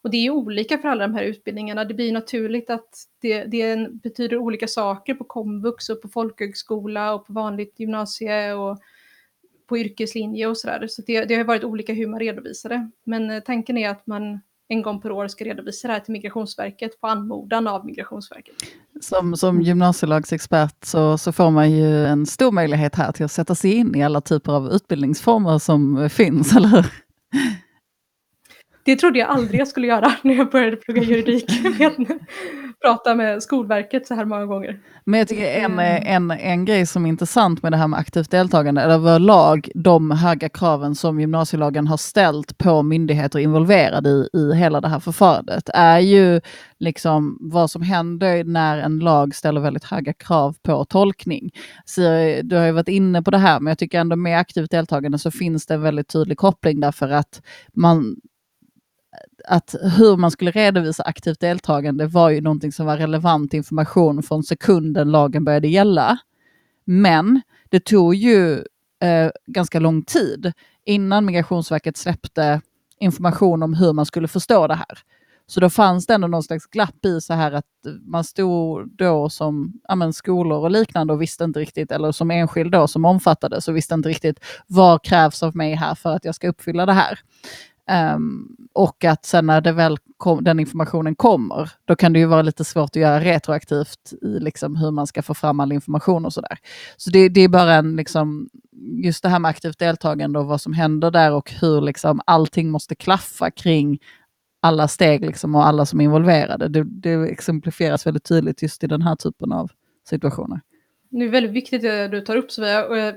Och 0.02 0.10
det 0.10 0.18
är 0.18 0.30
olika 0.30 0.78
för 0.78 0.90
alla 0.90 1.08
de 1.08 1.16
här 1.16 1.24
utbildningarna. 1.24 1.86
Det 1.86 1.94
blir 1.94 2.12
naturligt 2.12 2.70
att 2.70 2.96
det, 3.22 3.44
det 3.44 3.92
betyder 3.92 4.38
olika 4.38 4.68
saker 4.68 5.14
på 5.14 5.24
komvux 5.24 5.90
och 5.90 6.02
på 6.02 6.08
folkhögskola 6.08 7.14
och 7.14 7.28
på 7.28 7.34
vanligt 7.34 7.80
gymnasie 7.80 8.54
och 8.54 8.80
på 9.68 9.78
yrkeslinje 9.78 10.48
och 10.48 10.58
sådär. 10.58 10.88
Så 10.88 11.02
det, 11.02 11.26
det 11.26 11.36
har 11.36 11.44
varit 11.44 11.64
olika 11.64 11.94
hur 11.94 12.08
man 12.08 12.20
redovisar 12.20 12.70
det. 12.70 12.92
Men 13.04 13.42
tanken 13.42 13.78
är 13.78 13.90
att 13.90 14.08
man 14.08 14.40
en 14.68 14.82
gång 14.82 15.02
per 15.02 15.12
år 15.12 15.28
ska 15.28 15.46
redovisa 15.46 15.88
det 15.88 15.94
här 15.94 16.00
till 16.00 16.12
Migrationsverket 16.12 17.02
på 17.02 17.08
anmodan 17.08 17.68
av 17.68 17.86
Migrationsverket. 17.86 18.56
Som, 19.02 19.38
som 19.38 19.62
gymnasielagsexpert 19.62 20.86
så, 20.86 21.18
så 21.18 21.32
får 21.32 21.52
man 21.52 21.72
ju 21.72 22.06
en 22.06 22.26
stor 22.26 22.52
möjlighet 22.52 22.96
här 22.96 23.12
till 23.12 23.26
att 23.26 23.32
sätta 23.32 23.56
sig 23.56 23.74
in 23.74 23.96
i 23.96 24.04
alla 24.04 24.22
typer 24.22 24.52
av 24.52 24.68
utbildningsformer 24.72 25.60
som 25.60 26.10
finns, 26.10 26.56
eller 26.56 26.68
hur? 26.68 26.86
Det 28.86 28.96
trodde 28.96 29.20
jag 29.20 29.30
aldrig 29.30 29.60
jag 29.60 29.68
skulle 29.68 29.88
göra 29.88 30.12
när 30.24 30.34
jag 30.34 30.52
började 30.52 30.78
plugga 30.78 31.04
juridik. 31.04 31.46
Prata 32.86 33.16
med 33.16 33.44
Skolverket 33.44 34.08
så 34.08 34.14
här 34.14 34.26
många 34.26 34.46
gånger. 34.46 34.80
Men 35.04 35.18
jag 35.20 35.28
tycker 35.28 35.46
en, 35.46 35.80
en, 35.80 36.32
en 36.32 36.66
grej 36.66 36.86
som 36.86 37.06
är 37.06 37.10
intressant 37.10 37.64
med 37.64 37.72
det 37.72 37.78
här 37.78 37.88
med 37.88 38.00
aktivt 38.00 38.32
deltagande, 38.32 38.82
eller 38.82 38.94
överlag 38.94 39.70
de 39.76 40.12
höga 40.12 40.50
kraven 40.50 40.96
som 40.96 41.20
gymnasielagen 41.20 41.88
har 41.88 41.98
ställt 41.98 42.58
på 42.58 42.84
myndigheter 42.84 43.40
involverade 43.40 44.10
i, 44.10 44.30
i 44.34 44.56
hela 44.56 44.82
det 44.82 44.88
här 44.88 45.00
förfarandet, 45.00 45.70
är 45.74 46.00
ju 46.00 46.42
liksom 46.80 47.38
vad 47.42 47.72
som 47.72 47.82
händer 47.82 48.44
när 48.44 48.78
en 48.78 49.00
lag 49.00 49.36
ställer 49.36 49.62
väldigt 49.62 49.84
höga 49.84 50.14
krav 50.14 50.56
på 50.64 50.86
tolkning. 50.86 51.52
Så 51.86 52.02
du 52.44 52.56
har 52.56 52.66
ju 52.66 52.72
varit 52.72 52.88
inne 52.88 53.24
på 53.24 53.32
det 53.32 53.38
här, 53.38 53.60
men 53.60 53.72
jag 53.72 53.78
tycker 53.78 54.00
ändå 54.00 54.16
med 54.16 54.40
aktivt 54.40 54.72
deltagande 54.72 55.20
så 55.20 55.32
finns 55.32 55.66
det 55.66 55.74
en 55.74 55.82
väldigt 55.82 56.08
tydlig 56.08 56.38
koppling 56.38 56.80
därför 56.80 57.10
att 57.10 57.42
man 57.74 58.16
att 59.48 59.76
hur 59.98 60.18
man 60.18 60.32
skulle 60.32 60.52
redovisa 60.52 61.04
aktivt 61.04 61.40
deltagande 61.40 62.08
var 62.08 62.30
ju 62.30 62.42
någonting 62.42 62.72
som 62.72 62.86
var 62.86 62.98
relevant 62.98 63.54
information 63.54 64.24
från 64.24 64.44
sekunden 64.44 65.12
lagen 65.12 65.46
började 65.46 65.68
gälla. 65.68 66.18
Men 66.86 67.42
det 67.70 67.80
tog 67.80 68.16
ju 68.16 68.54
eh, 69.02 69.32
ganska 69.48 69.80
lång 69.80 70.04
tid 70.04 70.54
innan 70.86 71.26
Migrationsverket 71.26 71.98
släppte 71.98 72.62
information 73.00 73.64
om 73.64 73.74
hur 73.74 73.94
man 73.94 74.06
skulle 74.06 74.28
förstå 74.28 74.68
det 74.68 74.76
här. 74.76 75.00
Så 75.48 75.60
då 75.60 75.70
fanns 75.70 76.06
det 76.06 76.14
ändå 76.14 76.28
någon 76.28 76.44
slags 76.44 76.66
glapp 76.66 77.06
i 77.06 77.22
så 77.22 77.34
här 77.34 77.52
att 77.52 77.66
man 78.02 78.24
stod 78.24 78.98
då 78.98 79.30
som 79.30 79.74
ja, 79.88 79.96
men, 79.96 80.14
skolor 80.14 80.60
och 80.60 80.72
liknande 80.72 81.14
och 81.14 81.22
visste 81.22 81.44
inte 81.44 81.60
riktigt, 81.60 81.92
eller 81.92 82.12
som 82.12 82.32
enskild 82.32 82.72
då 82.72 82.88
som 82.88 83.06
omfattades 83.06 83.68
och 83.68 83.76
visste 83.76 83.94
inte 83.94 84.10
riktigt 84.10 84.40
vad 84.68 85.04
krävs 85.04 85.44
av 85.44 85.56
mig 85.56 85.76
här 85.76 85.96
för 85.96 86.16
att 86.16 86.26
jag 86.26 86.36
ska 86.36 86.48
uppfylla 86.48 86.86
det 86.86 86.94
här. 86.94 87.20
Um, 88.16 88.56
och 88.74 89.04
att 89.04 89.26
sen 89.26 89.46
när 89.46 89.62
det 89.62 89.72
väl 89.72 89.98
kom, 90.18 90.44
den 90.44 90.60
informationen 90.60 91.16
kommer, 91.16 91.72
då 91.86 91.96
kan 91.96 92.14
det 92.14 92.20
ju 92.20 92.26
vara 92.26 92.42
lite 92.42 92.64
svårt 92.64 92.90
att 92.90 92.96
göra 92.96 93.20
retroaktivt 93.20 94.14
i 94.22 94.40
liksom 94.40 94.76
hur 94.76 94.92
man 94.92 95.08
ska 95.08 95.22
få 95.22 95.34
fram 95.34 95.60
all 95.60 95.72
information 95.72 96.26
och 96.26 96.34
sådär. 96.34 96.58
Så 96.98 97.10
det, 97.10 97.30
det, 97.30 97.42
är 97.42 97.48
bara 97.48 97.74
en, 97.74 97.96
liksom, 97.96 98.50
just 99.04 99.24
det 99.24 99.30
här 99.30 99.40
med 99.40 99.50
aktivt 99.50 99.80
deltagande 99.80 100.40
och 100.40 100.46
vad 100.46 100.62
som 100.62 100.74
händer 100.74 101.12
där 101.12 101.34
och 101.34 101.52
hur 101.52 101.82
liksom 101.82 102.22
allting 102.26 102.70
måste 102.72 102.96
klaffa 102.96 103.52
kring 103.52 104.00
alla 104.60 104.88
steg 104.88 105.26
liksom 105.26 105.56
och 105.56 105.68
alla 105.68 105.86
som 105.86 106.00
är 106.02 106.04
involverade. 106.06 106.68
Det, 106.68 106.84
det 106.84 107.14
exemplifieras 107.14 108.08
väldigt 108.08 108.24
tydligt 108.24 108.62
just 108.62 108.84
i 108.84 108.88
den 108.88 109.02
här 109.02 109.16
typen 109.16 109.52
av 109.52 109.72
situationer. 110.10 110.62
Det 111.10 111.26
är 111.26 111.30
väldigt 111.30 111.52
viktigt 111.52 111.82
det 111.82 112.08
du 112.08 112.22
tar 112.22 112.36
upp 112.36 112.52
Sofia. 112.52 113.14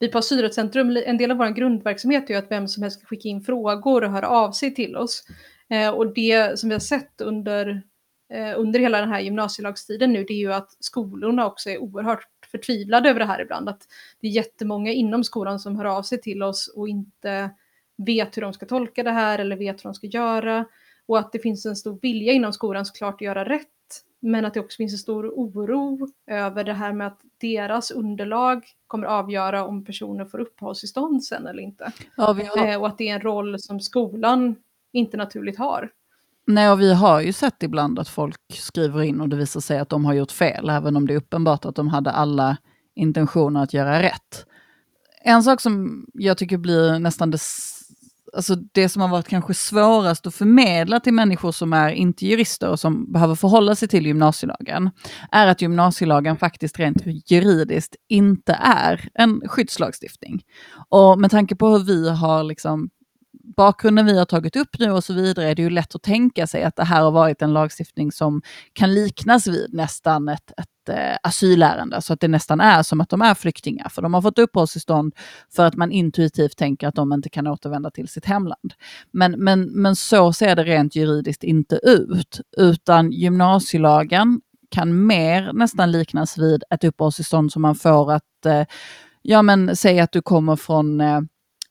Vi 0.00 0.08
på 0.08 0.18
Asylrättscentrum, 0.18 0.96
en 1.06 1.16
del 1.16 1.30
av 1.30 1.36
vår 1.36 1.48
grundverksamhet 1.48 2.30
är 2.30 2.34
ju 2.34 2.38
att 2.38 2.50
vem 2.50 2.68
som 2.68 2.82
helst 2.82 2.98
ska 2.98 3.06
skicka 3.06 3.28
in 3.28 3.40
frågor 3.40 4.04
och 4.04 4.10
höra 4.10 4.28
av 4.28 4.52
sig 4.52 4.74
till 4.74 4.96
oss. 4.96 5.24
Eh, 5.70 5.90
och 5.90 6.14
det 6.14 6.58
som 6.58 6.68
vi 6.68 6.74
har 6.74 6.80
sett 6.80 7.20
under, 7.20 7.82
eh, 8.32 8.52
under 8.56 8.80
hela 8.80 9.00
den 9.00 9.08
här 9.08 9.20
gymnasielagstiden 9.20 10.12
nu, 10.12 10.24
det 10.24 10.32
är 10.32 10.38
ju 10.38 10.52
att 10.52 10.76
skolorna 10.80 11.46
också 11.46 11.70
är 11.70 11.78
oerhört 11.78 12.28
förtvivlade 12.50 13.10
över 13.10 13.20
det 13.20 13.26
här 13.26 13.40
ibland. 13.42 13.68
Att 13.68 13.82
det 14.20 14.26
är 14.26 14.30
jättemånga 14.30 14.92
inom 14.92 15.24
skolan 15.24 15.58
som 15.58 15.76
hör 15.76 15.84
av 15.84 16.02
sig 16.02 16.20
till 16.20 16.42
oss 16.42 16.72
och 16.76 16.88
inte 16.88 17.50
vet 17.96 18.36
hur 18.36 18.42
de 18.42 18.52
ska 18.52 18.66
tolka 18.66 19.02
det 19.02 19.10
här 19.10 19.38
eller 19.38 19.56
vet 19.56 19.84
hur 19.84 19.88
de 19.88 19.94
ska 19.94 20.06
göra. 20.06 20.64
Och 21.06 21.18
att 21.18 21.32
det 21.32 21.38
finns 21.38 21.66
en 21.66 21.76
stor 21.76 21.98
vilja 22.02 22.32
inom 22.32 22.52
skolan 22.52 22.86
såklart 22.86 23.14
att 23.14 23.20
göra 23.20 23.44
rätt. 23.44 23.68
Men 24.20 24.44
att 24.44 24.54
det 24.54 24.60
också 24.60 24.76
finns 24.76 24.92
en 24.92 24.98
stor 24.98 25.28
oro 25.28 26.08
över 26.26 26.64
det 26.64 26.72
här 26.72 26.92
med 26.92 27.06
att 27.06 27.20
deras 27.40 27.90
underlag 27.90 28.64
kommer 28.86 29.06
avgöra 29.06 29.64
om 29.64 29.84
personer 29.84 30.24
får 30.24 30.38
uppehållstillstånd 30.38 31.24
sen 31.24 31.46
eller 31.46 31.62
inte. 31.62 31.92
Ja, 32.16 32.24
har... 32.24 32.66
eh, 32.66 32.80
och 32.80 32.86
att 32.86 32.98
det 32.98 33.08
är 33.08 33.14
en 33.14 33.20
roll 33.20 33.58
som 33.58 33.80
skolan 33.80 34.56
inte 34.92 35.16
naturligt 35.16 35.58
har. 35.58 35.90
Nej, 36.46 36.70
och 36.70 36.80
vi 36.80 36.94
har 36.94 37.20
ju 37.20 37.32
sett 37.32 37.62
ibland 37.62 37.98
att 37.98 38.08
folk 38.08 38.36
skriver 38.54 39.02
in 39.02 39.20
och 39.20 39.28
det 39.28 39.36
visar 39.36 39.60
sig 39.60 39.78
att 39.78 39.88
de 39.88 40.04
har 40.04 40.14
gjort 40.14 40.32
fel, 40.32 40.70
även 40.70 40.96
om 40.96 41.06
det 41.06 41.14
är 41.14 41.18
uppenbart 41.18 41.64
att 41.64 41.76
de 41.76 41.88
hade 41.88 42.10
alla 42.10 42.56
intentioner 42.94 43.62
att 43.62 43.74
göra 43.74 44.02
rätt. 44.02 44.46
En 45.22 45.42
sak 45.42 45.60
som 45.60 46.06
jag 46.14 46.38
tycker 46.38 46.58
blir 46.58 46.98
nästan 46.98 47.30
det 47.30 47.38
alltså 48.32 48.56
det 48.56 48.88
som 48.88 49.02
har 49.02 49.08
varit 49.08 49.28
kanske 49.28 49.54
svårast 49.54 50.26
att 50.26 50.34
förmedla 50.34 51.00
till 51.00 51.14
människor 51.14 51.52
som 51.52 51.72
är 51.72 51.90
inte 51.90 52.26
jurister 52.26 52.68
och 52.68 52.80
som 52.80 53.12
behöver 53.12 53.34
förhålla 53.34 53.74
sig 53.74 53.88
till 53.88 54.06
gymnasielagen, 54.06 54.90
är 55.30 55.46
att 55.46 55.62
gymnasielagen 55.62 56.36
faktiskt 56.36 56.78
rent 56.78 57.02
juridiskt 57.30 57.96
inte 58.08 58.52
är 58.62 59.08
en 59.14 59.40
skyddslagstiftning. 59.48 60.42
Och 60.88 61.18
med 61.18 61.30
tanke 61.30 61.56
på 61.56 61.68
hur 61.68 61.84
vi 61.84 62.10
har 62.10 62.44
liksom 62.44 62.90
bakgrunden 63.56 64.06
vi 64.06 64.18
har 64.18 64.24
tagit 64.24 64.56
upp 64.56 64.78
nu 64.78 64.90
och 64.90 65.04
så 65.04 65.12
vidare 65.12 65.48
är 65.48 65.54
det 65.54 65.62
ju 65.62 65.70
lätt 65.70 65.94
att 65.94 66.02
tänka 66.02 66.46
sig 66.46 66.62
att 66.62 66.76
det 66.76 66.84
här 66.84 67.02
har 67.02 67.10
varit 67.10 67.42
en 67.42 67.52
lagstiftning 67.52 68.12
som 68.12 68.42
kan 68.72 68.94
liknas 68.94 69.46
vid 69.46 69.74
nästan 69.74 70.28
ett, 70.28 70.50
ett 70.50 70.66
eh, 70.90 71.16
asylärende, 71.22 72.02
så 72.02 72.12
att 72.12 72.20
det 72.20 72.28
nästan 72.28 72.60
är 72.60 72.82
som 72.82 73.00
att 73.00 73.08
de 73.08 73.22
är 73.22 73.34
flyktingar, 73.34 73.88
för 73.88 74.02
de 74.02 74.14
har 74.14 74.22
fått 74.22 74.38
uppehållstillstånd 74.38 75.14
för 75.56 75.66
att 75.66 75.76
man 75.76 75.92
intuitivt 75.92 76.56
tänker 76.56 76.88
att 76.88 76.94
de 76.94 77.12
inte 77.12 77.28
kan 77.28 77.46
återvända 77.46 77.90
till 77.90 78.08
sitt 78.08 78.24
hemland. 78.24 78.74
Men, 79.12 79.32
men, 79.32 79.62
men 79.62 79.96
så 79.96 80.32
ser 80.32 80.56
det 80.56 80.64
rent 80.64 80.96
juridiskt 80.96 81.44
inte 81.44 81.80
ut, 81.82 82.40
utan 82.56 83.12
gymnasielagen 83.12 84.40
kan 84.70 85.06
mer 85.06 85.52
nästan 85.52 85.92
liknas 85.92 86.38
vid 86.38 86.62
ett 86.70 86.84
uppehållstillstånd 86.84 87.52
som 87.52 87.62
man 87.62 87.74
får 87.74 88.12
att, 88.12 88.46
eh, 88.46 88.64
ja 89.22 89.42
men 89.42 89.76
säg 89.76 90.00
att 90.00 90.12
du 90.12 90.22
kommer 90.22 90.56
från 90.56 91.00
eh, 91.00 91.20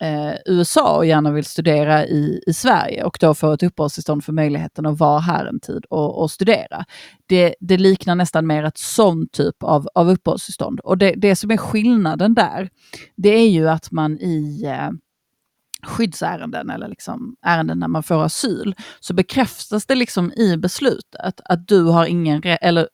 eh, 0.02 0.34
USA 0.46 0.98
och 0.98 1.06
gärna 1.06 1.32
vill 1.32 1.46
studera 1.46 2.06
i, 2.06 2.44
i 2.48 2.54
Sverige 2.54 3.04
och 3.04 3.18
då 3.22 3.34
få 3.34 3.54
ett 3.54 3.64
uppehållstillstånd 3.64 4.24
för 4.24 4.34
möjligheten 4.34 4.86
att 4.86 5.00
vara 5.00 5.20
här 5.20 5.46
en 5.46 5.60
tid 5.60 5.86
och, 5.90 6.22
och 6.22 6.32
studera. 6.32 6.86
Det, 7.26 7.56
det, 7.60 7.78
liknar 7.78 8.16
nästan 8.16 8.48
mer 8.48 8.64
ett 8.64 8.78
sån 8.78 9.28
typ 9.28 9.64
av, 9.64 9.88
av 9.96 10.10
uppehållstillstånd. 10.10 10.80
Och 10.80 10.98
det, 10.98 11.14
det 11.18 11.36
som 11.36 11.52
är 11.52 11.58
skillnaden 11.58 12.34
där, 12.34 12.70
det 13.16 13.30
är 13.30 13.50
ju 13.50 13.70
att 13.70 13.92
man 13.92 14.20
i 14.20 14.64
eh, 14.66 14.90
skyddsärenden 15.84 16.70
eller 16.70 16.88
liksom 16.88 17.36
ärenden 17.46 17.80
när 17.80 17.88
man 17.88 18.04
får 18.04 18.24
asyl, 18.24 18.76
så 19.00 19.14
bekräftas 19.14 19.86
det 19.86 19.96
liksom 19.96 20.34
i 20.34 20.58
beslutet 20.58 21.42
att 21.46 21.68
du 21.68 21.84
har 21.84 22.06
ingen, 22.06 22.42
eller 22.44 22.88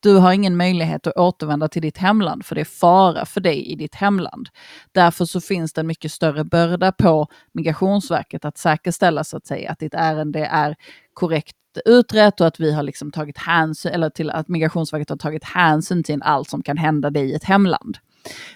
du 0.00 0.14
har 0.14 0.32
ingen 0.32 0.56
möjlighet 0.56 1.06
att 1.06 1.16
återvända 1.16 1.68
till 1.68 1.82
ditt 1.82 1.98
hemland 1.98 2.46
för 2.46 2.54
det 2.54 2.60
är 2.60 2.64
fara 2.64 3.26
för 3.26 3.40
dig 3.40 3.66
i 3.66 3.74
ditt 3.74 3.94
hemland. 3.94 4.48
Därför 4.92 5.24
så 5.24 5.40
finns 5.40 5.72
det 5.72 5.80
en 5.80 5.86
mycket 5.86 6.12
större 6.12 6.44
börda 6.44 6.92
på 6.92 7.26
Migrationsverket 7.52 8.44
att 8.44 8.58
säkerställa 8.58 9.24
så 9.24 9.36
att 9.36 9.46
säga 9.46 9.70
att 9.70 9.78
ditt 9.78 9.94
ärende 9.94 10.46
är 10.46 10.76
korrekt 11.14 11.54
utrett 11.84 12.40
och 12.40 12.46
att 12.46 12.60
vi 12.60 12.72
har 12.72 12.82
liksom 12.82 13.10
tagit 13.12 13.38
hänsyn, 13.38 13.92
eller 13.92 14.10
till 14.10 14.30
att 14.30 14.48
Migrationsverket 14.48 15.10
har 15.10 15.16
tagit 15.16 15.44
hänsyn 15.44 16.04
till 16.04 16.22
allt 16.22 16.50
som 16.50 16.62
kan 16.62 16.76
hända 16.76 17.10
dig 17.10 17.30
i 17.30 17.34
ett 17.34 17.44
hemland. 17.44 17.98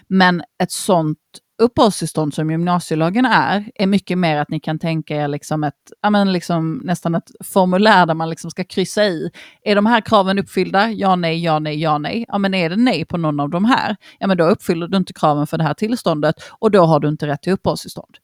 Men 0.07 0.43
ett 0.63 0.71
sånt 0.71 1.19
uppehållstillstånd 1.63 2.33
som 2.33 2.51
gymnasielagen 2.51 3.25
är, 3.25 3.71
är 3.75 3.87
mycket 3.87 4.17
mer 4.17 4.37
att 4.37 4.49
ni 4.49 4.59
kan 4.59 4.79
tänka 4.79 5.15
er 5.15 5.27
liksom 5.27 5.63
ett, 5.63 5.91
ja 6.01 6.09
men 6.09 6.33
liksom 6.33 6.81
nästan 6.83 7.15
ett 7.15 7.31
formulär 7.43 8.05
där 8.05 8.13
man 8.13 8.29
liksom 8.29 8.51
ska 8.51 8.63
kryssa 8.63 9.05
i. 9.05 9.31
Är 9.63 9.75
de 9.75 9.85
här 9.85 10.01
kraven 10.01 10.39
uppfyllda? 10.39 10.91
Ja, 10.91 11.15
nej, 11.15 11.43
ja, 11.43 11.59
nej, 11.59 11.81
ja, 11.81 11.97
nej. 11.97 12.25
Ja, 12.27 12.37
men 12.37 12.53
är 12.53 12.69
det 12.69 12.75
nej 12.75 13.05
på 13.05 13.17
någon 13.17 13.39
av 13.39 13.49
de 13.49 13.65
här? 13.65 13.95
Ja, 14.19 14.27
men 14.27 14.37
då 14.37 14.45
uppfyller 14.45 14.87
du 14.87 14.97
inte 14.97 15.13
kraven 15.13 15.47
för 15.47 15.57
det 15.57 15.63
här 15.63 15.73
tillståndet 15.73 16.35
och 16.49 16.71
då 16.71 16.85
har 16.85 16.99
du 16.99 17.07
inte 17.07 17.27
rätt 17.27 17.41
till 17.41 17.53
uppehållstillstånd. 17.53 18.17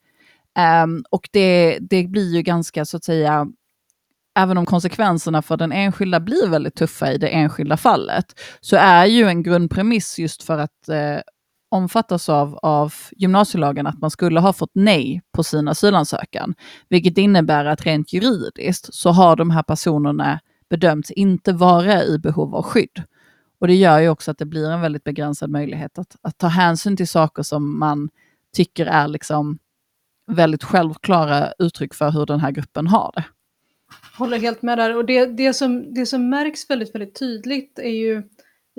Um, 0.84 1.04
och 1.10 1.30
det, 1.32 1.78
det 1.82 2.08
blir 2.08 2.36
ju 2.36 2.42
ganska 2.42 2.86
så 2.86 2.98
att 2.98 3.04
säga 3.04 3.48
även 4.40 4.58
om 4.58 4.66
konsekvenserna 4.66 5.42
för 5.42 5.58
den 5.58 5.72
enskilda 5.72 6.20
blir 6.20 6.50
väldigt 6.50 6.76
tuffa 6.76 7.12
i 7.12 7.18
det 7.18 7.28
enskilda 7.28 7.78
fallet, 7.78 8.40
så 8.62 8.76
är 8.76 9.06
ju 9.06 9.28
en 9.28 9.44
grundpremiss 9.44 10.20
just 10.20 10.44
för 10.44 10.58
att 10.58 10.90
eh, 10.90 11.18
omfattas 11.70 12.30
av, 12.30 12.60
av 12.62 12.94
gymnasielagen 13.12 13.88
att 13.88 14.02
man 14.02 14.12
skulle 14.12 14.40
ha 14.40 14.54
fått 14.54 14.72
nej 14.74 15.22
på 15.32 15.44
sin 15.44 15.68
asylansökan. 15.68 16.56
Vilket 16.90 17.18
innebär 17.18 17.66
att 17.66 17.86
rent 17.86 18.14
juridiskt 18.14 18.94
så 18.94 19.10
har 19.10 19.36
de 19.36 19.50
här 19.50 19.64
personerna 19.64 20.40
bedömts 20.70 21.12
inte 21.12 21.54
vara 21.54 22.04
i 22.04 22.20
behov 22.20 22.56
av 22.56 22.64
skydd. 22.64 23.04
Och 23.60 23.68
det 23.68 23.76
gör 23.76 24.00
ju 24.00 24.10
också 24.10 24.32
att 24.32 24.38
det 24.38 24.46
blir 24.46 24.70
en 24.70 24.82
väldigt 24.82 25.04
begränsad 25.04 25.50
möjlighet 25.50 26.00
att, 26.00 26.16
att 26.22 26.38
ta 26.38 26.48
hänsyn 26.48 26.98
till 26.98 27.08
saker 27.08 27.44
som 27.44 27.80
man 27.80 28.10
tycker 28.56 28.86
är 28.86 29.08
liksom 29.08 29.60
väldigt 30.32 30.64
självklara 30.64 31.54
uttryck 31.60 31.94
för 31.94 32.12
hur 32.12 32.26
den 32.26 32.40
här 32.40 32.52
gruppen 32.52 32.88
har 32.88 33.12
det. 33.16 33.24
Håller 34.18 34.40
helt 34.40 34.62
med 34.62 34.78
där. 34.78 34.96
Och 34.96 35.06
det, 35.06 35.26
det, 35.26 35.54
som, 35.54 35.94
det 35.94 36.06
som 36.06 36.30
märks 36.30 36.70
väldigt, 36.70 36.96
väldigt 36.96 37.20
tydligt 37.20 37.80
är 37.80 37.90
ju 37.90 38.24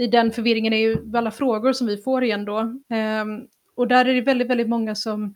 i 0.01 0.07
den 0.07 0.33
förvirringen 0.33 0.73
är 0.73 0.79
ju 0.79 1.17
alla 1.17 1.31
frågor 1.31 1.73
som 1.73 1.87
vi 1.87 1.97
får 1.97 2.25
igen 2.25 2.45
då. 2.45 2.81
Ehm, 2.89 3.47
och 3.75 3.89
där 3.89 4.05
är 4.05 4.15
det 4.15 4.21
väldigt, 4.21 4.49
väldigt 4.49 4.69
många 4.69 4.95
som 4.95 5.35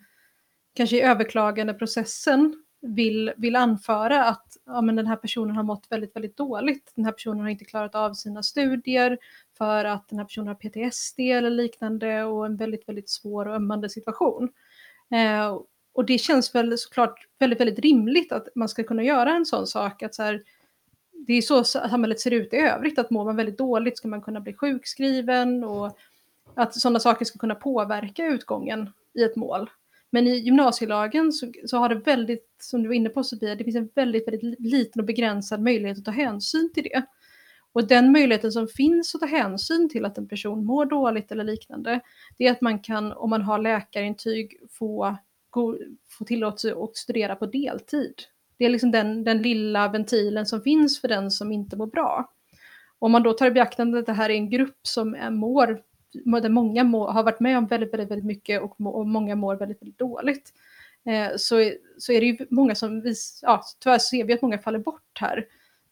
kanske 0.74 0.96
i 0.96 1.00
överklagandeprocessen 1.00 2.64
vill, 2.80 3.32
vill 3.36 3.56
anföra 3.56 4.24
att 4.24 4.56
ja, 4.66 4.80
men 4.80 4.96
den 4.96 5.06
här 5.06 5.16
personen 5.16 5.56
har 5.56 5.62
mått 5.62 5.86
väldigt, 5.90 6.16
väldigt 6.16 6.36
dåligt. 6.36 6.92
Den 6.94 7.04
här 7.04 7.12
personen 7.12 7.40
har 7.40 7.48
inte 7.48 7.64
klarat 7.64 7.94
av 7.94 8.14
sina 8.14 8.42
studier 8.42 9.18
för 9.58 9.84
att 9.84 10.08
den 10.08 10.18
här 10.18 10.26
personen 10.26 10.48
har 10.48 10.54
PTSD 10.54 11.20
eller 11.20 11.50
liknande 11.50 12.24
och 12.24 12.46
en 12.46 12.56
väldigt, 12.56 12.88
väldigt 12.88 13.10
svår 13.10 13.48
och 13.48 13.54
ömmande 13.54 13.88
situation. 13.88 14.48
Eh, 15.14 15.58
och 15.94 16.04
det 16.04 16.18
känns 16.18 16.54
väl 16.54 16.78
såklart 16.78 17.28
väldigt, 17.38 17.60
väldigt 17.60 17.78
rimligt 17.78 18.32
att 18.32 18.48
man 18.54 18.68
ska 18.68 18.84
kunna 18.84 19.02
göra 19.02 19.30
en 19.30 19.46
sån 19.46 19.66
sak, 19.66 20.02
att 20.02 20.14
så 20.14 20.22
här, 20.22 20.42
det 21.26 21.34
är 21.34 21.42
så 21.42 21.64
samhället 21.64 22.20
ser 22.20 22.30
ut 22.30 22.52
i 22.52 22.56
övrigt, 22.56 22.98
att 22.98 23.10
mår 23.10 23.24
man 23.24 23.36
väldigt 23.36 23.58
dåligt 23.58 23.98
ska 23.98 24.08
man 24.08 24.22
kunna 24.22 24.40
bli 24.40 24.54
sjukskriven 24.54 25.64
och 25.64 25.98
att 26.54 26.74
sådana 26.74 27.00
saker 27.00 27.24
ska 27.24 27.38
kunna 27.38 27.54
påverka 27.54 28.26
utgången 28.26 28.90
i 29.14 29.22
ett 29.22 29.36
mål. 29.36 29.70
Men 30.10 30.26
i 30.26 30.36
gymnasielagen 30.36 31.32
så, 31.32 31.52
så, 31.66 31.76
har 31.76 31.88
det 31.88 31.94
väldigt, 31.94 32.56
som 32.58 32.82
du 32.82 32.88
var 32.88 32.94
inne 32.94 33.08
på 33.08 33.24
Sofia, 33.24 33.54
det 33.54 33.64
finns 33.64 33.76
en 33.76 33.90
väldigt, 33.94 34.28
väldigt 34.28 34.60
liten 34.60 35.00
och 35.00 35.06
begränsad 35.06 35.62
möjlighet 35.62 35.98
att 35.98 36.04
ta 36.04 36.10
hänsyn 36.10 36.72
till 36.74 36.82
det. 36.82 37.02
Och 37.72 37.86
den 37.86 38.12
möjligheten 38.12 38.52
som 38.52 38.68
finns 38.68 39.14
att 39.14 39.20
ta 39.20 39.26
hänsyn 39.26 39.88
till 39.88 40.04
att 40.04 40.18
en 40.18 40.28
person 40.28 40.64
mår 40.64 40.86
dåligt 40.86 41.32
eller 41.32 41.44
liknande, 41.44 42.00
det 42.38 42.46
är 42.46 42.52
att 42.52 42.60
man 42.60 42.78
kan, 42.78 43.12
om 43.12 43.30
man 43.30 43.42
har 43.42 43.58
läkarintyg, 43.58 44.60
få, 44.70 45.16
få 46.08 46.24
tillåtelse 46.26 46.74
att 46.82 46.96
studera 46.96 47.36
på 47.36 47.46
deltid 47.46 48.14
det 48.58 48.64
är 48.64 48.70
liksom 48.70 48.90
den, 48.90 49.24
den 49.24 49.42
lilla 49.42 49.88
ventilen 49.88 50.46
som 50.46 50.60
finns 50.60 51.00
för 51.00 51.08
den 51.08 51.30
som 51.30 51.52
inte 51.52 51.76
mår 51.76 51.86
bra. 51.86 52.30
Om 52.98 53.12
man 53.12 53.22
då 53.22 53.32
tar 53.32 53.46
i 53.46 53.50
beaktande 53.50 53.98
att 53.98 54.06
det 54.06 54.12
här 54.12 54.30
är 54.30 54.34
en 54.34 54.50
grupp 54.50 54.78
som 54.82 55.14
är 55.14 55.30
mår, 55.30 55.82
där 56.40 56.48
många 56.48 56.84
må, 56.84 57.10
har 57.10 57.22
varit 57.22 57.40
med 57.40 57.58
om 57.58 57.66
väldigt, 57.66 57.92
väldigt, 57.92 58.10
väldigt 58.10 58.26
mycket 58.26 58.62
och, 58.62 58.80
må, 58.80 58.90
och 58.90 59.06
många 59.06 59.36
mår 59.36 59.56
väldigt, 59.56 59.82
väldigt 59.82 59.98
dåligt. 59.98 60.52
Eh, 61.06 61.36
så, 61.36 61.70
så 61.98 62.12
är 62.12 62.20
det 62.20 62.26
ju 62.26 62.36
många 62.50 62.74
som, 62.74 63.00
vis, 63.00 63.40
ja, 63.42 63.62
tyvärr 63.80 63.98
ser 63.98 64.24
vi 64.24 64.32
att 64.32 64.42
många 64.42 64.58
faller 64.58 64.78
bort 64.78 65.18
här. 65.20 65.46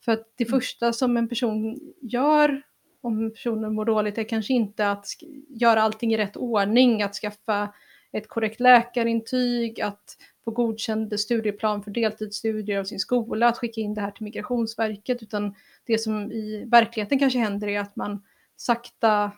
För 0.04 0.12
att 0.12 0.32
det 0.36 0.48
mm. 0.48 0.60
första 0.60 0.92
som 0.92 1.16
en 1.16 1.28
person 1.28 1.80
gör 2.00 2.62
om 3.00 3.30
personen 3.30 3.74
mår 3.74 3.84
dåligt 3.84 4.18
är 4.18 4.24
kanske 4.24 4.52
inte 4.52 4.90
att 4.90 5.06
göra 5.48 5.82
allting 5.82 6.14
i 6.14 6.18
rätt 6.18 6.36
ordning, 6.36 7.02
att 7.02 7.14
skaffa 7.14 7.68
ett 8.12 8.28
korrekt 8.28 8.60
läkarintyg, 8.60 9.80
att 9.80 10.16
få 10.44 10.50
godkänd 10.50 11.20
studieplan 11.20 11.82
för 11.82 11.90
deltidsstudier 11.90 12.80
av 12.80 12.84
sin 12.84 13.00
skola, 13.00 13.48
att 13.48 13.58
skicka 13.58 13.80
in 13.80 13.94
det 13.94 14.00
här 14.00 14.10
till 14.10 14.24
Migrationsverket, 14.24 15.22
utan 15.22 15.54
det 15.86 15.98
som 15.98 16.32
i 16.32 16.64
verkligheten 16.64 17.18
kanske 17.18 17.38
händer 17.38 17.68
är 17.68 17.80
att 17.80 17.96
man 17.96 18.22
sakta 18.56 19.32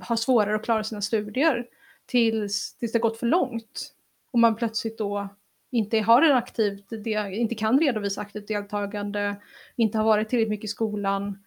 har 0.00 0.16
svårare 0.16 0.54
att 0.54 0.64
klara 0.64 0.84
sina 0.84 1.02
studier 1.02 1.66
tills, 2.06 2.76
tills 2.76 2.92
det 2.92 2.98
gått 2.98 3.18
för 3.18 3.26
långt. 3.26 3.94
Och 4.30 4.38
man 4.38 4.56
plötsligt 4.56 4.98
då 4.98 5.28
inte 5.70 5.98
har 6.00 6.22
en 6.22 6.36
aktivt, 6.36 6.92
inte 7.32 7.54
kan 7.54 7.80
redovisa 7.80 8.20
aktivt 8.20 8.48
deltagande, 8.48 9.36
inte 9.76 9.98
har 9.98 10.04
varit 10.04 10.28
tillräckligt 10.28 10.50
mycket 10.50 10.64
i 10.64 10.68
skolan. 10.68 11.38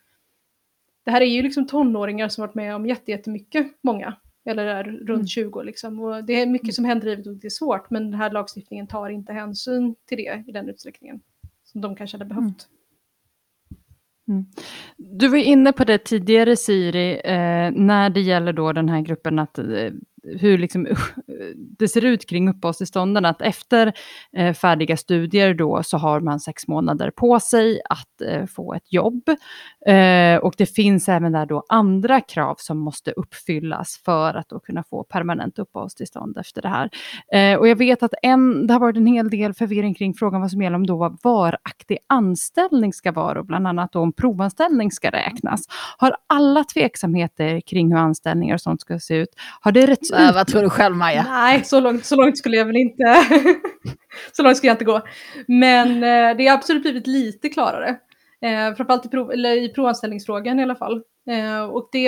Det 1.03 1.11
här 1.11 1.21
är 1.21 1.25
ju 1.25 1.41
liksom 1.41 1.67
tonåringar 1.67 2.29
som 2.29 2.41
varit 2.41 2.55
med 2.55 2.75
om 2.75 2.85
jättemycket, 2.85 3.67
många 3.81 4.15
eller 4.47 4.65
är 4.65 4.83
runt 4.83 5.09
mm. 5.09 5.27
20 5.27 5.61
liksom. 5.61 5.99
Och 5.99 6.23
det 6.23 6.41
är 6.41 6.45
mycket 6.45 6.65
mm. 6.65 6.73
som 6.73 6.85
händer 6.85 7.07
i 7.07 7.09
livet 7.09 7.27
och 7.27 7.33
det 7.33 7.47
är 7.47 7.49
svårt, 7.49 7.89
men 7.89 8.03
den 8.03 8.19
här 8.19 8.31
lagstiftningen 8.31 8.87
tar 8.87 9.09
inte 9.09 9.33
hänsyn 9.33 9.95
till 10.05 10.17
det 10.17 10.43
i 10.47 10.51
den 10.51 10.69
utsträckningen 10.69 11.19
som 11.63 11.81
de 11.81 11.95
kanske 11.95 12.17
hade 12.17 12.25
behövt. 12.25 12.67
Mm. 14.27 14.39
mm. 14.39 14.45
Du 14.97 15.27
var 15.27 15.37
inne 15.37 15.73
på 15.73 15.83
det 15.83 15.97
tidigare 15.97 16.55
Siri, 16.55 17.21
eh, 17.23 17.71
när 17.71 18.09
det 18.09 18.21
gäller 18.21 18.53
då 18.53 18.73
den 18.73 18.89
här 18.89 19.01
gruppen 19.01 19.39
att 19.39 19.57
eh, 19.57 19.91
hur 20.23 20.57
liksom, 20.57 20.85
eh, 20.85 20.93
det 21.55 21.87
ser 21.87 22.05
ut 22.05 22.29
kring 22.29 22.49
uppehållstillstånden, 22.49 23.25
att 23.25 23.41
efter 23.41 23.93
eh, 24.33 24.53
färdiga 24.53 24.97
studier 24.97 25.53
då 25.53 25.83
så 25.83 25.97
har 25.97 26.19
man 26.19 26.39
sex 26.39 26.67
månader 26.67 27.11
på 27.11 27.39
sig 27.39 27.81
att 27.89 28.21
eh, 28.21 28.45
få 28.45 28.73
ett 28.73 28.93
jobb. 28.93 29.29
Eh, 29.85 30.37
och 30.37 30.53
det 30.57 30.65
finns 30.65 31.09
även 31.09 31.31
där 31.31 31.45
då 31.45 31.63
andra 31.69 32.21
krav 32.21 32.55
som 32.59 32.77
måste 32.77 33.11
uppfyllas 33.11 34.01
för 34.05 34.33
att 34.33 34.49
då 34.49 34.59
kunna 34.59 34.83
få 34.83 35.03
permanent 35.03 35.59
uppehållstillstånd 35.59 36.37
efter 36.37 36.61
det 36.61 36.69
här. 36.69 36.89
Eh, 37.33 37.59
och 37.59 37.67
jag 37.67 37.75
vet 37.75 38.03
att 38.03 38.13
en, 38.21 38.67
det 38.67 38.73
har 38.73 38.79
varit 38.79 38.97
en 38.97 39.07
hel 39.07 39.29
del 39.29 39.53
förvirring 39.53 39.93
kring 39.93 40.13
frågan 40.13 40.41
vad 40.41 40.51
som 40.51 40.61
gäller 40.61 40.75
om 40.75 40.85
då 40.85 40.97
vad 40.97 41.17
varaktig 41.23 41.97
anställning 42.07 42.93
ska 42.93 43.11
vara 43.11 43.39
och 43.39 43.45
bland 43.45 43.67
annat 43.67 43.91
då 43.91 43.99
om 43.99 44.13
provanställning 44.13 44.91
ska 44.91 45.09
räknas. 45.09 45.65
Har 45.97 46.15
alla 46.27 46.63
tveksamheter 46.63 47.61
kring 47.61 47.91
hur 47.91 47.97
anställningar 47.97 48.55
och 48.55 48.61
sånt 48.61 48.81
ska 48.81 48.99
se 48.99 49.15
ut, 49.15 49.29
har 49.61 49.71
det 49.71 49.87
rätt 49.87 50.06
Äh, 50.13 50.33
vad 50.33 50.47
tror 50.47 50.61
du 50.61 50.69
själv 50.69 50.95
Maja? 50.95 51.25
Nej, 51.29 51.63
så 51.63 51.79
långt, 51.79 52.05
så 52.05 52.15
långt 52.15 52.37
skulle 52.37 52.57
jag 52.57 52.65
väl 52.65 52.77
inte... 52.77 53.03
så 54.31 54.43
långt 54.43 54.57
skulle 54.57 54.69
jag 54.69 54.75
inte 54.75 54.85
gå. 54.85 55.01
Men 55.47 56.03
eh, 56.03 56.37
det 56.37 56.47
har 56.47 56.57
absolut 56.57 56.83
blivit 56.83 57.07
lite 57.07 57.49
klarare. 57.49 57.89
Eh, 58.41 58.75
framförallt 58.75 59.05
i, 59.05 59.09
prov, 59.09 59.31
eller 59.31 59.51
i 59.55 59.69
provanställningsfrågan 59.69 60.59
i 60.59 60.63
alla 60.63 60.75
fall. 60.75 61.03
Eh, 61.29 61.63
och 61.63 61.89
det, 61.91 62.07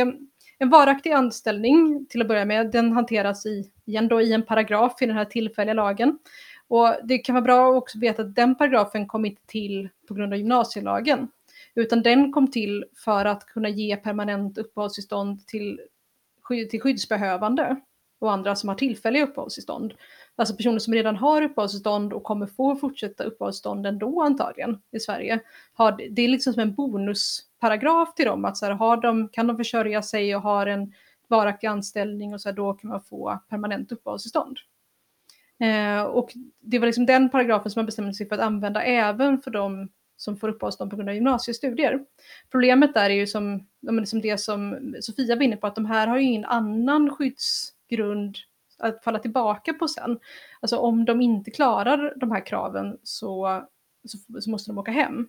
en 0.58 0.70
varaktig 0.70 1.12
anställning 1.12 2.06
till 2.10 2.22
att 2.22 2.28
börja 2.28 2.46
med, 2.46 2.72
den 2.72 2.92
hanteras 2.92 3.46
i, 3.46 3.72
igen 3.86 4.08
då, 4.08 4.22
i 4.22 4.34
en 4.34 4.46
paragraf 4.46 5.02
i 5.02 5.06
den 5.06 5.16
här 5.16 5.26
tillfälliga 5.26 5.74
lagen. 5.74 6.20
Och 6.68 6.96
det 7.04 7.18
kan 7.18 7.36
vara 7.36 7.44
bra 7.44 7.70
att 7.70 7.78
också 7.78 8.00
veta 8.00 8.22
att 8.22 8.36
den 8.36 8.56
paragrafen 8.56 9.08
kom 9.08 9.26
inte 9.26 9.42
till 9.46 9.90
på 10.08 10.14
grund 10.14 10.34
av 10.34 10.40
gymnasielagen. 10.40 11.28
Utan 11.76 12.02
den 12.04 12.32
kom 12.32 12.52
till 12.52 12.86
för 12.96 13.26
att 13.26 13.46
kunna 13.46 13.70
ge 13.70 13.96
permanent 13.96 14.58
uppehållstillstånd 14.58 15.48
till, 15.48 15.82
till 16.70 16.82
skyddsbehövande 16.82 17.76
och 18.20 18.32
andra 18.32 18.56
som 18.56 18.70
har 18.70 18.76
tillfälliga 18.76 19.24
uppehållstillstånd. 19.24 19.94
Alltså 20.36 20.56
personer 20.56 20.80
som 20.80 20.94
redan 20.94 21.16
har 21.16 21.42
uppehållstillstånd 21.42 22.14
och 22.14 22.24
kommer 22.24 22.48
få 22.48 22.76
fortsätta 22.76 23.24
uppehållstillstånd 23.24 23.86
ändå 23.86 24.22
antagligen 24.22 24.82
i 24.92 25.00
Sverige. 25.00 25.40
Har, 25.74 26.02
det 26.10 26.22
är 26.22 26.28
liksom 26.28 26.54
som 26.54 26.62
en 26.62 26.74
bonusparagraf 26.74 28.16
till 28.16 28.26
dem, 28.26 28.46
att 28.46 28.58
så 28.58 28.66
här, 28.66 28.74
har 28.74 28.98
de, 28.98 29.30
kan 29.30 29.48
de 29.48 29.58
försörja 29.58 30.02
sig 30.02 30.36
och 30.36 30.42
har 30.42 30.68
en 30.68 30.94
varaktig 31.28 31.68
anställning 31.68 32.34
och 32.34 32.42
så 32.42 32.50
här, 32.50 32.56
då 32.56 32.74
kan 32.74 32.90
man 32.90 33.02
få 33.02 33.40
permanent 33.50 33.92
uppehållstillstånd. 33.92 34.58
Eh, 35.60 36.02
och 36.02 36.34
det 36.60 36.80
var 36.80 36.86
liksom 36.86 37.06
den 37.06 37.30
paragrafen 37.30 37.72
som 37.72 37.80
man 37.80 37.86
bestämde 37.86 38.14
sig 38.14 38.28
för 38.28 38.36
att 38.36 38.42
använda 38.42 38.84
även 38.84 39.42
för 39.42 39.52
de 39.52 39.90
som 40.18 40.38
får 40.38 40.50
uppehållstillstånd 40.50 40.92
på 40.92 40.98
grund 40.98 41.10
av 41.10 41.16
gymnasiestudier. 41.16 42.06
Problemet 42.52 42.94
där 42.94 43.10
är 43.10 43.14
ju 43.14 43.28
som, 43.28 43.68
som 43.86 44.00
liksom 44.00 44.22
det 44.22 44.38
som 44.38 44.94
Sofia 45.02 45.36
var 45.36 45.44
inne 45.44 45.58
på, 45.58 45.68
att 45.68 45.76
de 45.76 45.86
här 45.86 46.08
har 46.08 46.18
ju 46.18 46.24
ingen 46.24 46.46
annan 46.46 47.10
skydds 47.10 47.74
grund 47.90 48.38
att 48.80 49.04
falla 49.04 49.20
tillbaka 49.20 49.74
på 49.74 49.88
sen. 49.88 50.20
Alltså 50.60 50.78
om 50.78 51.06
de 51.06 51.22
inte 51.22 51.52
klarar 51.52 52.14
de 52.16 52.32
här 52.32 52.46
kraven 52.46 52.98
så, 53.04 53.64
så, 54.08 54.42
så 54.42 54.50
måste 54.50 54.72
de 54.72 54.78
åka 54.78 54.92
hem 54.92 55.28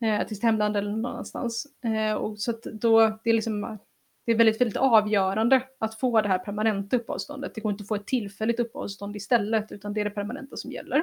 eh, 0.00 0.26
till 0.26 0.36
sitt 0.36 0.44
hemland 0.44 0.76
eller 0.76 0.90
någon 0.90 1.06
annanstans. 1.06 1.66
Eh, 1.84 2.14
och 2.14 2.38
så 2.38 2.50
att 2.50 2.62
då, 2.62 3.18
det 3.24 3.30
är 3.30 3.34
liksom 3.34 3.78
det 4.26 4.32
är 4.32 4.36
väldigt, 4.36 4.60
väldigt 4.60 4.76
avgörande 4.76 5.62
att 5.78 5.94
få 5.94 6.20
det 6.20 6.28
här 6.28 6.38
permanenta 6.38 6.96
uppehållståndet. 6.96 7.54
Det 7.54 7.60
går 7.60 7.72
inte 7.72 7.82
att 7.82 7.88
få 7.88 7.94
ett 7.94 8.06
tillfälligt 8.06 8.60
uppehållstånd 8.60 9.16
istället, 9.16 9.72
utan 9.72 9.92
det 9.92 10.00
är 10.00 10.04
det 10.04 10.10
permanenta 10.10 10.56
som 10.56 10.72
gäller. 10.72 11.02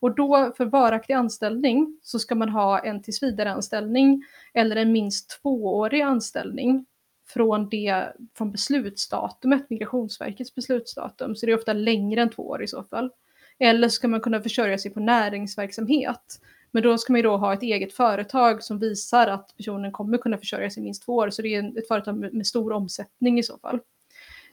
Och 0.00 0.14
då 0.14 0.52
för 0.56 0.64
varaktig 0.64 1.14
anställning 1.14 1.98
så 2.02 2.18
ska 2.18 2.34
man 2.34 2.48
ha 2.48 2.78
en 2.78 3.02
tillsvidareanställning 3.02 4.24
eller 4.54 4.76
en 4.76 4.92
minst 4.92 5.40
tvåårig 5.42 6.00
anställning 6.00 6.86
från, 7.26 7.68
det, 7.68 8.12
från 8.34 8.52
beslutsdatumet, 8.52 9.70
Migrationsverkets 9.70 10.54
beslutsdatum, 10.54 11.36
så 11.36 11.46
det 11.46 11.52
är 11.52 11.58
ofta 11.58 11.72
längre 11.72 12.22
än 12.22 12.30
två 12.30 12.48
år 12.48 12.62
i 12.62 12.66
så 12.66 12.82
fall. 12.82 13.10
Eller 13.58 13.88
ska 13.88 14.08
man 14.08 14.20
kunna 14.20 14.40
försörja 14.40 14.78
sig 14.78 14.90
på 14.90 15.00
näringsverksamhet. 15.00 16.40
Men 16.70 16.82
då 16.82 16.98
ska 16.98 17.12
man 17.12 17.18
ju 17.18 17.22
då 17.22 17.36
ha 17.36 17.54
ett 17.54 17.62
eget 17.62 17.92
företag 17.92 18.62
som 18.62 18.78
visar 18.78 19.26
att 19.26 19.56
personen 19.56 19.92
kommer 19.92 20.18
kunna 20.18 20.38
försörja 20.38 20.70
sig 20.70 20.82
minst 20.82 21.04
två 21.04 21.14
år, 21.14 21.30
så 21.30 21.42
det 21.42 21.54
är 21.54 21.78
ett 21.78 21.88
företag 21.88 22.16
med, 22.16 22.34
med 22.34 22.46
stor 22.46 22.72
omsättning 22.72 23.38
i 23.38 23.42
så 23.42 23.58
fall. 23.58 23.80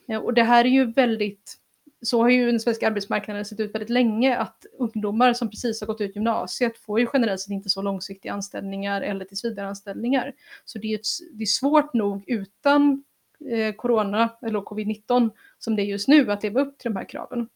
Eh, 0.08 0.18
och 0.20 0.34
det 0.34 0.44
här 0.44 0.66
är 0.66 0.70
ju 0.70 0.86
väldigt 0.86 1.58
så 2.02 2.22
har 2.22 2.30
ju 2.30 2.45
den 2.45 2.60
svenska 2.60 2.88
arbetsmarknaden 2.88 3.45
sett 3.45 3.60
ut 3.60 3.76
väldigt 3.76 3.89
länge 3.89 4.38
att 4.38 4.66
ungdomar 4.78 5.34
som 5.34 5.49
precis 5.49 5.82
har 5.82 5.88
gått 5.88 6.02
ut 6.02 6.16
gymnasiet 6.16 6.78
får 6.78 6.99
ju 6.99 7.08
generellt 7.14 7.41
sett 7.41 7.52
inte 7.52 7.70
så 7.70 7.82
långsiktiga 7.82 8.34
anställningar 8.34 9.02
eller 9.02 9.26
tillsvidareanställningar. 9.26 10.34
Så 10.66 10.80
det 10.80 10.93
är, 10.93 10.95
ett, 10.95 11.08
det 11.34 11.43
är 11.43 11.45
svårt 11.45 11.93
nog 11.93 12.24
utan 12.28 13.04
eh, 13.52 13.76
corona 13.76 14.30
eller 14.41 14.60
covid-19 14.60 15.30
som 15.60 15.76
det 15.76 15.82
är 15.82 15.86
just 15.86 16.08
nu 16.08 16.32
att 16.32 16.43
leva 16.43 16.62
upp 16.62 16.78
till 16.78 16.91
de 16.91 16.97
här 16.97 17.10
kraven. 17.10 17.47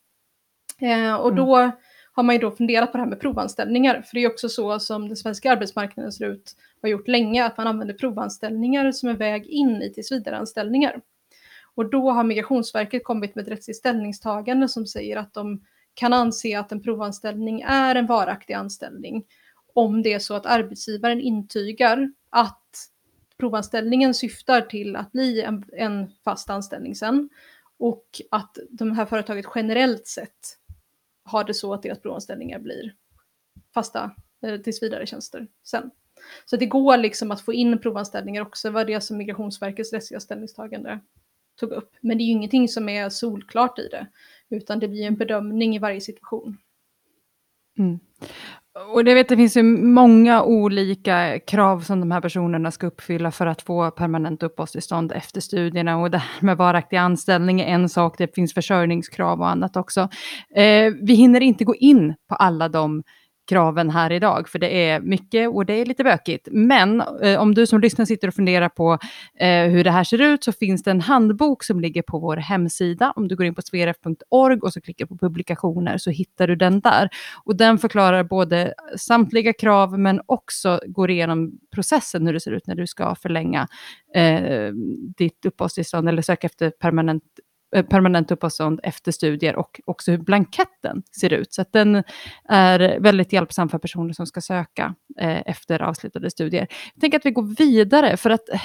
Eh, 0.82 1.16
och 1.16 1.36
då 1.36 1.56
mm. 1.56 1.72
har 2.14 2.24
man 2.24 2.36
ju 2.36 2.42
då 2.42 2.52
funderat 2.52 2.92
på 2.92 2.98
det 2.98 3.04
här 3.04 3.10
med 3.10 3.20
provanställningar, 3.20 4.02
för 4.02 4.16
det 4.16 4.24
är 4.24 4.32
också 4.32 4.50
så 4.50 4.80
som 4.80 5.08
den 5.08 5.18
svenska 5.18 5.52
arbetsmarknaden 5.52 6.12
ser 6.12 6.26
ut, 6.26 6.56
har 6.82 6.90
gjort 6.90 7.08
länge, 7.08 7.46
att 7.46 7.58
man 7.58 7.68
använder 7.68 7.94
provanställningar 7.94 8.92
som 8.92 9.10
en 9.10 9.18
väg 9.18 9.46
in 9.46 9.82
i 9.82 9.94
tillsvidareanställningar. 9.94 11.02
Och 11.76 11.90
då 11.90 12.12
har 12.12 12.24
Migrationsverket 12.24 13.04
kommit 13.04 13.36
med 13.36 13.42
ett 13.42 13.52
rättsligt 13.52 13.80
ställningstagande 13.80 14.70
som 14.70 14.88
säger 14.88 15.18
att 15.18 15.34
de 15.34 15.62
kan 15.94 16.14
anse 16.14 16.60
att 16.60 16.72
en 16.72 16.82
provanställning 16.82 17.62
är 17.62 17.96
en 17.96 18.06
varaktig 18.06 18.54
anställning 18.54 19.26
om 19.74 20.04
det 20.04 20.14
är 20.14 20.20
så 20.20 20.34
att 20.34 20.46
arbetsgivaren 20.46 21.22
intygar 21.22 22.14
att 22.30 22.90
provanställningen 23.38 24.14
syftar 24.14 24.62
till 24.62 24.96
att 24.96 25.12
bli 25.12 25.42
en, 25.42 25.66
en 25.74 26.12
fast 26.24 26.50
anställning 26.50 26.96
sen 26.96 27.30
och 27.78 28.06
att 28.32 28.58
de 28.70 28.92
här 28.92 29.06
företaget 29.06 29.46
generellt 29.56 30.08
sett 30.08 30.58
har 31.24 31.44
det 31.44 31.54
så 31.54 31.74
att 31.74 31.84
deras 31.84 32.00
provanställningar 32.00 32.60
blir 32.60 32.94
fasta 33.74 34.12
eh, 34.42 34.62
tills 34.62 34.84
vidare 34.84 35.06
tjänster 35.06 35.48
sen. 35.64 35.92
Så 36.46 36.58
det 36.58 36.66
går 36.66 36.98
liksom 36.98 37.32
att 37.32 37.42
få 37.42 37.54
in 37.54 37.80
provanställningar 37.80 38.42
också, 38.42 38.70
var 38.70 38.86
det 38.86 39.02
som 39.02 39.18
Migrationsverkets 39.18 39.94
rättsliga 39.94 40.20
ställningstagande 40.20 41.00
tog 41.56 41.72
upp. 41.72 41.92
Men 42.02 42.18
det 42.18 42.24
är 42.24 42.26
ju 42.26 42.32
ingenting 42.32 42.68
som 42.68 42.90
är 42.90 43.10
solklart 43.10 43.80
i 43.80 43.88
det, 43.88 44.08
utan 44.50 44.80
det 44.80 44.88
blir 44.88 45.08
en 45.08 45.16
bedömning 45.16 45.76
i 45.76 45.80
varje 45.80 46.02
situation. 46.02 46.58
Mm. 47.78 48.00
Och 48.94 49.06
det, 49.06 49.14
vet, 49.14 49.30
det 49.30 49.38
finns 49.38 49.58
ju 49.58 49.64
många 49.64 50.44
olika 50.44 51.40
krav 51.40 51.80
som 51.80 52.00
de 52.00 52.12
här 52.12 52.22
personerna 52.22 52.72
ska 52.72 52.88
uppfylla 52.88 53.32
för 53.32 53.46
att 53.46 53.62
få 53.62 53.92
permanent 53.92 54.44
uppehållstillstånd 54.44 55.12
efter 55.12 55.42
studierna. 55.42 55.98
Och 55.98 56.12
det 56.12 56.18
här 56.18 56.42
med 56.42 56.58
varaktig 56.58 56.98
anställning 56.98 57.62
är 57.62 57.66
en 57.66 57.90
sak, 57.90 58.18
det 58.18 58.36
finns 58.36 58.54
försörjningskrav 58.54 59.40
och 59.40 59.50
annat 59.50 59.78
också. 59.78 60.10
Eh, 60.56 60.94
vi 61.02 61.14
hinner 61.14 61.42
inte 61.42 61.64
gå 61.64 61.76
in 61.76 62.14
på 62.30 62.36
alla 62.36 62.70
de 62.70 63.04
kraven 63.46 63.90
här 63.90 64.12
idag, 64.12 64.50
för 64.50 64.60
det 64.60 64.90
är 64.90 65.00
mycket 65.00 65.50
och 65.50 65.66
det 65.66 65.74
är 65.74 65.86
lite 65.86 66.04
bökigt. 66.04 66.48
Men 66.52 67.02
eh, 67.22 67.40
om 67.42 67.56
du 67.56 67.68
som 67.68 67.82
lyssnar 67.82 68.06
sitter 68.06 68.28
och 68.28 68.34
funderar 68.34 68.70
på 68.70 69.00
eh, 69.40 69.64
hur 69.64 69.84
det 69.84 69.92
här 69.92 70.04
ser 70.04 70.22
ut 70.22 70.44
så 70.44 70.52
finns 70.52 70.84
det 70.84 70.92
en 70.92 71.02
handbok 71.02 71.64
som 71.64 71.80
ligger 71.80 72.02
på 72.02 72.20
vår 72.20 72.38
hemsida. 72.38 73.14
Om 73.16 73.28
du 73.28 73.36
går 73.36 73.46
in 73.46 73.56
på 73.56 73.62
sverf.org 73.62 74.60
och 74.60 74.74
så 74.74 74.82
klickar 74.82 75.06
på 75.06 75.18
publikationer 75.18 75.98
så 75.98 76.10
hittar 76.10 76.48
du 76.48 76.56
den 76.56 76.80
där. 76.80 77.10
Och 77.44 77.56
den 77.56 77.78
förklarar 77.78 78.24
både 78.24 78.74
samtliga 78.98 79.54
krav 79.54 80.00
men 80.00 80.22
också 80.26 80.80
går 80.88 81.12
igenom 81.12 81.52
processen 81.76 82.26
hur 82.26 82.34
det 82.34 82.40
ser 82.40 82.52
ut 82.52 82.68
när 82.68 82.76
du 82.76 82.88
ska 82.88 83.16
förlänga 83.16 83.68
eh, 84.16 84.72
ditt 85.18 85.46
uppehållstillstånd 85.46 86.10
eller 86.10 86.22
söka 86.22 86.48
efter 86.48 86.70
permanent 86.70 87.24
Eh, 87.76 87.84
permanent 87.84 88.32
uppehållstillstånd 88.32 88.80
efter 88.84 89.12
studier 89.12 89.56
och 89.56 89.82
också 89.86 90.12
hur 90.12 90.18
blanketten 90.18 91.04
ser 91.20 91.34
ut. 91.34 91.54
Så 91.54 91.62
att 91.62 91.74
den 91.74 92.04
är 92.50 93.00
väldigt 93.00 93.34
hjälpsam 93.34 93.70
för 93.70 93.78
personer 93.78 94.14
som 94.14 94.26
ska 94.26 94.42
söka 94.42 94.96
eh, 95.20 95.42
efter 95.46 95.82
avslutade 95.82 96.32
studier. 96.32 96.68
Jag 96.94 97.02
tänker 97.02 97.18
att 97.18 97.26
vi 97.26 97.32
går 97.32 97.56
vidare 97.58 98.18
för 98.18 98.30
att 98.30 98.50
eh, 98.50 98.62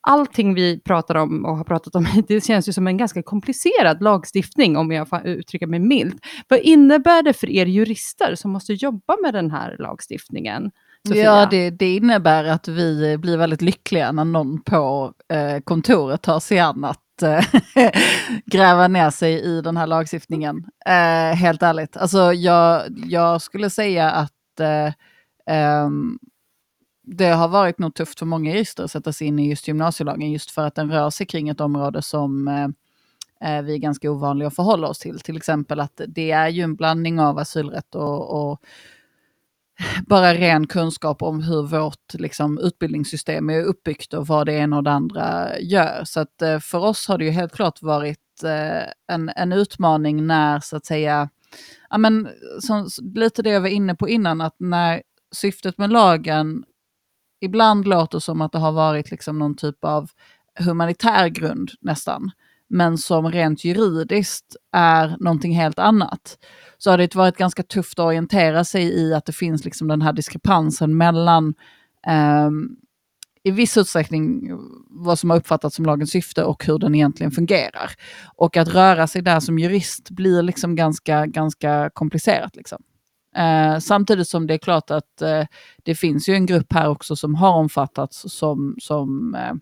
allting 0.00 0.54
vi 0.54 0.80
pratar 0.80 1.14
om 1.14 1.44
och 1.44 1.56
har 1.56 1.64
pratat 1.64 1.94
om 1.94 2.04
hittills 2.14 2.46
känns 2.46 2.68
ju 2.68 2.72
som 2.72 2.86
en 2.86 2.96
ganska 2.96 3.22
komplicerad 3.22 4.02
lagstiftning 4.02 4.76
om 4.76 4.92
jag 4.92 5.08
får 5.08 5.26
uttrycka 5.26 5.66
mig 5.66 5.80
milt. 5.80 6.16
Vad 6.48 6.58
innebär 6.58 7.22
det 7.22 7.32
för 7.32 7.50
er 7.50 7.66
jurister 7.66 8.34
som 8.34 8.50
måste 8.50 8.72
jobba 8.72 9.16
med 9.22 9.34
den 9.34 9.50
här 9.50 9.76
lagstiftningen? 9.78 10.70
Sofia? 11.08 11.24
Ja, 11.24 11.46
det, 11.50 11.70
det, 11.70 11.96
innebär 11.96 12.44
att 12.44 12.68
vi 12.68 13.18
blir 13.18 13.36
väldigt 13.36 13.62
lyckliga 13.62 14.12
när 14.12 14.24
någon 14.24 14.62
på 14.62 15.12
eh, 15.32 15.60
kontoret 15.64 16.22
tar 16.22 16.40
sig 16.40 16.58
an 16.58 16.84
att 16.84 17.03
Eh, 17.22 17.44
gräva 18.46 18.88
ner 18.88 19.10
sig 19.10 19.40
i 19.40 19.60
den 19.60 19.76
här 19.76 19.86
lagstiftningen. 19.86 20.64
Eh, 20.86 21.36
helt 21.36 21.62
ärligt. 21.62 21.96
Alltså 21.96 22.32
jag, 22.32 22.82
jag 23.06 23.42
skulle 23.42 23.70
säga 23.70 24.10
att 24.10 24.60
eh, 24.60 24.92
um, 25.84 26.18
det 27.02 27.28
har 27.28 27.48
varit 27.48 27.78
nog 27.78 27.94
tufft 27.94 28.18
för 28.18 28.26
många 28.26 28.50
jurister 28.50 28.84
att 28.84 28.90
sätta 28.90 29.12
sig 29.12 29.26
in 29.26 29.38
i 29.38 29.48
just 29.48 29.68
gymnasielagen 29.68 30.32
just 30.32 30.50
för 30.50 30.66
att 30.66 30.74
den 30.74 30.90
rör 30.90 31.10
sig 31.10 31.26
kring 31.26 31.48
ett 31.48 31.60
område 31.60 32.02
som 32.02 32.48
eh, 32.48 32.68
eh 33.50 33.62
vi 33.62 33.74
är 33.74 33.78
ganska 33.78 34.10
ovanliga 34.10 34.48
att 34.48 34.56
förhålla 34.56 34.88
oss 34.88 34.98
till. 34.98 35.20
Till 35.20 35.36
exempel 35.36 35.80
att 35.80 36.00
det 36.08 36.30
är 36.30 36.48
ju 36.48 36.62
en 36.62 36.74
blandning 36.74 37.20
av 37.20 37.38
asylrätt 37.38 37.94
och, 37.94 38.50
och 38.50 38.60
bara 40.06 40.34
ren 40.34 40.66
kunskap 40.66 41.22
om 41.22 41.42
hur 41.42 41.62
vårt 41.62 42.14
liksom, 42.14 42.58
utbildningssystem 42.58 43.50
är 43.50 43.62
uppbyggt 43.62 44.14
och 44.14 44.26
vad 44.26 44.46
det 44.46 44.52
ena 44.52 44.76
och 44.76 44.82
det 44.82 44.90
andra 44.90 45.58
gör. 45.60 46.04
Så 46.04 46.20
att, 46.20 46.42
eh, 46.42 46.58
för 46.58 46.78
oss 46.78 47.08
har 47.08 47.18
det 47.18 47.24
ju 47.24 47.30
helt 47.30 47.52
klart 47.52 47.82
varit 47.82 48.18
eh, 48.44 49.14
en, 49.14 49.28
en 49.36 49.52
utmaning 49.52 50.26
när, 50.26 50.60
så 50.60 50.76
att 50.76 50.86
säga, 50.86 51.28
ja, 51.90 51.98
men, 51.98 52.28
som, 52.60 52.88
lite 53.14 53.42
det 53.42 53.50
jag 53.50 53.60
var 53.60 53.68
inne 53.68 53.94
på 53.94 54.08
innan, 54.08 54.40
att 54.40 54.56
när 54.58 55.02
syftet 55.34 55.78
med 55.78 55.92
lagen 55.92 56.64
ibland 57.40 57.88
låter 57.88 58.18
som 58.18 58.40
att 58.40 58.52
det 58.52 58.58
har 58.58 58.72
varit 58.72 59.10
liksom 59.10 59.38
någon 59.38 59.56
typ 59.56 59.84
av 59.84 60.10
humanitär 60.58 61.28
grund 61.28 61.70
nästan, 61.80 62.30
men 62.68 62.98
som 62.98 63.32
rent 63.32 63.64
juridiskt 63.64 64.56
är 64.72 65.16
någonting 65.20 65.52
helt 65.56 65.78
annat 65.78 66.38
så 66.84 66.90
har 66.90 66.98
det 66.98 67.14
varit 67.14 67.36
ganska 67.36 67.62
tufft 67.62 67.98
att 67.98 68.04
orientera 68.04 68.64
sig 68.64 68.84
i 68.84 69.14
att 69.14 69.24
det 69.24 69.32
finns 69.32 69.64
liksom 69.64 69.88
den 69.88 70.02
här 70.02 70.12
diskrepansen 70.12 70.96
mellan 70.96 71.54
eh, 72.06 72.50
i 73.42 73.50
viss 73.50 73.76
utsträckning 73.76 74.50
vad 74.90 75.18
som 75.18 75.30
har 75.30 75.36
uppfattats 75.36 75.76
som 75.76 75.84
lagens 75.84 76.10
syfte 76.10 76.44
och 76.44 76.64
hur 76.64 76.78
den 76.78 76.94
egentligen 76.94 77.32
fungerar. 77.32 77.90
Och 78.36 78.56
att 78.56 78.68
röra 78.68 79.06
sig 79.06 79.22
där 79.22 79.40
som 79.40 79.58
jurist 79.58 80.10
blir 80.10 80.42
liksom 80.42 80.74
ganska, 80.76 81.26
ganska 81.26 81.90
komplicerat. 81.94 82.56
Liksom. 82.56 82.82
Eh, 83.36 83.78
samtidigt 83.78 84.28
som 84.28 84.46
det 84.46 84.54
är 84.54 84.58
klart 84.58 84.90
att 84.90 85.22
eh, 85.22 85.44
det 85.84 85.94
finns 85.94 86.28
ju 86.28 86.34
en 86.34 86.46
grupp 86.46 86.72
här 86.72 86.88
också 86.88 87.16
som 87.16 87.34
har 87.34 87.52
omfattats 87.52 88.24
som, 88.26 88.76
som 88.80 89.34
eh, 89.34 89.54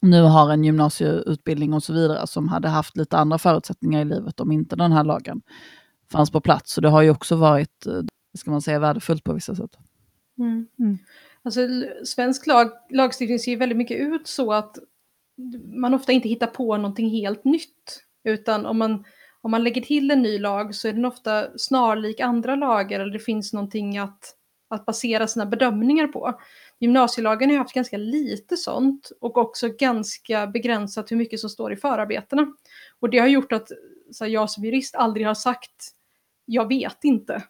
nu 0.00 0.22
har 0.22 0.50
en 0.50 0.64
gymnasieutbildning 0.64 1.72
och 1.72 1.82
så 1.82 1.92
vidare 1.92 2.26
som 2.26 2.48
hade 2.48 2.68
haft 2.68 2.96
lite 2.96 3.18
andra 3.18 3.38
förutsättningar 3.38 4.00
i 4.00 4.04
livet 4.04 4.40
om 4.40 4.52
inte 4.52 4.76
den 4.76 4.92
här 4.92 5.04
lagen 5.04 5.42
fanns 6.12 6.30
på 6.30 6.40
plats. 6.40 6.72
Så 6.72 6.80
det 6.80 6.88
har 6.88 7.02
ju 7.02 7.10
också 7.10 7.36
varit, 7.36 7.86
eh, 7.86 8.02
ska 8.38 8.50
man 8.50 8.62
säga, 8.62 8.78
värdefullt 8.78 9.24
på 9.24 9.32
vissa 9.32 9.54
sätt. 9.54 9.78
Mm. 10.38 10.66
Mm. 10.78 10.98
Alltså, 11.42 11.60
svensk 12.04 12.46
lag, 12.46 12.70
lagstiftning 12.90 13.38
ser 13.38 13.56
väldigt 13.56 13.78
mycket 13.78 14.00
ut 14.00 14.26
så 14.26 14.52
att 14.52 14.78
man 15.64 15.94
ofta 15.94 16.12
inte 16.12 16.28
hittar 16.28 16.46
på 16.46 16.76
någonting 16.76 17.10
helt 17.10 17.44
nytt. 17.44 18.02
Utan 18.24 18.66
om 18.66 18.78
man, 18.78 19.04
om 19.40 19.50
man 19.50 19.64
lägger 19.64 19.80
till 19.80 20.10
en 20.10 20.22
ny 20.22 20.38
lag 20.38 20.74
så 20.74 20.88
är 20.88 20.92
den 20.92 21.04
ofta 21.04 21.58
snarlik 21.58 22.20
andra 22.20 22.54
lagar 22.56 23.00
eller 23.00 23.12
det 23.12 23.18
finns 23.18 23.52
någonting 23.52 23.98
att, 23.98 24.34
att 24.68 24.86
basera 24.86 25.26
sina 25.26 25.46
bedömningar 25.46 26.06
på. 26.06 26.40
Gymnasielagen 26.80 27.50
har 27.50 27.58
haft 27.58 27.74
ganska 27.74 27.96
lite 27.96 28.56
sånt 28.56 29.12
och 29.20 29.38
också 29.38 29.68
ganska 29.68 30.46
begränsat 30.46 31.12
hur 31.12 31.16
mycket 31.16 31.40
som 31.40 31.50
står 31.50 31.72
i 31.72 31.76
förarbetena. 31.76 32.46
Och 33.00 33.10
det 33.10 33.18
har 33.18 33.28
gjort 33.28 33.52
att 33.52 33.68
så 34.12 34.26
jag 34.26 34.50
som 34.50 34.64
jurist 34.64 34.94
aldrig 34.94 35.26
har 35.26 35.34
sagt 35.34 35.92
jag 36.44 36.68
vet 36.68 37.04
inte 37.04 37.42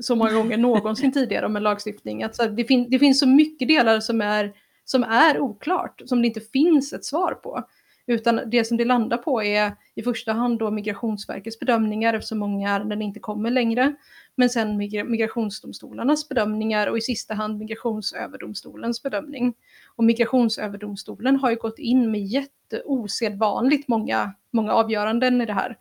så 0.00 0.16
många 0.16 0.32
gånger 0.32 0.56
någonsin 0.58 1.12
tidigare 1.12 1.46
om 1.46 1.56
en 1.56 1.62
lagstiftning. 1.62 2.22
Att 2.22 2.36
så 2.36 2.46
det, 2.46 2.64
fin 2.64 2.90
det 2.90 2.98
finns 2.98 3.18
så 3.18 3.26
mycket 3.26 3.68
delar 3.68 4.00
som 4.00 4.20
är, 4.20 4.52
som 4.84 5.02
är 5.04 5.40
oklart, 5.40 6.02
som 6.06 6.22
det 6.22 6.28
inte 6.28 6.40
finns 6.40 6.92
ett 6.92 7.04
svar 7.04 7.34
på. 7.34 7.64
Utan 8.06 8.40
det 8.46 8.64
som 8.64 8.76
det 8.76 8.84
landar 8.84 9.16
på 9.16 9.42
är 9.42 9.76
i 9.94 10.02
första 10.02 10.32
hand 10.32 10.58
då 10.58 10.70
Migrationsverkets 10.70 11.58
bedömningar 11.58 12.14
eftersom 12.14 12.38
många 12.38 12.70
ärenden 12.70 13.02
inte 13.02 13.20
kommer 13.20 13.50
längre. 13.50 13.94
Men 14.34 14.50
sen 14.50 14.76
migrationsdomstolarnas 14.76 16.28
bedömningar 16.28 16.86
och 16.86 16.98
i 16.98 17.00
sista 17.00 17.34
hand 17.34 17.58
Migrationsöverdomstolens 17.58 19.02
bedömning. 19.02 19.54
Och 19.96 20.04
Migrationsöverdomstolen 20.04 21.36
har 21.36 21.50
ju 21.50 21.56
gått 21.56 21.78
in 21.78 22.10
med 22.10 22.20
jätteosedvanligt 22.20 23.88
många, 23.88 24.34
många 24.50 24.72
avgöranden 24.72 25.40
i 25.40 25.46
det 25.46 25.52
här. 25.52 25.76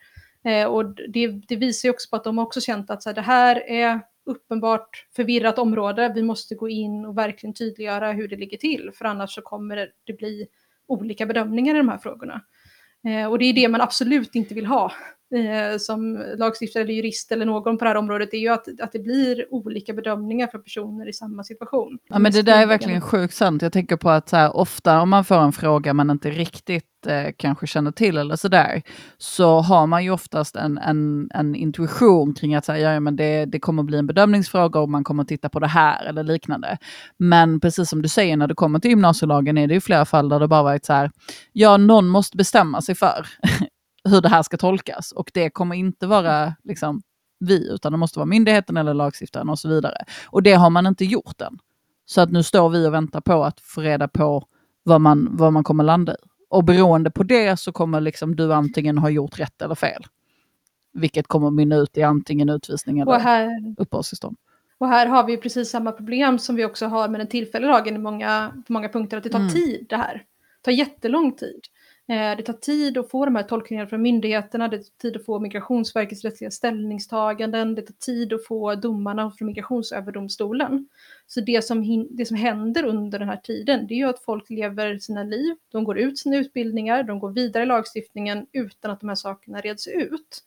Eh, 0.46 0.68
och 0.68 0.96
det, 0.96 1.28
det, 1.28 1.56
visar 1.56 1.88
ju 1.88 1.94
också 1.94 2.10
på 2.10 2.16
att 2.16 2.24
de 2.24 2.40
också 2.40 2.62
känt 2.62 2.90
att 2.90 3.04
så 3.04 3.10
här, 3.10 3.16
det 3.16 3.22
här 3.22 3.70
är 3.70 4.00
uppenbart 4.26 5.06
förvirrat 5.16 5.60
område. 5.60 6.12
Vi 6.16 6.24
måste 6.24 6.56
gå 6.56 6.70
in 6.70 7.06
och 7.06 7.18
verkligen 7.18 7.54
tydliggöra 7.54 8.12
hur 8.12 8.28
det 8.28 8.36
ligger 8.36 8.58
till, 8.58 8.92
för 8.94 9.06
annars 9.06 9.36
så 9.36 9.42
kommer 9.42 9.92
det 10.04 10.14
bli 10.14 10.48
olika 10.88 11.26
bedömningar 11.26 11.76
i 11.76 11.78
de 11.78 11.90
här 11.90 11.98
frågorna. 11.98 12.42
Eh, 13.08 13.32
och 13.32 13.40
det 13.40 13.46
är 13.46 13.54
det 13.54 13.68
man 13.68 13.82
absolut 13.82 14.36
inte 14.36 14.54
vill 14.54 14.66
ha 14.66 14.92
eh, 15.32 15.78
som 15.78 16.26
lagstiftare 16.38 16.84
eller 16.84 16.94
jurist 16.94 17.32
eller 17.32 17.46
någon 17.46 17.78
på 17.78 17.86
det 17.86 17.90
här 17.90 17.98
området, 17.98 18.34
är 18.34 18.38
ju 18.38 18.50
att, 18.50 18.82
att 18.82 18.92
det 18.92 19.00
blir 19.00 19.54
olika 19.54 19.94
bedömningar 19.94 20.48
för 20.48 20.60
personer 20.60 21.10
i 21.10 21.14
samma 21.14 21.44
situation. 21.44 22.00
Ja 22.08 22.20
men 22.20 22.32
det 22.32 22.42
där 22.42 22.62
är 22.62 22.66
verkligen 22.66 23.02
sjukt 23.02 23.34
sant. 23.34 23.62
Jag 23.62 23.74
tänker 23.74 23.98
på 23.98 24.10
att 24.10 24.30
så 24.30 24.36
här, 24.36 24.56
ofta 24.56 25.02
om 25.02 25.10
man 25.10 25.26
får 25.26 25.36
en 25.36 25.52
fråga 25.52 25.94
man 25.94 26.10
inte 26.10 26.30
riktigt 26.30 27.08
eh, 27.08 27.34
kanske 27.38 27.68
känner 27.68 27.92
till 27.92 28.18
eller 28.18 28.36
sådär, 28.36 28.82
så 29.18 29.60
har 29.60 29.88
man 29.88 30.04
ju 30.04 30.12
oftast 30.12 30.56
en, 30.56 30.78
en, 30.78 31.30
en 31.34 31.56
intuition 31.56 32.34
kring 32.34 32.56
att 32.56 32.66
säga, 32.66 32.94
ja, 32.94 33.00
men 33.00 33.16
det, 33.16 33.46
det 33.46 33.60
kommer 33.60 33.84
bli 33.84 33.98
en 33.98 34.08
bedömningsfråga 34.08 34.80
och 34.80 34.90
man 34.90 35.04
kommer 35.04 35.24
titta 35.24 35.50
på 35.50 35.60
det 35.60 35.68
här 35.68 36.06
eller 36.06 36.24
liknande. 36.24 36.78
Men 37.18 37.60
precis 37.60 37.90
som 37.90 38.02
du 38.02 38.10
säger, 38.10 38.38
när 38.38 38.48
det 38.48 38.56
kommer 38.56 38.80
till 38.80 38.92
gymnasielagen 38.92 39.58
är 39.58 39.68
det 39.68 39.74
ju 39.74 39.82
flera 39.82 40.06
fall 40.06 40.30
där 40.30 40.40
det 40.40 40.48
bara 40.48 40.64
varit 40.64 40.86
så 40.86 40.94
här, 40.94 41.12
ja 41.54 41.78
någon 41.78 42.08
måste 42.08 42.38
bestämma 42.38 42.82
sig 42.82 42.96
för 42.96 43.28
hur 44.10 44.22
det 44.22 44.30
här 44.30 44.44
ska 44.44 44.58
tolkas. 44.58 45.12
Och 45.12 45.32
det 45.34 45.50
kommer 45.50 45.76
inte 45.76 46.08
vara 46.08 46.56
liksom, 46.64 47.02
vi, 47.40 47.74
utan 47.74 47.92
det 47.92 47.98
måste 47.98 48.20
vara 48.20 48.26
myndigheten 48.26 48.78
eller 48.78 48.94
lagstiftaren 48.94 49.50
och 49.50 49.60
så 49.60 49.70
vidare. 49.70 50.04
Och 50.26 50.44
det 50.44 50.54
har 50.54 50.70
man 50.70 50.88
inte 50.88 51.06
gjort 51.06 51.42
än. 51.42 51.60
Så 52.06 52.22
att 52.22 52.32
nu 52.32 52.44
står 52.44 52.70
vi 52.70 52.88
och 52.88 52.94
väntar 52.94 53.22
på 53.22 53.44
att 53.44 53.60
få 53.60 53.82
reda 53.82 54.08
på 54.08 54.44
vad 54.84 55.02
man, 55.02 55.30
vad 55.32 55.54
man 55.54 55.64
kommer 55.64 55.84
landa 55.84 56.14
i. 56.14 56.18
Och 56.50 56.64
beroende 56.64 57.12
på 57.12 57.24
det 57.24 57.60
så 57.60 57.72
kommer 57.72 58.02
liksom 58.02 58.36
du 58.36 58.54
antingen 58.54 58.98
ha 58.98 59.10
gjort 59.10 59.40
rätt 59.40 59.62
eller 59.62 59.76
fel. 59.76 60.06
Vilket 60.94 61.28
kommer 61.28 61.52
mynna 61.52 61.76
ut 61.76 61.98
i 61.98 62.04
antingen 62.04 62.50
utvisning 62.50 63.00
eller 63.00 63.20
här, 63.20 63.50
uppehållstillstånd. 63.78 64.38
Och 64.78 64.88
här 64.88 65.08
har 65.08 65.24
vi 65.24 65.38
precis 65.38 65.70
samma 65.70 65.92
problem 65.92 66.40
som 66.40 66.56
vi 66.56 66.66
också 66.66 66.86
har 66.86 67.10
med 67.10 67.20
den 67.20 67.28
tillfälliga 67.28 67.72
lagen 67.72 67.96
i 67.96 67.98
många, 67.98 68.54
på 68.68 68.74
många 68.74 68.90
punkter, 68.90 69.18
att 69.18 69.24
det 69.24 69.30
tar 69.30 69.40
mm. 69.40 69.52
tid 69.52 69.86
det 69.90 69.96
här. 69.96 70.14
Det 70.14 70.64
tar 70.64 70.72
jättelång 70.72 71.32
tid. 71.32 71.62
Eh, 72.10 72.38
det 72.38 72.44
tar 72.44 72.54
tid 72.54 72.98
att 72.98 73.10
få 73.12 73.26
de 73.26 73.36
här 73.36 73.44
tolkningarna 73.44 73.90
från 73.90 74.02
myndigheterna, 74.02 74.68
det 74.68 74.78
tar 74.78 74.98
tid 75.02 75.16
att 75.16 75.26
få 75.26 75.40
Migrationsverkets 75.40 76.24
rättsliga 76.24 76.52
ställningstaganden, 76.52 77.76
det 77.76 77.82
tar 77.82 77.94
tid 77.94 78.34
att 78.34 78.46
få 78.46 78.76
domarna 78.76 79.32
från 79.32 79.46
Migrationsöverdomstolen. 79.46 80.88
Så 81.28 81.42
det 81.42 81.66
som, 81.66 82.08
det 82.12 82.26
som 82.26 82.38
händer 82.38 82.86
under 82.86 83.20
den 83.20 83.30
här 83.30 83.38
tiden, 83.38 83.88
det 83.88 83.94
är 83.94 83.98
ju 83.98 84.10
att 84.10 84.24
folk 84.24 84.50
lever 84.50 84.98
sina 84.98 85.24
liv, 85.24 85.56
de 85.72 85.84
går 85.84 85.98
ut 85.98 86.20
sina 86.20 86.38
utbildningar, 86.38 87.04
de 87.04 87.20
går 87.20 87.32
vidare 87.32 87.64
i 87.64 87.66
lagstiftningen 87.66 88.48
utan 88.52 88.92
att 88.92 89.00
de 89.00 89.10
här 89.10 89.16
sakerna 89.16 89.62
reds 89.62 89.88
ut. 89.88 90.44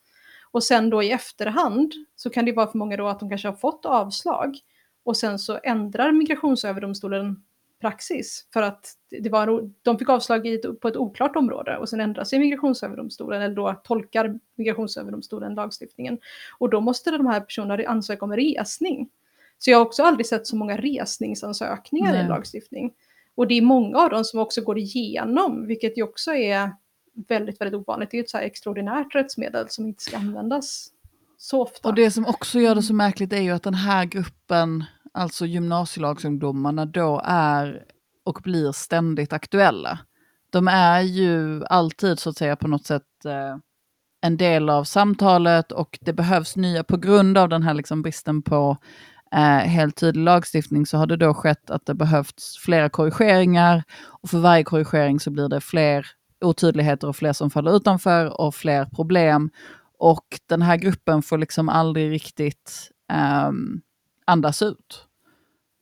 Och 0.51 0.63
sen 0.63 0.89
då 0.89 1.03
i 1.03 1.11
efterhand 1.11 1.93
så 2.15 2.29
kan 2.29 2.45
det 2.45 2.51
vara 2.51 2.71
för 2.71 2.77
många 2.77 2.97
då 2.97 3.07
att 3.07 3.19
de 3.19 3.29
kanske 3.29 3.47
har 3.47 3.55
fått 3.55 3.85
avslag 3.85 4.57
och 5.03 5.17
sen 5.17 5.39
så 5.39 5.59
ändrar 5.63 6.11
Migrationsöverdomstolen 6.11 7.43
praxis 7.83 8.47
för 8.53 8.61
att 8.61 8.91
det 9.09 9.29
var, 9.29 9.69
de 9.81 9.99
fick 9.99 10.09
avslag 10.09 10.47
i 10.47 10.53
ett, 10.55 10.79
på 10.79 10.87
ett 10.87 10.97
oklart 10.97 11.35
område 11.35 11.77
och 11.77 11.89
sen 11.89 11.99
ändrar 11.99 12.23
sig 12.23 12.39
Migrationsöverdomstolen 12.39 13.41
eller 13.41 13.55
då 13.55 13.81
tolkar 13.83 14.39
Migrationsöverdomstolen 14.55 15.55
lagstiftningen. 15.55 16.19
Och 16.57 16.69
då 16.69 16.81
måste 16.81 17.11
de 17.11 17.27
här 17.27 17.39
personerna 17.39 17.83
ansöka 17.87 18.25
om 18.25 18.35
resning. 18.35 19.09
Så 19.57 19.71
jag 19.71 19.77
har 19.77 19.85
också 19.85 20.03
aldrig 20.03 20.25
sett 20.25 20.47
så 20.47 20.55
många 20.55 20.77
resningsansökningar 20.77 22.11
Nej. 22.11 22.19
i 22.19 22.23
en 22.23 22.29
lagstiftning. 22.29 22.93
Och 23.35 23.47
det 23.47 23.57
är 23.57 23.61
många 23.61 23.97
av 23.97 24.09
dem 24.09 24.23
som 24.23 24.39
också 24.39 24.61
går 24.61 24.77
igenom, 24.77 25.67
vilket 25.67 25.97
ju 25.97 26.03
också 26.03 26.33
är 26.33 26.71
väldigt, 27.27 27.61
väldigt 27.61 27.79
ovanligt. 27.79 28.11
Det 28.11 28.17
är 28.17 28.23
ett 28.23 28.29
så 28.29 28.37
här 28.37 28.45
extraordinärt 28.45 29.15
rättsmedel 29.15 29.69
som 29.69 29.85
inte 29.85 30.03
ska 30.03 30.17
användas 30.17 30.89
så 31.37 31.61
ofta. 31.61 31.89
Och 31.89 31.95
det 31.95 32.11
som 32.11 32.25
också 32.25 32.59
gör 32.59 32.75
det 32.75 32.83
så 32.83 32.93
märkligt 32.93 33.33
är 33.33 33.41
ju 33.41 33.51
att 33.51 33.63
den 33.63 33.73
här 33.73 34.05
gruppen, 34.05 34.83
alltså 35.13 35.45
gymnasielagsungdomarna, 35.45 36.85
då 36.85 37.21
är 37.25 37.83
och 38.25 38.39
blir 38.43 38.71
ständigt 38.71 39.33
aktuella. 39.33 39.99
De 40.49 40.67
är 40.67 41.01
ju 41.01 41.65
alltid 41.65 42.19
så 42.19 42.29
att 42.29 42.37
säga 42.37 42.55
på 42.55 42.67
något 42.67 42.85
sätt 42.85 43.25
eh, 43.25 43.57
en 44.21 44.37
del 44.37 44.69
av 44.69 44.83
samtalet 44.83 45.71
och 45.71 45.99
det 46.01 46.13
behövs 46.13 46.55
nya, 46.55 46.83
på 46.83 46.97
grund 46.97 47.37
av 47.37 47.49
den 47.49 47.63
här 47.63 47.73
liksom 47.73 48.01
bristen 48.01 48.41
på 48.41 48.77
eh, 49.35 49.39
helt 49.69 49.95
tydlig 49.95 50.23
lagstiftning 50.23 50.85
så 50.85 50.97
har 50.97 51.07
det 51.07 51.17
då 51.17 51.33
skett 51.33 51.69
att 51.69 51.85
det 51.85 51.93
behövts 51.93 52.57
flera 52.57 52.89
korrigeringar 52.89 53.83
och 54.05 54.29
för 54.29 54.37
varje 54.37 54.63
korrigering 54.63 55.19
så 55.19 55.31
blir 55.31 55.49
det 55.49 55.61
fler 55.61 56.07
otydligheter 56.41 57.07
och 57.07 57.15
fler 57.15 57.33
som 57.33 57.49
faller 57.49 57.75
utanför 57.75 58.41
och 58.41 58.55
fler 58.55 58.85
problem. 58.85 59.49
Och 59.99 60.25
den 60.49 60.61
här 60.61 60.77
gruppen 60.77 61.21
får 61.21 61.37
liksom 61.37 61.69
aldrig 61.69 62.11
riktigt 62.11 62.91
um, 63.47 63.81
andas 64.25 64.61
ut. 64.61 65.07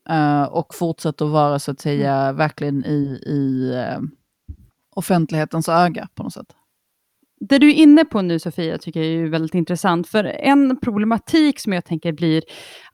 Uh, 0.09 0.43
och 0.43 0.75
fortsätter 0.75 1.25
vara 1.25 1.59
så 1.59 1.71
att 1.71 1.79
säga 1.79 2.13
mm. 2.13 2.35
verkligen 2.35 2.85
i, 2.85 3.21
i 3.25 3.71
uh, 3.75 4.03
offentlighetens 4.95 5.69
öga 5.69 6.07
på 6.15 6.23
något 6.23 6.33
sätt. 6.33 6.55
Det 7.49 7.59
du 7.59 7.69
är 7.69 7.73
inne 7.73 8.05
på 8.05 8.21
nu 8.21 8.39
Sofia 8.39 8.77
tycker 8.77 9.03
jag 9.03 9.23
är 9.23 9.29
väldigt 9.29 9.55
intressant, 9.55 10.07
för 10.07 10.23
en 10.23 10.79
problematik 10.79 11.59
som 11.59 11.73
jag 11.73 11.85
tänker 11.85 12.11
blir 12.11 12.43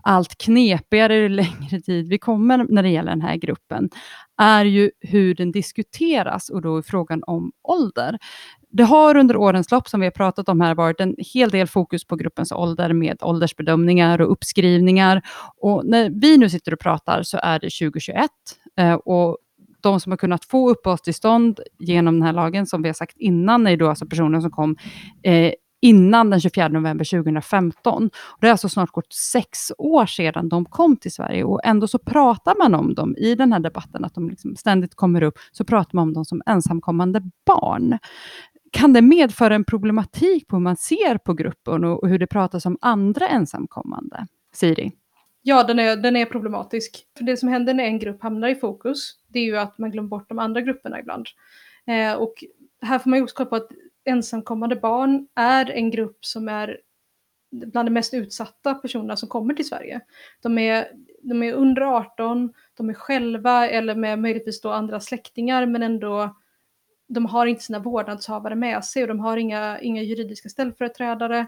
allt 0.03 0.37
knepigare 0.37 1.15
ju 1.15 1.29
längre 1.29 1.81
tid 1.81 2.07
vi 2.09 2.19
kommer 2.19 2.65
när 2.69 2.83
det 2.83 2.89
gäller 2.89 3.11
den 3.11 3.21
här 3.21 3.35
gruppen, 3.35 3.89
är 4.37 4.65
ju 4.65 4.91
hur 4.99 5.35
den 5.35 5.51
diskuteras 5.51 6.49
och 6.49 6.61
då 6.61 6.77
är 6.77 6.81
frågan 6.81 7.23
om 7.27 7.51
ålder. 7.63 8.17
Det 8.69 8.83
har 8.83 9.17
under 9.17 9.37
årens 9.37 9.71
lopp, 9.71 9.87
som 9.87 9.99
vi 9.99 10.05
har 10.05 10.11
pratat 10.11 10.49
om 10.49 10.61
här, 10.61 10.75
varit 10.75 10.99
en 10.99 11.15
hel 11.33 11.49
del 11.49 11.67
fokus 11.67 12.05
på 12.05 12.15
gruppens 12.15 12.51
ålder 12.51 12.93
med 12.93 13.17
åldersbedömningar 13.21 14.21
och 14.21 14.31
uppskrivningar. 14.31 15.21
Och 15.57 15.85
när 15.85 16.09
vi 16.09 16.37
nu 16.37 16.49
sitter 16.49 16.73
och 16.73 16.79
pratar 16.79 17.23
så 17.23 17.39
är 17.43 17.59
det 17.59 17.69
2021 17.69 18.29
eh, 18.77 18.93
och 18.93 19.37
de 19.81 19.99
som 19.99 20.11
har 20.11 20.17
kunnat 20.17 20.45
få 20.45 20.69
uppehållstillstånd 20.69 21.59
genom 21.79 22.13
den 22.13 22.23
här 22.23 22.33
lagen, 22.33 22.65
som 22.65 22.81
vi 22.81 22.89
har 22.89 22.93
sagt 22.93 23.17
innan, 23.17 23.67
är 23.67 23.77
då 23.77 23.89
alltså 23.89 24.05
personer 24.05 24.41
som 24.41 24.51
kom 24.51 24.75
eh, 25.23 25.53
innan 25.81 26.29
den 26.29 26.41
24 26.41 26.67
november 26.67 27.05
2015. 27.05 28.05
Och 28.05 28.37
det 28.41 28.47
har 28.47 28.51
alltså 28.51 28.69
snart 28.69 28.91
gått 28.91 29.13
sex 29.13 29.71
år 29.77 30.05
sedan 30.05 30.49
de 30.49 30.65
kom 30.65 30.97
till 30.97 31.11
Sverige 31.11 31.43
och 31.43 31.61
ändå 31.63 31.87
så 31.87 31.99
pratar 31.99 32.55
man 32.57 32.75
om 32.75 32.95
dem 32.95 33.15
i 33.17 33.35
den 33.35 33.53
här 33.53 33.59
debatten, 33.59 34.05
att 34.05 34.13
de 34.13 34.29
liksom 34.29 34.55
ständigt 34.55 34.95
kommer 34.95 35.23
upp, 35.23 35.37
så 35.51 35.65
pratar 35.65 35.95
man 35.95 36.03
om 36.03 36.13
dem 36.13 36.25
som 36.25 36.41
ensamkommande 36.45 37.21
barn. 37.45 37.97
Kan 38.77 38.93
det 38.93 39.01
medföra 39.01 39.55
en 39.55 39.63
problematik 39.63 40.47
på 40.47 40.55
hur 40.55 40.63
man 40.63 40.77
ser 40.77 41.17
på 41.17 41.33
gruppen 41.33 41.83
och 41.83 42.09
hur 42.09 42.19
det 42.19 42.27
pratas 42.27 42.65
om 42.65 42.77
andra 42.81 43.27
ensamkommande? 43.27 44.27
Siri? 44.53 44.91
Ja, 45.41 45.63
den 45.63 45.79
är, 45.79 45.95
den 45.95 46.15
är 46.15 46.25
problematisk. 46.25 47.05
För 47.17 47.23
det 47.23 47.37
som 47.37 47.49
händer 47.49 47.73
när 47.73 47.83
en 47.83 47.99
grupp 47.99 48.23
hamnar 48.23 48.47
i 48.47 48.55
fokus, 48.55 49.11
det 49.27 49.39
är 49.39 49.43
ju 49.43 49.57
att 49.57 49.77
man 49.77 49.91
glömmer 49.91 50.09
bort 50.09 50.29
de 50.29 50.39
andra 50.39 50.61
grupperna 50.61 50.99
ibland. 50.99 51.27
Eh, 51.87 52.13
och 52.13 52.33
här 52.81 52.99
får 52.99 53.09
man 53.09 53.19
ju 53.19 53.23
också 53.23 53.35
kolla 53.35 53.49
på 53.49 53.55
att 53.55 53.69
ensamkommande 54.05 54.75
barn 54.75 55.27
är 55.35 55.71
en 55.71 55.91
grupp 55.91 56.25
som 56.25 56.49
är 56.49 56.77
bland 57.51 57.87
de 57.87 57.91
mest 57.91 58.13
utsatta 58.13 58.73
personerna 58.73 59.15
som 59.15 59.29
kommer 59.29 59.53
till 59.53 59.67
Sverige. 59.67 60.01
De 60.41 60.57
är, 60.57 60.87
de 61.21 61.43
är 61.43 61.53
under 61.53 61.81
18, 61.81 62.53
de 62.77 62.89
är 62.89 62.93
själva 62.93 63.69
eller 63.69 63.95
med 63.95 64.19
möjligtvis 64.19 64.61
då 64.61 64.71
andra 64.71 64.99
släktingar 64.99 65.65
men 65.65 65.83
ändå 65.83 66.35
de 67.07 67.25
har 67.25 67.45
inte 67.45 67.63
sina 67.63 67.79
vårdnadshavare 67.79 68.55
med 68.55 68.85
sig 68.85 69.01
och 69.01 69.07
de 69.07 69.19
har 69.19 69.37
inga, 69.37 69.79
inga 69.79 70.01
juridiska 70.01 70.49
ställföreträdare 70.49 71.47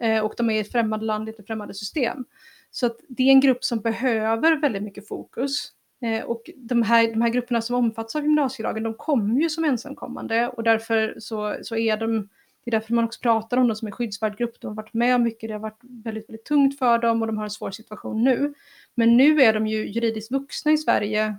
eh, 0.00 0.20
och 0.20 0.34
de 0.36 0.50
är 0.50 0.54
i 0.54 0.58
ett 0.58 0.72
främmande 0.72 1.06
land, 1.06 1.28
i 1.28 1.32
ett 1.32 1.46
främmande 1.46 1.74
system. 1.74 2.24
Så 2.70 2.86
att 2.86 2.96
det 3.08 3.22
är 3.22 3.30
en 3.30 3.40
grupp 3.40 3.64
som 3.64 3.80
behöver 3.80 4.56
väldigt 4.56 4.82
mycket 4.82 5.08
fokus. 5.08 5.72
Eh, 6.02 6.24
och 6.24 6.50
de 6.56 6.82
här, 6.82 7.10
de 7.10 7.22
här 7.22 7.28
grupperna 7.28 7.62
som 7.62 7.76
omfattas 7.76 8.16
av 8.16 8.22
gymnasielagen, 8.22 8.82
de 8.82 8.94
kommer 8.94 9.40
ju 9.40 9.50
som 9.50 9.64
ensamkommande 9.64 10.48
och 10.48 10.62
därför 10.62 11.14
så, 11.18 11.56
så 11.62 11.76
är 11.76 11.96
de, 11.96 12.28
det 12.64 12.70
är 12.70 12.70
därför 12.70 12.94
man 12.94 13.04
också 13.04 13.20
pratar 13.20 13.56
om 13.56 13.68
dem 13.68 13.76
som 13.76 13.86
en 13.86 13.92
skyddsvärd 13.92 14.38
grupp. 14.38 14.60
De 14.60 14.66
har 14.66 14.74
varit 14.74 14.94
med 14.94 15.14
om 15.14 15.22
mycket, 15.22 15.48
det 15.48 15.54
har 15.54 15.60
varit 15.60 15.80
väldigt, 15.82 16.28
väldigt 16.28 16.44
tungt 16.44 16.78
för 16.78 16.98
dem 16.98 17.22
och 17.22 17.26
de 17.26 17.36
har 17.36 17.44
en 17.44 17.50
svår 17.50 17.70
situation 17.70 18.24
nu. 18.24 18.54
Men 18.94 19.16
nu 19.16 19.42
är 19.42 19.52
de 19.52 19.66
ju 19.66 19.88
juridiskt 19.88 20.32
vuxna 20.32 20.72
i 20.72 20.78
Sverige 20.78 21.36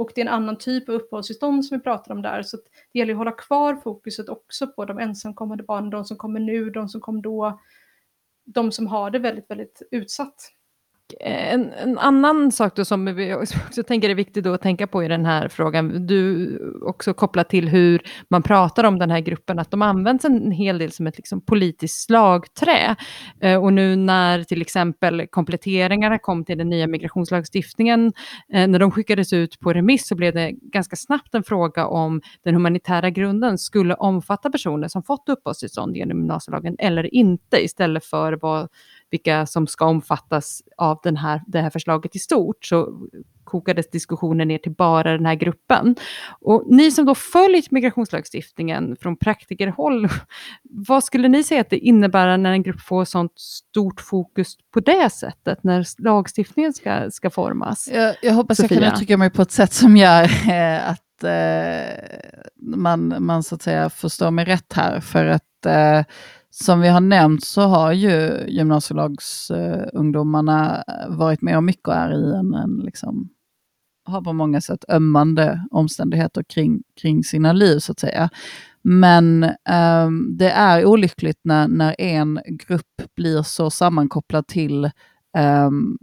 och 0.00 0.10
det 0.14 0.20
är 0.20 0.24
en 0.26 0.32
annan 0.32 0.58
typ 0.58 0.88
av 0.88 0.94
uppehållstillstånd 0.94 1.64
som 1.64 1.78
vi 1.78 1.82
pratar 1.84 2.14
om 2.14 2.22
där. 2.22 2.42
Så 2.42 2.56
det 2.92 2.98
gäller 2.98 3.12
att 3.12 3.18
hålla 3.18 3.32
kvar 3.32 3.74
fokuset 3.74 4.28
också 4.28 4.66
på 4.66 4.84
de 4.84 4.98
ensamkommande 4.98 5.64
barnen, 5.64 5.90
de 5.90 6.04
som 6.04 6.16
kommer 6.16 6.40
nu, 6.40 6.70
de 6.70 6.88
som 6.88 7.00
kom 7.00 7.22
då, 7.22 7.60
de 8.44 8.72
som 8.72 8.86
har 8.86 9.10
det 9.10 9.18
väldigt, 9.18 9.50
väldigt 9.50 9.82
utsatt. 9.90 10.52
Eh, 11.20 11.52
en, 11.54 11.72
en, 11.72 11.98
annan 11.98 12.52
sak 12.52 12.76
då 12.76 12.84
som 12.84 13.04
vi 13.04 13.34
också 13.34 13.82
tänker 13.82 14.10
är 14.10 14.14
viktigt 14.14 14.46
att 14.46 14.62
tänka 14.62 14.86
på 14.86 15.04
i 15.04 15.08
den 15.08 15.26
här 15.26 15.48
frågan, 15.48 16.06
du 16.06 16.58
också 16.82 17.14
kopplat 17.14 17.48
till 17.48 17.68
hur 17.68 18.02
man 18.30 18.42
pratar 18.42 18.84
om 18.84 18.98
den 18.98 19.10
här 19.10 19.20
gruppen, 19.20 19.58
att 19.58 19.70
de 19.70 19.82
används 19.82 20.24
en 20.24 20.50
hel 20.50 20.78
del 20.78 20.92
som 20.92 21.06
ett 21.06 21.16
liksom 21.16 21.40
politiskt 21.44 22.04
slagträ. 22.04 22.96
Eh, 23.40 23.62
och 23.62 23.72
nu 23.72 23.96
när 23.96 24.44
till 24.44 24.62
exempel 24.62 25.26
kompletteringarna 25.26 26.18
kom 26.18 26.44
till 26.44 26.58
den 26.58 26.68
nya 26.68 26.86
migrationslagstiftningen, 26.86 28.12
eh, 28.52 28.68
när 28.68 28.78
de 28.78 28.90
skickades 28.90 29.32
ut 29.32 29.60
på 29.60 29.72
remiss 29.72 30.08
så 30.08 30.14
blev 30.14 30.34
det 30.34 30.50
ganska 30.50 30.96
snabbt 30.96 31.34
en 31.34 31.42
fråga 31.42 31.86
om 31.86 32.20
den 32.44 32.54
humanitära 32.54 33.10
grunden 33.10 33.58
skulle 33.58 33.94
omfatta 33.94 34.50
personer 34.50 34.88
som 34.88 35.02
fått 35.02 35.28
uppehållstillstånd 35.28 35.96
genom 35.96 36.18
gymnasielagen 36.18 36.76
eller 36.78 37.14
inte, 37.14 37.64
istället 37.64 38.04
för 38.04 38.32
vad 38.32 38.68
vilka 39.10 39.46
som 39.46 39.66
ska 39.66 39.84
omfattas 39.86 40.62
av 40.76 40.98
den 41.02 41.16
här, 41.16 41.42
det 41.46 41.60
här 41.60 41.70
förslaget 41.70 42.16
i 42.16 42.18
stort, 42.18 42.64
så 42.64 43.08
kokades 43.50 43.90
diskussionen 43.90 44.48
ner 44.48 44.58
till 44.58 44.72
bara 44.72 45.12
den 45.12 45.26
här 45.26 45.34
gruppen. 45.34 45.96
Och 46.40 46.64
ni 46.66 46.90
som 46.90 47.06
då 47.06 47.14
följt 47.14 47.70
migrationslagstiftningen 47.70 48.96
från 49.00 49.16
praktikerhåll, 49.16 50.08
vad 50.62 51.04
skulle 51.04 51.28
ni 51.28 51.44
säga 51.44 51.60
att 51.60 51.70
det 51.70 51.78
innebär 51.78 52.36
när 52.36 52.52
en 52.52 52.62
grupp 52.62 52.80
får 52.80 53.04
sånt 53.04 53.38
stort 53.38 54.00
fokus 54.00 54.56
på 54.74 54.80
det 54.80 55.10
sättet, 55.10 55.64
när 55.64 56.02
lagstiftningen 56.02 56.72
ska, 56.72 57.10
ska 57.10 57.30
formas? 57.30 57.88
Jag, 57.92 58.16
jag 58.22 58.34
hoppas 58.34 58.56
Sofia. 58.56 58.76
jag 58.76 58.84
kan 58.84 58.92
uttrycka 58.94 59.16
mig 59.16 59.30
på 59.30 59.42
ett 59.42 59.52
sätt 59.52 59.72
som 59.72 59.96
gör 59.96 60.24
eh, 60.50 60.90
att 60.90 61.24
eh, 61.24 62.30
man, 62.56 63.14
man 63.18 63.42
så 63.42 63.54
att 63.54 63.62
säga 63.62 63.90
förstår 63.90 64.30
mig 64.30 64.44
rätt 64.44 64.72
här, 64.72 65.00
för 65.00 65.26
att 65.26 65.66
eh, 65.66 66.04
som 66.50 66.80
vi 66.80 66.88
har 66.88 67.00
nämnt 67.00 67.44
så 67.44 67.62
har 67.62 67.92
ju 67.92 68.44
gymnasielagsungdomarna 68.48 70.84
eh, 70.88 71.08
varit 71.08 71.42
med 71.42 71.58
om 71.58 71.64
mycket 71.64 71.88
och 71.88 71.94
är 71.94 72.14
i 72.14 72.34
en, 72.34 72.54
en 72.54 72.76
liksom, 72.76 73.28
har 74.04 74.22
på 74.22 74.32
många 74.32 74.60
sätt 74.60 74.84
ömmande 74.88 75.66
omständigheter 75.70 76.42
kring, 76.42 76.82
kring 77.00 77.24
sina 77.24 77.52
liv 77.52 77.78
så 77.78 77.92
att 77.92 78.00
säga. 78.00 78.30
Men 78.82 79.44
um, 80.04 80.36
det 80.36 80.50
är 80.50 80.84
olyckligt 80.84 81.40
när, 81.42 81.68
när 81.68 81.94
en 81.98 82.40
grupp 82.48 83.02
blir 83.16 83.42
så 83.42 83.70
sammankopplad 83.70 84.46
till 84.46 84.90
um, 85.66 85.98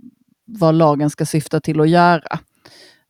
vad 0.45 0.75
lagen 0.75 1.09
ska 1.09 1.25
syfta 1.25 1.59
till 1.59 1.81
att 1.81 1.89
göra. 1.89 2.39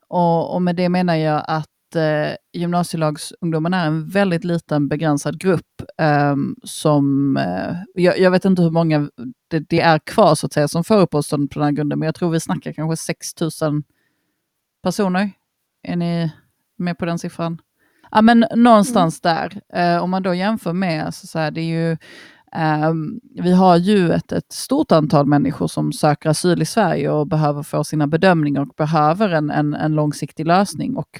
Och, 0.07 0.55
och 0.55 0.61
med 0.61 0.75
det 0.75 0.89
menar 0.89 1.15
jag 1.15 1.43
att 1.47 1.69
eh, 1.95 2.35
gymnasielagsungdomarna 2.53 3.81
är 3.81 3.87
en 3.87 4.09
väldigt 4.09 4.43
liten 4.43 4.87
begränsad 4.87 5.39
grupp 5.39 5.81
eh, 5.97 6.35
som, 6.63 7.37
eh, 7.37 7.75
jag, 7.93 8.19
jag, 8.19 8.31
vet 8.31 8.45
inte 8.45 8.61
hur 8.61 8.71
många 8.71 9.09
det, 9.47 9.59
det, 9.59 9.81
är 9.81 9.99
kvar 9.99 10.35
så 10.35 10.45
att 10.45 10.53
säga 10.53 10.67
som 10.67 10.83
får 10.83 10.95
uppehållstillstånd 10.95 11.51
på 11.51 11.59
den 11.59 11.65
här 11.65 11.71
grunden, 11.71 11.99
men 11.99 12.05
jag 12.05 12.15
tror 12.15 12.31
vi 12.31 12.39
snackar 12.39 12.73
kanske 12.73 12.97
6 12.97 13.27
000 13.61 13.83
personer. 14.83 15.31
Är 15.83 15.95
ni 15.95 16.31
med 16.77 16.97
på 16.97 17.05
den 17.05 17.19
siffran? 17.19 17.61
Ja, 18.11 18.21
men 18.21 18.45
någonstans 18.55 19.21
mm. 19.23 19.35
där. 19.35 19.61
Eh, 19.73 20.03
om 20.03 20.09
man 20.09 20.23
då 20.23 20.33
jämför 20.33 20.73
med, 20.73 21.13
så, 21.13 21.27
så 21.27 21.39
här, 21.39 21.51
det 21.51 21.61
är 21.61 21.89
ju 21.91 21.97
Um, 22.55 23.19
vi 23.33 23.53
har 23.53 23.77
ju 23.77 24.11
ett, 24.11 24.31
ett, 24.31 24.51
stort 24.51 24.91
antal 24.91 25.25
människor 25.25 25.67
som 25.67 25.93
söker 25.93 26.29
asyl 26.29 26.61
i 26.61 26.65
Sverige 26.65 27.11
och 27.11 27.27
behöver 27.27 27.63
få 27.63 27.83
sina 27.83 28.07
bedömningar 28.07 28.61
och 28.61 28.73
behöver 28.77 29.29
en, 29.29 29.49
en, 29.49 29.73
en 29.73 29.93
långsiktig 29.93 30.45
lösning. 30.45 30.95
Och 30.95 31.19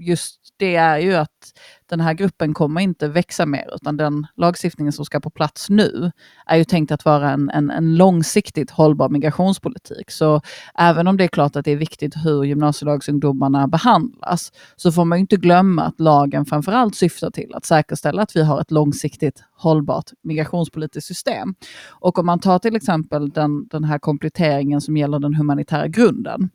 just 0.00 0.40
det 0.56 0.76
är 0.76 0.98
ju 0.98 1.14
att 1.14 1.52
den 1.86 2.00
här 2.00 2.14
gruppen 2.14 2.54
kommer 2.54 2.80
inte 2.80 3.08
växa 3.08 3.46
mer, 3.46 3.74
utan 3.74 3.96
den 3.96 4.26
lagstiftningen 4.36 4.92
som 4.92 5.04
ska 5.04 5.20
på 5.20 5.30
plats 5.30 5.70
nu 5.70 6.12
är 6.46 6.56
ju 6.56 6.64
tänkt 6.64 6.92
att 6.92 7.04
vara 7.04 7.30
en, 7.30 7.50
en, 7.50 7.70
en 7.70 7.96
långsiktigt 7.96 8.70
hållbar 8.70 9.08
migrationspolitik. 9.08 10.10
Så 10.10 10.40
även 10.78 11.06
om 11.06 11.16
det 11.16 11.24
är 11.24 11.28
klart 11.28 11.56
att 11.56 11.64
det 11.64 11.70
är 11.70 11.76
viktigt 11.76 12.14
hur 12.24 12.44
gymnasielagsungdomarna 12.44 13.68
behandlas, 13.68 14.52
så 14.76 14.92
får 14.92 15.04
man 15.04 15.18
inte 15.18 15.36
glömma 15.36 15.82
att 15.82 16.00
lagen 16.00 16.44
framförallt 16.44 16.96
syftar 16.96 17.30
till 17.30 17.54
att 17.54 17.64
säkerställa 17.64 18.22
att 18.22 18.36
vi 18.36 18.42
har 18.42 18.60
ett 18.60 18.70
långsiktigt 18.70 19.44
hållbart 19.52 20.10
migrationspolitiskt 20.22 21.08
system. 21.08 21.54
Och 21.88 22.18
om 22.18 22.26
man 22.26 22.40
tar 22.40 22.58
till 22.58 22.76
exempel 22.76 23.30
den, 23.30 23.66
den 23.68 23.84
här 23.84 23.98
kompletteringen 23.98 24.80
som 24.80 24.96
gäller 24.96 25.18
den 25.18 25.34
humanitära 25.34 25.88
grunden, 25.88 26.50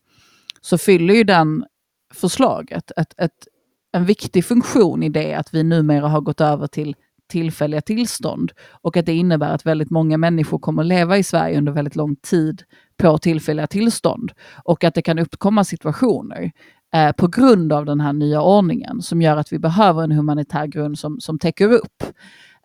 så 0.62 0.78
fyller 0.78 1.14
ju 1.14 1.24
den 1.24 1.66
förslaget 2.14 2.92
ett, 2.98 3.14
ett, 3.18 3.48
en 3.92 4.06
viktig 4.06 4.46
funktion 4.46 5.04
i 5.04 5.10
det 5.10 5.34
att 5.34 5.54
vi 5.54 5.64
numera 5.64 6.08
har 6.08 6.22
gått 6.22 6.42
över 6.42 6.68
till 6.68 6.96
tillfälliga 7.30 7.82
tillstånd 7.82 8.52
och 8.82 8.98
att 8.98 9.06
det 9.06 9.14
innebär 9.14 9.54
att 9.54 9.66
väldigt 9.66 9.90
många 9.90 10.18
människor 10.18 10.60
kommer 10.60 10.84
leva 10.84 11.18
i 11.18 11.24
Sverige 11.24 11.58
under 11.58 11.72
väldigt 11.72 11.96
lång 11.96 12.16
tid 12.16 12.64
på 12.98 13.18
tillfälliga 13.18 13.68
tillstånd 13.68 14.32
och 14.64 14.84
att 14.84 14.94
det 14.94 15.02
kan 15.02 15.20
uppkomma 15.20 15.64
situationer 15.64 16.52
eh, 16.94 17.12
på 17.12 17.28
grund 17.28 17.74
av 17.74 17.86
den 17.86 18.02
här 18.02 18.14
nya 18.14 18.42
ordningen 18.42 19.02
som 19.02 19.22
gör 19.22 19.38
att 19.38 19.54
vi 19.54 19.60
behöver 19.60 20.04
en 20.04 20.12
humanitär 20.12 20.66
grund 20.66 21.00
som, 21.00 21.20
som 21.20 21.40
täcker 21.40 21.72
upp. 21.72 22.04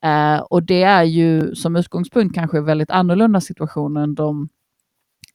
Eh, 0.03 0.38
och 0.38 0.62
det 0.62 0.82
är 0.82 1.03
ju 1.03 1.55
som 1.55 1.76
utgångspunkt 1.76 2.34
kanske 2.34 2.61
väldigt 2.61 2.90
annorlunda 2.90 3.40
situationer 3.40 4.03
än 4.03 4.14
de 4.14 4.49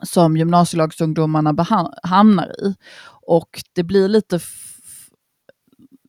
som 0.04 0.38
gymnasielagsungdomarna 0.38 1.66
hamnar 2.04 2.48
i. 2.48 2.76
Och 3.28 3.62
det 3.76 3.84
blir 3.84 4.08
lite, 4.08 4.40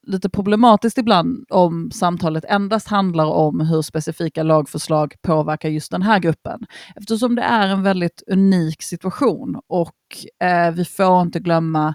lite 0.06 0.28
problematiskt 0.28 0.98
ibland 0.98 1.46
om 1.50 1.90
samtalet 1.90 2.44
endast 2.48 2.88
handlar 2.88 3.26
om 3.26 3.60
hur 3.60 3.82
specifika 3.82 4.42
lagförslag 4.42 5.14
påverkar 5.22 5.68
just 5.68 5.90
den 5.90 6.02
här 6.02 6.18
gruppen. 6.18 6.66
Eftersom 6.96 7.34
det 7.34 7.42
är 7.42 7.68
en 7.68 7.82
väldigt 7.82 8.22
unik 8.26 8.82
situation 8.82 9.60
och 9.66 9.96
eh, 10.48 10.70
vi 10.70 10.84
får 10.84 11.22
inte 11.22 11.40
glömma 11.40 11.94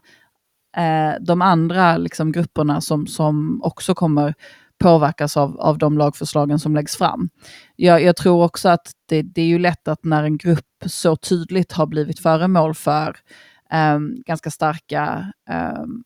eh, 0.77 1.21
de 1.21 1.41
andra 1.41 1.97
liksom, 1.97 2.31
grupperna 2.31 2.81
som, 2.81 3.07
som 3.07 3.61
också 3.63 3.95
kommer 3.95 4.33
påverkas 4.77 5.37
av, 5.37 5.59
av 5.59 5.77
de 5.77 5.97
lagförslagen 5.97 6.59
som 6.59 6.75
läggs 6.75 6.97
fram. 6.97 7.29
Jag, 7.75 8.03
jag 8.03 8.15
tror 8.15 8.43
också 8.43 8.69
att 8.69 8.91
det, 9.09 9.21
det, 9.21 9.41
är 9.41 9.45
ju 9.45 9.59
lätt 9.59 9.87
att 9.87 10.03
när 10.03 10.23
en 10.23 10.37
grupp 10.37 10.74
så 10.85 11.15
tydligt 11.15 11.71
har 11.71 11.85
blivit 11.85 12.19
föremål 12.19 12.73
för 12.73 13.17
um, 13.95 14.23
ganska 14.25 14.51
starka 14.51 15.33
um, 15.81 16.03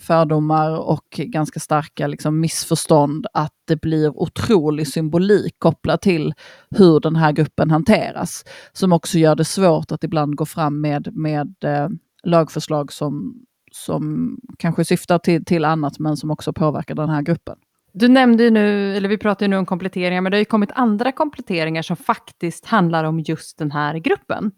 fördomar 0.00 0.78
och 0.78 1.06
ganska 1.10 1.60
starka 1.60 2.06
liksom, 2.06 2.40
missförstånd, 2.40 3.26
att 3.32 3.52
det 3.64 3.80
blir 3.80 4.18
otrolig 4.18 4.88
symbolik 4.88 5.54
kopplat 5.58 6.02
till 6.02 6.34
hur 6.70 7.00
den 7.00 7.16
här 7.16 7.32
gruppen 7.32 7.70
hanteras, 7.70 8.44
som 8.72 8.92
också 8.92 9.18
gör 9.18 9.34
det 9.34 9.44
svårt 9.44 9.92
att 9.92 10.04
ibland 10.04 10.36
gå 10.36 10.46
fram 10.46 10.80
med, 10.80 11.16
med 11.16 11.54
eh, 11.64 11.88
lagförslag 12.22 12.92
som, 12.92 13.34
som 13.72 14.36
kanske 14.58 14.84
syftar 14.84 15.18
till, 15.18 15.44
till 15.44 15.64
annat, 15.64 15.98
men 15.98 16.16
som 16.16 16.30
också 16.30 16.52
påverkar 16.52 16.94
den 16.94 17.08
här 17.08 17.22
gruppen. 17.22 17.56
Du 17.98 18.08
nämnde 18.08 18.44
ju 18.44 18.50
nu, 18.50 18.96
eller 18.96 19.08
vi 19.08 19.18
pratar 19.18 19.46
ju 19.46 19.50
nu 19.50 19.56
om 19.56 19.66
kompletteringar, 19.66 20.20
men 20.20 20.30
det 20.32 20.36
har 20.36 20.40
ju 20.40 20.44
kommit 20.44 20.70
andra 20.74 21.12
kompletteringar 21.12 21.82
som 21.82 21.96
faktiskt 21.96 22.66
handlar 22.66 23.04
om 23.04 23.20
just 23.20 23.58
den 23.58 23.70
här 23.70 23.98
gruppen. 23.98 24.52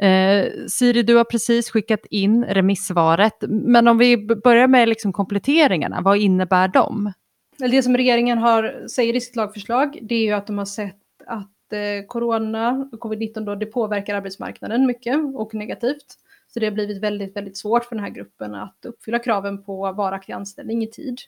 Eh, 0.00 0.46
Siri, 0.68 1.02
du 1.02 1.16
har 1.16 1.24
precis 1.24 1.70
skickat 1.70 2.06
in 2.10 2.44
remissvaret, 2.44 3.34
men 3.48 3.88
om 3.88 3.98
vi 3.98 4.26
börjar 4.26 4.68
med 4.68 4.88
liksom 4.88 5.12
kompletteringarna, 5.12 6.00
vad 6.00 6.18
innebär 6.18 6.68
de? 6.68 7.12
Det 7.58 7.82
som 7.82 7.96
regeringen 7.96 8.38
har, 8.38 8.88
säger 8.88 9.16
i 9.16 9.20
sitt 9.20 9.36
lagförslag, 9.36 9.98
det 10.02 10.14
är 10.14 10.22
ju 10.22 10.32
att 10.32 10.46
de 10.46 10.58
har 10.58 10.64
sett 10.64 10.96
att 11.26 11.72
eh, 11.72 12.06
corona, 12.06 12.88
covid-19, 12.92 13.44
då, 13.44 13.54
det 13.54 13.66
påverkar 13.66 14.14
arbetsmarknaden 14.14 14.86
mycket 14.86 15.16
och 15.34 15.54
negativt. 15.54 16.06
Så 16.48 16.60
det 16.60 16.66
har 16.66 16.72
blivit 16.72 17.02
väldigt, 17.02 17.36
väldigt 17.36 17.56
svårt 17.56 17.84
för 17.84 17.96
den 17.96 18.04
här 18.04 18.10
gruppen 18.10 18.54
att 18.54 18.84
uppfylla 18.86 19.18
kraven 19.18 19.64
på 19.64 19.92
varaktig 19.92 20.32
anställning 20.32 20.82
i 20.82 20.90
tid 20.90 21.18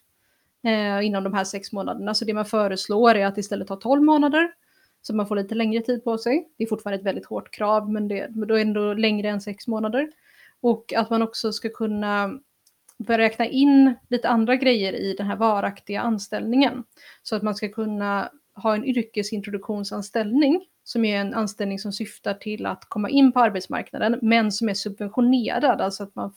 eh, 0.64 1.06
inom 1.06 1.24
de 1.24 1.34
här 1.34 1.44
sex 1.44 1.72
månaderna. 1.72 2.14
Så 2.14 2.24
det 2.24 2.34
man 2.34 2.44
föreslår 2.44 3.14
är 3.14 3.26
att 3.26 3.38
istället 3.38 3.68
ta 3.68 3.76
12 3.76 4.02
månader, 4.02 4.52
så 5.02 5.14
man 5.14 5.26
får 5.26 5.36
lite 5.36 5.54
längre 5.54 5.82
tid 5.82 6.04
på 6.04 6.18
sig. 6.18 6.48
Det 6.58 6.64
är 6.64 6.68
fortfarande 6.68 7.00
ett 7.00 7.06
väldigt 7.06 7.26
hårt 7.26 7.50
krav, 7.50 7.92
men, 7.92 8.08
det, 8.08 8.28
men 8.30 8.48
då 8.48 8.54
är 8.54 8.58
det 8.58 8.64
ändå 8.64 8.94
längre 8.94 9.28
än 9.28 9.40
sex 9.40 9.66
månader. 9.66 10.12
Och 10.60 10.92
att 10.96 11.10
man 11.10 11.22
också 11.22 11.52
ska 11.52 11.68
kunna 11.68 12.38
börja 12.98 13.18
räkna 13.18 13.46
in 13.46 13.94
lite 14.08 14.28
andra 14.28 14.56
grejer 14.56 14.92
i 14.92 15.14
den 15.18 15.26
här 15.26 15.36
varaktiga 15.36 16.00
anställningen. 16.00 16.84
Så 17.22 17.36
att 17.36 17.42
man 17.42 17.54
ska 17.54 17.68
kunna 17.68 18.30
ha 18.54 18.74
en 18.74 18.84
yrkesintroduktionsanställning 18.84 20.66
som 20.84 21.04
är 21.04 21.20
en 21.20 21.34
anställning 21.34 21.78
som 21.78 21.92
syftar 21.92 22.34
till 22.34 22.66
att 22.66 22.84
komma 22.88 23.08
in 23.08 23.32
på 23.32 23.40
arbetsmarknaden 23.40 24.18
men 24.22 24.52
som 24.52 24.68
är 24.68 24.74
subventionerad, 24.74 25.80
alltså 25.80 26.02
att 26.02 26.14
man 26.14 26.32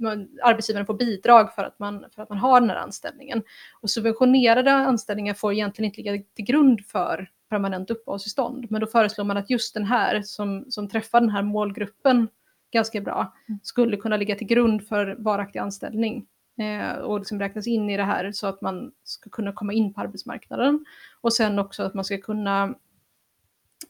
man, 0.00 0.28
arbetsgivaren 0.42 0.86
får 0.86 0.94
bidrag 0.94 1.54
för 1.54 1.64
att, 1.64 1.78
man, 1.78 2.04
för 2.14 2.22
att 2.22 2.28
man 2.28 2.38
har 2.38 2.60
den 2.60 2.70
här 2.70 2.76
anställningen. 2.76 3.42
Och 3.80 3.90
subventionerade 3.90 4.72
anställningar 4.72 5.34
får 5.34 5.52
egentligen 5.52 5.86
inte 5.86 6.02
ligga 6.02 6.24
till 6.34 6.44
grund 6.44 6.86
för 6.86 7.30
permanent 7.48 7.90
uppehållstillstånd. 7.90 8.66
Men 8.70 8.80
då 8.80 8.86
föreslår 8.86 9.24
man 9.24 9.36
att 9.36 9.50
just 9.50 9.74
den 9.74 9.84
här 9.84 10.22
som, 10.22 10.64
som 10.68 10.88
träffar 10.88 11.20
den 11.20 11.30
här 11.30 11.42
målgruppen 11.42 12.28
ganska 12.72 13.00
bra 13.00 13.34
mm. 13.48 13.60
skulle 13.62 13.96
kunna 13.96 14.16
ligga 14.16 14.34
till 14.34 14.46
grund 14.46 14.88
för 14.88 15.16
varaktig 15.18 15.58
anställning 15.58 16.26
eh, 16.60 16.92
och 16.92 17.18
liksom 17.18 17.40
räknas 17.40 17.66
in 17.66 17.90
i 17.90 17.96
det 17.96 18.04
här 18.04 18.32
så 18.32 18.46
att 18.46 18.60
man 18.60 18.92
ska 19.04 19.30
kunna 19.30 19.52
komma 19.52 19.72
in 19.72 19.94
på 19.94 20.00
arbetsmarknaden. 20.00 20.84
Och 21.20 21.32
sen 21.32 21.58
också 21.58 21.82
att 21.82 21.94
man 21.94 22.04
ska 22.04 22.18
kunna 22.18 22.74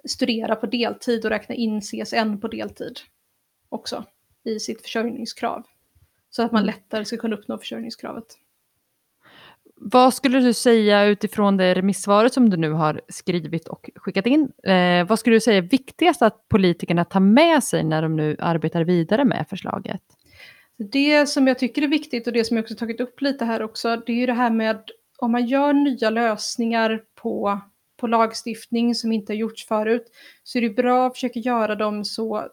studera 0.09 0.57
på 0.57 0.67
deltid 0.67 1.25
och 1.25 1.31
räkna 1.31 1.55
in 1.55 1.81
CSN 1.81 2.41
på 2.41 2.49
deltid 2.49 2.99
också 3.69 4.05
i 4.45 4.61
sitt 4.61 4.83
försörjningskrav. 4.83 5.67
Så 6.31 6.43
att 6.43 6.53
man 6.53 6.67
lättare 6.67 7.05
ska 7.05 7.17
kunna 7.17 7.37
uppnå 7.37 7.59
försörjningskravet. 7.59 8.27
Vad 9.83 10.15
skulle 10.15 10.41
du 10.41 10.55
säga 10.55 11.05
utifrån 11.05 11.57
det 11.57 11.75
remissvaret 11.75 12.33
som 12.33 12.51
du 12.51 12.57
nu 12.57 12.71
har 12.71 13.01
skrivit 13.09 13.69
och 13.69 13.91
skickat 13.95 14.27
in? 14.27 14.53
Eh, 14.63 15.07
vad 15.07 15.19
skulle 15.19 15.37
du 15.37 15.41
säga 15.41 15.59
är 15.59 15.63
viktigast 15.63 16.23
att 16.23 16.49
politikerna 16.49 17.05
tar 17.05 17.21
med 17.21 17.65
sig 17.65 17.85
när 17.85 18.03
de 18.03 18.17
nu 18.17 18.37
arbetar 18.39 18.85
vidare 18.85 19.25
med 19.25 19.47
förslaget? 19.51 20.03
Det 20.77 21.29
som 21.29 21.47
jag 21.47 21.59
tycker 21.59 21.83
är 21.83 21.89
viktigt 21.89 22.27
och 22.27 22.33
det 22.33 22.45
som 22.45 22.57
jag 22.57 22.65
också 22.65 22.75
tagit 22.75 23.01
upp 23.01 23.21
lite 23.21 23.45
här 23.45 23.63
också, 23.63 23.97
det 23.97 24.13
är 24.13 24.17
ju 24.17 24.27
det 24.27 24.33
här 24.33 24.51
med 24.51 24.81
om 25.19 25.33
man 25.33 25.47
gör 25.47 25.73
nya 25.73 26.11
lösningar 26.11 27.03
på, 27.15 27.61
på 27.97 28.07
lagstiftning 28.07 28.95
som 28.95 29.13
inte 29.13 29.33
har 29.33 29.37
gjorts 29.37 29.67
förut, 29.67 30.05
så 30.43 30.59
är 30.59 30.63
det 30.63 30.71
bra 30.71 31.07
att 31.07 31.15
försöka 31.15 31.39
göra 31.39 31.75
dem 31.75 32.05
så 32.05 32.49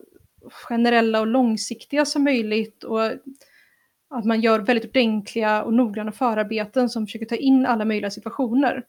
generella 0.50 1.20
och 1.20 1.28
långsiktiga 1.28 2.06
som 2.06 2.24
möjligt 2.24 2.84
och 2.84 3.02
att 4.10 4.26
man 4.26 4.42
gör 4.42 4.60
väldigt 4.60 4.90
ordentliga 4.90 5.64
och 5.64 5.74
noggranna 5.74 6.12
förarbeten 6.12 6.90
som 6.90 7.08
försöker 7.08 7.26
ta 7.26 7.36
in 7.36 7.66
alla 7.66 7.86
möjliga 7.86 8.12
situationer. 8.12 8.84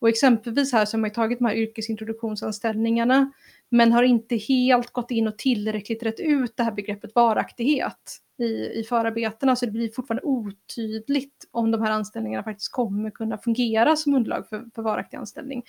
Och 0.00 0.08
exempelvis 0.08 0.72
här 0.72 0.84
så 0.84 0.96
har 0.96 1.00
man 1.00 1.10
tagit 1.10 1.38
de 1.38 1.44
här 1.44 1.54
yrkesintroduktionsanställningarna 1.54 3.32
men 3.68 3.92
har 3.92 4.02
inte 4.02 4.36
helt 4.36 4.90
gått 4.90 5.10
in 5.10 5.28
och 5.28 5.38
tillräckligt 5.38 6.02
rätt 6.02 6.20
ut 6.20 6.56
det 6.56 6.62
här 6.62 6.72
begreppet 6.72 7.14
varaktighet 7.14 8.20
i, 8.38 8.80
i 8.80 8.84
förarbetena 8.88 9.56
så 9.56 9.66
det 9.66 9.72
blir 9.72 9.88
fortfarande 9.88 10.22
otydligt 10.22 11.48
om 11.50 11.70
de 11.70 11.82
här 11.82 11.90
anställningarna 11.90 12.44
faktiskt 12.44 12.72
kommer 12.72 13.10
kunna 13.10 13.38
fungera 13.38 13.96
som 13.96 14.14
underlag 14.14 14.48
för, 14.48 14.64
för 14.74 14.82
varaktig 14.82 15.16
anställning. 15.16 15.62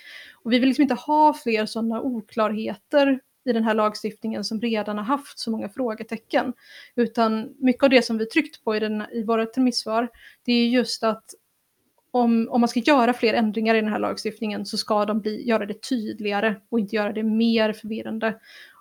Och 0.43 0.51
vi 0.51 0.59
vill 0.59 0.69
liksom 0.69 0.81
inte 0.81 0.95
ha 0.95 1.33
fler 1.33 1.65
sådana 1.65 2.01
oklarheter 2.01 3.19
i 3.49 3.53
den 3.53 3.63
här 3.63 3.73
lagstiftningen 3.73 4.43
som 4.43 4.61
redan 4.61 4.97
har 4.97 5.05
haft 5.05 5.39
så 5.39 5.51
många 5.51 5.69
frågetecken. 5.69 6.53
Utan 6.95 7.55
mycket 7.59 7.83
av 7.83 7.89
det 7.89 8.01
som 8.01 8.17
vi 8.17 8.25
tryckt 8.25 8.63
på 8.63 8.75
i, 8.75 8.79
den, 8.79 9.03
i 9.11 9.23
våra 9.23 9.45
remissvar, 9.45 10.09
det 10.45 10.53
är 10.53 10.67
just 10.67 11.03
att 11.03 11.23
om, 12.11 12.47
om 12.51 12.61
man 12.61 12.67
ska 12.67 12.79
göra 12.79 13.13
fler 13.13 13.33
ändringar 13.33 13.75
i 13.75 13.81
den 13.81 13.91
här 13.91 13.99
lagstiftningen 13.99 14.65
så 14.65 14.77
ska 14.77 15.05
de 15.05 15.19
bli, 15.19 15.47
göra 15.47 15.65
det 15.65 15.81
tydligare 15.89 16.55
och 16.69 16.79
inte 16.79 16.95
göra 16.95 17.13
det 17.13 17.23
mer 17.23 17.73
förvirrande. 17.73 18.39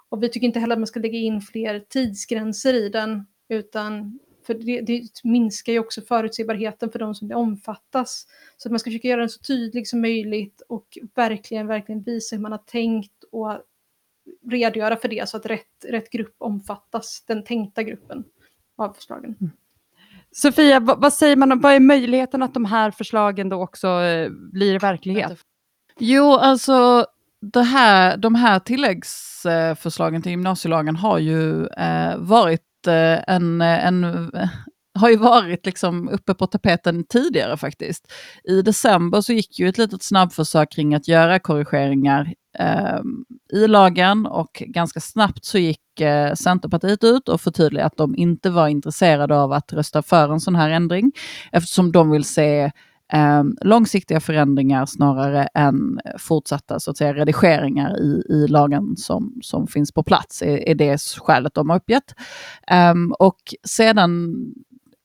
Och 0.08 0.22
vi 0.22 0.28
tycker 0.28 0.46
inte 0.46 0.60
heller 0.60 0.74
att 0.74 0.80
man 0.80 0.86
ska 0.86 1.00
lägga 1.00 1.18
in 1.18 1.40
fler 1.40 1.80
tidsgränser 1.88 2.74
i 2.74 2.88
den, 2.88 3.26
utan 3.48 4.18
för 4.46 4.54
det, 4.54 4.80
det 4.80 5.02
minskar 5.24 5.72
ju 5.72 5.78
också 5.78 6.02
förutsägbarheten 6.02 6.90
för 6.90 6.98
de 6.98 7.14
som 7.14 7.28
det 7.28 7.34
omfattas. 7.34 8.26
Så 8.56 8.68
att 8.68 8.72
man 8.72 8.78
ska 8.78 8.90
försöka 8.90 9.08
göra 9.08 9.20
den 9.20 9.28
så 9.28 9.42
tydlig 9.42 9.88
som 9.88 10.00
möjligt 10.00 10.62
och 10.68 10.98
verkligen, 11.14 11.66
verkligen 11.66 12.02
visa 12.02 12.36
hur 12.36 12.42
man 12.42 12.52
har 12.52 12.58
tänkt 12.58 13.24
och 13.32 13.52
redogöra 14.50 14.96
för 14.96 15.08
det 15.08 15.28
så 15.28 15.36
att 15.36 15.46
rätt, 15.46 15.84
rätt 15.88 16.10
grupp 16.10 16.34
omfattas, 16.38 17.24
den 17.26 17.44
tänkta 17.44 17.82
gruppen 17.82 18.24
av 18.76 18.92
förslagen. 18.92 19.36
Mm. 19.40 19.52
Sofia, 20.30 20.80
vad, 20.80 21.00
vad, 21.00 21.12
säger 21.12 21.36
man, 21.36 21.60
vad 21.60 21.72
är 21.72 21.80
möjligheten 21.80 22.42
att 22.42 22.54
de 22.54 22.64
här 22.64 22.90
förslagen 22.90 23.48
då 23.48 23.62
också 23.62 23.88
eh, 23.88 24.30
blir 24.30 24.78
verklighet? 24.78 25.38
Jo, 25.98 26.32
alltså 26.32 27.06
det 27.40 27.62
här, 27.62 28.16
de 28.16 28.34
här 28.34 28.58
tilläggsförslagen 28.58 30.22
till 30.22 30.30
gymnasielagen 30.30 30.96
har 30.96 31.18
ju 31.18 31.66
eh, 31.66 32.16
varit 32.16 32.86
eh, 32.86 33.34
en, 33.34 33.60
en 33.60 34.30
har 34.98 35.10
ju 35.10 35.16
varit 35.16 35.66
liksom 35.66 36.08
uppe 36.08 36.34
på 36.34 36.46
tapeten 36.46 37.04
tidigare 37.04 37.56
faktiskt. 37.56 38.12
I 38.44 38.62
december 38.62 39.20
så 39.20 39.32
gick 39.32 39.58
ju 39.58 39.68
ett 39.68 39.78
litet 39.78 40.02
snabbförsök 40.02 40.72
kring 40.72 40.94
att 40.94 41.08
göra 41.08 41.38
korrigeringar 41.38 42.34
eh, 42.58 43.00
i 43.52 43.66
lagen 43.66 44.26
och 44.26 44.62
ganska 44.66 45.00
snabbt 45.00 45.44
så 45.44 45.58
gick 45.58 46.00
eh, 46.00 46.34
Centerpartiet 46.34 47.04
ut 47.04 47.28
och 47.28 47.40
förtydligade 47.40 47.86
att 47.86 47.96
de 47.96 48.16
inte 48.16 48.50
var 48.50 48.68
intresserade 48.68 49.36
av 49.36 49.52
att 49.52 49.72
rösta 49.72 50.02
för 50.02 50.32
en 50.32 50.40
sån 50.40 50.56
här 50.56 50.70
ändring 50.70 51.12
eftersom 51.52 51.92
de 51.92 52.10
vill 52.10 52.24
se 52.24 52.72
eh, 53.12 53.44
långsiktiga 53.60 54.20
förändringar 54.20 54.86
snarare 54.86 55.48
än 55.54 56.00
fortsatta 56.18 56.80
så 56.80 56.90
att 56.90 56.96
säga, 56.96 57.14
redigeringar 57.14 58.00
i, 58.00 58.22
i 58.28 58.48
lagen 58.48 58.96
som, 58.96 59.38
som 59.42 59.66
finns 59.66 59.92
på 59.92 60.02
plats, 60.02 60.42
är, 60.42 60.68
är 60.68 60.74
det 60.74 61.02
skälet 61.02 61.54
de 61.54 61.70
har 61.70 61.76
uppgett. 61.76 62.14
Eh, 62.70 62.94
och 63.18 63.38
sedan, 63.64 64.34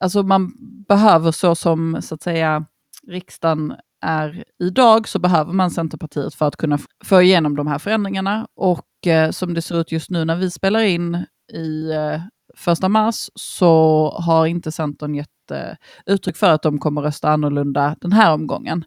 alltså 0.04 0.22
man 0.22 0.52
behöver 0.88 1.32
så 1.32 1.54
som 1.54 2.02
så 2.02 2.14
att 2.14 2.22
säga 2.22 2.64
riksdagen 3.08 3.74
är 4.00 4.44
idag 4.58 5.08
så 5.08 5.18
behöver 5.18 5.52
man 5.52 5.70
Centerpartiet 5.70 6.34
för 6.34 6.46
att 6.46 6.56
kunna 6.56 6.78
få 7.04 7.22
igenom 7.22 7.56
de 7.56 7.66
här 7.66 7.78
förändringarna. 7.78 8.46
Och 8.56 9.06
eh, 9.06 9.30
som 9.30 9.54
det 9.54 9.62
ser 9.62 9.80
ut 9.80 9.92
just 9.92 10.10
nu 10.10 10.24
när 10.24 10.36
vi 10.36 10.50
spelar 10.50 10.80
in 10.80 11.26
i 11.52 11.90
eh, 11.92 12.20
första 12.56 12.88
mars 12.88 13.30
så 13.34 14.08
har 14.20 14.46
inte 14.46 14.72
Centern 14.72 15.14
gett 15.14 15.50
eh, 15.50 15.76
uttryck 16.06 16.36
för 16.36 16.50
att 16.50 16.62
de 16.62 16.78
kommer 16.78 17.02
rösta 17.02 17.30
annorlunda 17.30 17.96
den 18.00 18.12
här 18.12 18.32
omgången. 18.32 18.84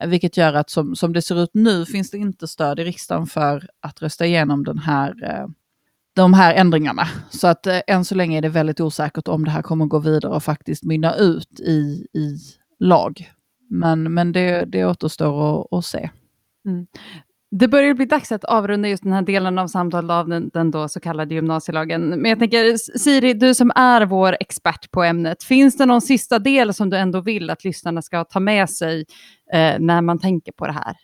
Eh, 0.00 0.08
vilket 0.08 0.36
gör 0.36 0.54
att 0.54 0.70
som, 0.70 0.96
som 0.96 1.12
det 1.12 1.22
ser 1.22 1.42
ut 1.42 1.50
nu 1.52 1.86
finns 1.86 2.10
det 2.10 2.18
inte 2.18 2.48
stöd 2.48 2.80
i 2.80 2.84
riksdagen 2.84 3.26
för 3.26 3.68
att 3.80 4.02
rösta 4.02 4.26
igenom 4.26 4.64
den 4.64 4.78
här, 4.78 5.24
eh, 5.24 5.46
de 6.14 6.34
här 6.34 6.54
ändringarna. 6.54 7.08
Så 7.30 7.46
att 7.46 7.66
eh, 7.66 7.80
än 7.86 8.04
så 8.04 8.14
länge 8.14 8.38
är 8.38 8.42
det 8.42 8.48
väldigt 8.48 8.80
osäkert 8.80 9.28
om 9.28 9.44
det 9.44 9.50
här 9.50 9.62
kommer 9.62 9.86
gå 9.86 9.98
vidare 9.98 10.32
och 10.32 10.42
faktiskt 10.42 10.84
mynna 10.84 11.14
ut 11.14 11.60
i, 11.60 12.06
i 12.14 12.38
lag. 12.78 13.30
Men, 13.70 14.14
men 14.14 14.32
det, 14.32 14.64
det 14.64 14.84
återstår 14.84 15.60
att, 15.60 15.72
att 15.72 15.84
se. 15.84 16.10
Mm. 16.66 16.86
Det 17.50 17.68
börjar 17.68 17.94
bli 17.94 18.04
dags 18.04 18.32
att 18.32 18.44
avrunda 18.44 18.88
just 18.88 19.02
den 19.02 19.12
här 19.12 19.22
delen 19.22 19.58
av 19.58 19.66
samtalet 19.66 20.10
av 20.10 20.28
den, 20.28 20.50
den 20.52 20.70
då 20.70 20.88
så 20.88 21.00
kallade 21.00 21.34
gymnasielagen. 21.34 22.08
Men 22.08 22.24
jag 22.24 22.38
tänker, 22.38 22.76
Siri, 22.98 23.34
du 23.34 23.54
som 23.54 23.72
är 23.74 24.06
vår 24.06 24.36
expert 24.40 24.90
på 24.90 25.02
ämnet, 25.02 25.42
finns 25.44 25.76
det 25.76 25.86
någon 25.86 26.00
sista 26.00 26.38
del 26.38 26.74
som 26.74 26.90
du 26.90 26.96
ändå 26.96 27.20
vill 27.20 27.50
att 27.50 27.64
lyssnarna 27.64 28.02
ska 28.02 28.24
ta 28.24 28.40
med 28.40 28.70
sig 28.70 29.04
eh, 29.52 29.74
när 29.78 30.02
man 30.02 30.18
tänker 30.18 30.52
på 30.52 30.66
det 30.66 30.72
här? 30.72 30.96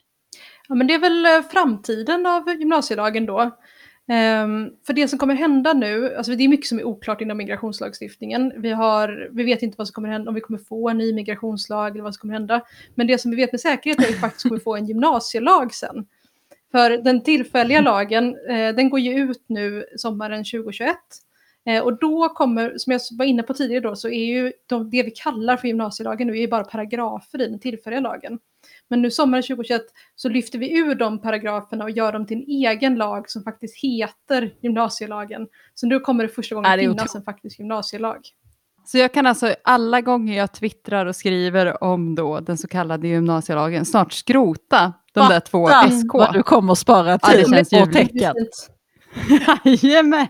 Ja, 0.68 0.74
men 0.74 0.86
det 0.86 0.94
är 0.94 0.98
väl 0.98 1.26
eh, 1.26 1.50
framtiden 1.50 2.26
av 2.26 2.48
gymnasielagen 2.48 3.26
då. 3.26 3.50
Um, 4.10 4.72
för 4.86 4.92
det 4.92 5.08
som 5.08 5.18
kommer 5.18 5.34
hända 5.34 5.72
nu, 5.72 6.14
alltså 6.16 6.34
det 6.34 6.44
är 6.44 6.48
mycket 6.48 6.66
som 6.66 6.78
är 6.78 6.84
oklart 6.84 7.20
inom 7.20 7.38
migrationslagstiftningen. 7.38 8.52
Vi, 8.56 8.70
har, 8.70 9.28
vi 9.32 9.44
vet 9.44 9.62
inte 9.62 9.74
vad 9.78 9.86
som 9.86 9.94
kommer 9.94 10.08
hända, 10.08 10.28
om 10.28 10.34
vi 10.34 10.40
kommer 10.40 10.58
få 10.58 10.88
en 10.88 10.98
ny 10.98 11.14
migrationslag 11.14 11.90
eller 11.90 12.02
vad 12.02 12.14
som 12.14 12.20
kommer 12.20 12.34
hända. 12.34 12.60
Men 12.94 13.06
det 13.06 13.18
som 13.18 13.30
vi 13.30 13.36
vet 13.36 13.52
med 13.52 13.60
säkerhet 13.60 13.98
är 13.98 14.02
att 14.02 14.10
vi 14.10 14.14
faktiskt 14.14 14.48
kommer 14.48 14.60
få 14.60 14.76
en 14.76 14.86
gymnasielag 14.86 15.74
sen. 15.74 16.06
För 16.72 16.90
den 16.90 17.22
tillfälliga 17.22 17.80
lagen, 17.80 18.36
eh, 18.48 18.74
den 18.74 18.90
går 18.90 19.00
ju 19.00 19.14
ut 19.14 19.44
nu 19.46 19.84
sommaren 19.96 20.44
2021. 20.44 20.96
Eh, 21.66 21.82
och 21.82 21.98
då 21.98 22.28
kommer, 22.28 22.78
som 22.78 22.92
jag 22.92 23.00
var 23.18 23.24
inne 23.24 23.42
på 23.42 23.54
tidigare 23.54 23.82
då, 23.82 23.96
så 23.96 24.08
är 24.08 24.24
ju 24.24 24.52
de, 24.66 24.90
det 24.90 25.02
vi 25.02 25.10
kallar 25.10 25.56
för 25.56 25.68
gymnasielagen 25.68 26.26
nu 26.26 26.32
är 26.32 26.40
ju 26.40 26.48
bara 26.48 26.64
paragrafer 26.64 27.40
i 27.40 27.46
den 27.46 27.58
tillfälliga 27.58 28.00
lagen. 28.00 28.38
Men 28.88 29.02
nu 29.02 29.10
sommaren 29.10 29.42
2021 29.42 29.82
så 30.14 30.28
lyfter 30.28 30.58
vi 30.58 30.78
ur 30.78 30.94
de 30.94 31.20
paragraferna 31.20 31.84
och 31.84 31.90
gör 31.90 32.12
dem 32.12 32.26
till 32.26 32.36
en 32.36 32.48
egen 32.48 32.94
lag 32.94 33.30
som 33.30 33.42
faktiskt 33.42 33.76
heter 33.82 34.54
gymnasielagen. 34.60 35.46
Så 35.74 35.86
nu 35.86 36.00
kommer 36.00 36.24
det 36.24 36.30
första 36.30 36.54
gången 36.54 36.78
det 36.78 36.84
finnas 36.84 37.14
en 37.14 37.22
faktisk 37.22 37.58
gymnasielag. 37.58 38.20
Så 38.84 38.98
jag 38.98 39.12
kan 39.12 39.26
alltså 39.26 39.54
alla 39.64 40.00
gånger 40.00 40.36
jag 40.36 40.52
twittrar 40.52 41.06
och 41.06 41.16
skriver 41.16 41.84
om 41.84 42.14
då 42.14 42.40
den 42.40 42.58
så 42.58 42.68
kallade 42.68 43.08
gymnasielagen 43.08 43.84
snart 43.84 44.12
skrota 44.12 44.92
de 45.12 45.28
där 45.28 45.40
två 45.40 45.68
SK. 45.68 46.14
vad 46.14 46.32
du 46.32 46.42
kommer 46.42 46.72
att 46.72 46.78
spara 46.78 47.18
tid 47.18 47.66
ja, 47.70 47.82
och 47.82 47.92
tecken. 47.92 48.34
Jajamän! 49.64 50.26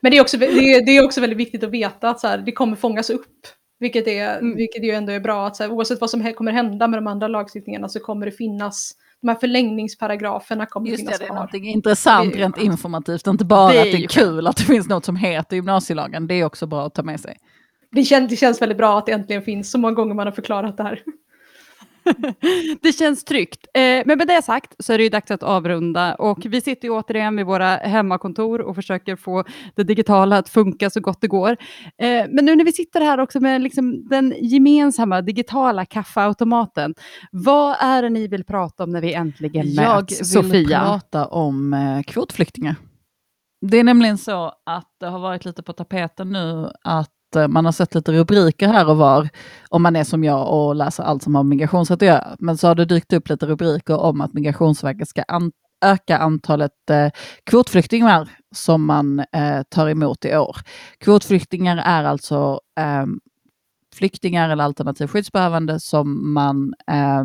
Men 0.00 0.10
det 0.10 0.16
är, 0.16 0.20
också, 0.20 0.36
det, 0.36 0.46
är, 0.46 0.86
det 0.86 0.96
är 0.96 1.04
också 1.04 1.20
väldigt 1.20 1.38
viktigt 1.38 1.64
att 1.64 1.70
veta 1.70 2.10
att 2.10 2.20
så 2.20 2.28
här, 2.28 2.38
det 2.38 2.52
kommer 2.52 2.76
fångas 2.76 3.10
upp. 3.10 3.30
Vilket, 3.78 4.06
är, 4.06 4.38
mm. 4.38 4.56
vilket 4.56 4.84
ju 4.84 4.90
ändå 4.90 5.12
är 5.12 5.20
bra, 5.20 5.46
att 5.46 5.56
så 5.56 5.62
här, 5.62 5.70
oavsett 5.70 6.00
vad 6.00 6.10
som 6.10 6.32
kommer 6.34 6.52
hända 6.52 6.88
med 6.88 6.98
de 6.98 7.06
andra 7.06 7.28
lagstiftningarna 7.28 7.88
så 7.88 8.00
kommer 8.00 8.26
det 8.26 8.32
finnas 8.32 8.94
de 9.24 9.28
här 9.28 9.36
förlängningsparagraferna 9.36 10.66
kommer 10.66 10.88
Just 10.88 11.00
finnas 11.00 11.18
det, 11.18 11.24
det 11.24 11.28
är 11.28 11.34
någonting 11.34 11.68
intressant 11.68 12.36
rent 12.36 12.58
informativt, 12.58 13.26
inte 13.26 13.44
bara 13.44 13.72
det 13.72 13.78
att 13.78 13.84
det 13.84 14.04
är 14.04 14.08
kul 14.08 14.46
att 14.46 14.56
det 14.56 14.62
finns 14.62 14.88
något 14.88 15.04
som 15.04 15.16
heter 15.16 15.56
gymnasielagen, 15.56 16.26
det 16.26 16.34
är 16.34 16.44
också 16.44 16.66
bra 16.66 16.86
att 16.86 16.94
ta 16.94 17.02
med 17.02 17.20
sig. 17.20 17.36
Det 17.92 18.02
känns, 18.04 18.30
det 18.30 18.36
känns 18.36 18.62
väldigt 18.62 18.78
bra 18.78 18.98
att 18.98 19.06
det 19.06 19.12
äntligen 19.12 19.42
finns 19.42 19.70
så 19.70 19.78
många 19.78 19.94
gånger 19.94 20.14
man 20.14 20.26
har 20.26 20.32
förklarat 20.32 20.76
det 20.76 20.82
här. 20.82 21.02
det 22.82 22.92
känns 22.92 23.24
tryggt. 23.24 23.66
Eh, 23.74 23.80
men 23.80 24.18
med 24.18 24.28
det 24.28 24.42
sagt 24.42 24.74
så 24.78 24.92
är 24.92 24.98
det 24.98 25.04
ju 25.04 25.10
dags 25.10 25.30
att 25.30 25.42
avrunda 25.42 26.14
och 26.14 26.38
vi 26.44 26.60
sitter 26.60 26.88
ju 26.88 26.94
återigen 26.94 27.36
vid 27.36 27.46
våra 27.46 27.76
hemmakontor 27.76 28.60
och 28.60 28.74
försöker 28.74 29.16
få 29.16 29.44
det 29.74 29.84
digitala 29.84 30.38
att 30.38 30.48
funka 30.48 30.90
så 30.90 31.00
gott 31.00 31.20
det 31.20 31.28
går. 31.28 31.50
Eh, 31.98 32.24
men 32.28 32.44
nu 32.44 32.56
när 32.56 32.64
vi 32.64 32.72
sitter 32.72 33.00
här 33.00 33.20
också 33.20 33.40
med 33.40 33.60
liksom 33.60 34.08
den 34.08 34.34
gemensamma 34.40 35.22
digitala 35.22 35.84
kaffeautomaten, 35.84 36.94
vad 37.32 37.76
är 37.80 38.02
det 38.02 38.10
ni 38.10 38.28
vill 38.28 38.44
prata 38.44 38.84
om 38.84 38.90
när 38.90 39.00
vi 39.00 39.14
äntligen 39.14 39.74
möts, 39.74 40.32
Sofia? 40.32 40.52
Jag 40.52 40.58
vill 40.58 40.68
prata 40.68 41.26
om 41.26 41.74
eh, 41.74 42.02
kvotflyktingar. 42.02 42.76
Det 43.66 43.78
är 43.78 43.84
nämligen 43.84 44.18
så 44.18 44.52
att 44.66 44.96
det 45.00 45.06
har 45.06 45.18
varit 45.18 45.44
lite 45.44 45.62
på 45.62 45.72
tapeten 45.72 46.32
nu 46.32 46.70
att 46.82 47.13
Eh, 47.36 47.48
man 47.48 47.64
har 47.64 47.72
sett 47.72 47.94
lite 47.94 48.12
rubriker 48.12 48.68
här 48.68 48.88
och 48.88 48.96
var, 48.96 49.28
om 49.68 49.82
man 49.82 49.96
är 49.96 50.04
som 50.04 50.24
jag 50.24 50.52
och 50.52 50.74
läser 50.74 51.02
allt 51.02 51.22
som 51.22 51.34
har 51.34 51.42
med 51.42 51.48
migrationsrätt 51.50 52.02
att 52.02 52.08
göra. 52.08 52.36
Men 52.38 52.58
så 52.58 52.68
har 52.68 52.74
det 52.74 52.84
dykt 52.84 53.12
upp 53.12 53.28
lite 53.28 53.46
rubriker 53.46 53.96
om 53.96 54.20
att 54.20 54.32
Migrationsverket 54.32 55.08
ska 55.08 55.22
an 55.22 55.52
öka 55.84 56.18
antalet 56.18 56.90
eh, 56.90 57.10
kvotflyktingar 57.44 58.28
som 58.54 58.86
man 58.86 59.18
eh, 59.18 59.62
tar 59.68 59.88
emot 59.88 60.24
i 60.24 60.36
år. 60.36 60.56
Kvotflyktingar 60.98 61.76
är 61.76 62.04
alltså 62.04 62.60
eh, 62.80 63.06
flyktingar 63.94 64.50
eller 64.50 64.64
alternativ 64.64 65.06
skyddsbehövande 65.06 65.80
som 65.80 66.34
man 66.34 66.74
eh, 66.90 67.24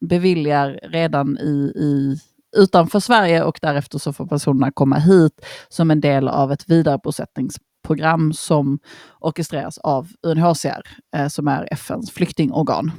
beviljar 0.00 0.80
redan 0.82 1.38
i, 1.38 1.72
i 1.76 2.18
utanför 2.56 3.00
Sverige 3.00 3.42
och 3.42 3.58
därefter 3.62 3.98
så 3.98 4.12
får 4.12 4.26
personerna 4.26 4.70
komma 4.70 4.96
hit 4.96 5.46
som 5.68 5.90
en 5.90 6.00
del 6.00 6.28
av 6.28 6.52
ett 6.52 6.70
vidarebosättnings 6.70 7.56
program 7.86 8.32
som 8.32 8.78
orkestreras 9.20 9.78
av 9.78 10.08
UNHCR, 10.22 10.82
eh, 11.16 11.28
som 11.28 11.48
är 11.48 11.68
FNs 11.70 12.10
flyktingorgan. 12.10 12.92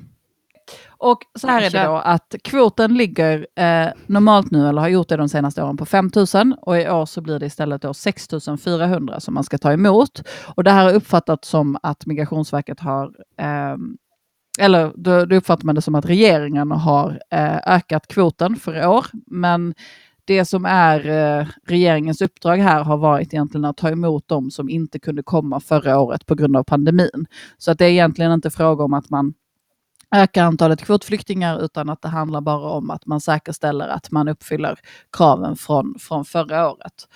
Och 0.99 1.19
så 1.39 1.47
här 1.47 1.61
är 1.61 1.69
det 1.69 1.83
då 1.83 1.95
att 1.95 2.35
kvoten 2.43 2.93
ligger 2.93 3.47
eh, 3.55 3.88
normalt 4.05 4.51
nu, 4.51 4.69
eller 4.69 4.81
har 4.81 4.88
gjort 4.88 5.09
det 5.09 5.17
de 5.17 5.29
senaste 5.29 5.63
åren, 5.63 5.77
på 5.77 5.85
5 5.85 6.11
000 6.15 6.55
och 6.61 6.77
i 6.77 6.89
år 6.89 7.05
så 7.05 7.21
blir 7.21 7.39
det 7.39 7.45
istället 7.45 7.81
då 7.81 7.93
6 7.93 8.27
400 8.63 9.19
som 9.19 9.33
man 9.33 9.43
ska 9.43 9.57
ta 9.57 9.73
emot. 9.73 10.21
Och 10.55 10.63
det 10.63 10.71
här 10.71 10.83
har 10.83 10.93
uppfattats 10.93 11.49
som 11.49 11.77
att 11.83 12.05
Migrationsverket 12.05 12.79
har 12.79 13.05
eh, 13.39 13.77
eller 14.59 14.91
då, 14.95 15.25
då 15.25 15.35
uppfattar 15.35 15.65
man 15.65 15.75
det 15.75 15.81
som 15.81 15.95
att 15.95 16.05
regeringen 16.05 16.71
har 16.71 17.21
eh, 17.31 17.57
ökat 17.65 18.07
kvoten 18.07 18.55
för 18.55 18.83
i 18.83 18.85
år, 18.85 19.05
men 19.27 19.73
det 20.28 20.45
som 20.45 20.65
är 20.65 21.09
eh, 21.09 21.47
regeringens 21.67 22.21
uppdrag 22.21 22.57
här 22.57 22.84
har 22.84 22.97
varit 22.97 23.34
egentligen 23.34 23.65
att 23.65 23.78
ta 23.78 23.89
emot 23.89 24.28
dem 24.28 24.51
som 24.51 24.69
inte 24.69 24.99
kunde 24.99 25.23
komma 25.23 25.59
förra 25.59 25.99
året 25.99 26.25
på 26.25 26.36
grund 26.36 26.57
av 26.57 26.63
pandemin. 26.63 27.28
Så 27.57 27.71
att 27.71 27.78
det 27.78 27.86
är 27.86 27.89
egentligen 27.89 28.32
inte 28.32 28.49
fråga 28.49 28.84
om 28.84 28.93
att 28.93 29.09
man 29.09 29.34
ökar 30.15 30.43
antalet 30.43 30.82
kvotflyktingar 30.82 31.65
utan 31.65 31.89
att 31.89 32.01
det 32.01 32.07
handlar 32.07 32.41
bara 32.41 32.69
om 32.69 32.89
att 32.89 33.05
man 33.05 33.21
säkerställer 33.21 33.88
att 33.88 34.11
man 34.11 34.28
uppfyller 34.28 34.80
kraven 35.17 35.55
från, 35.55 35.95
från 35.99 36.25
förra 36.25 36.71
året. 36.71 37.07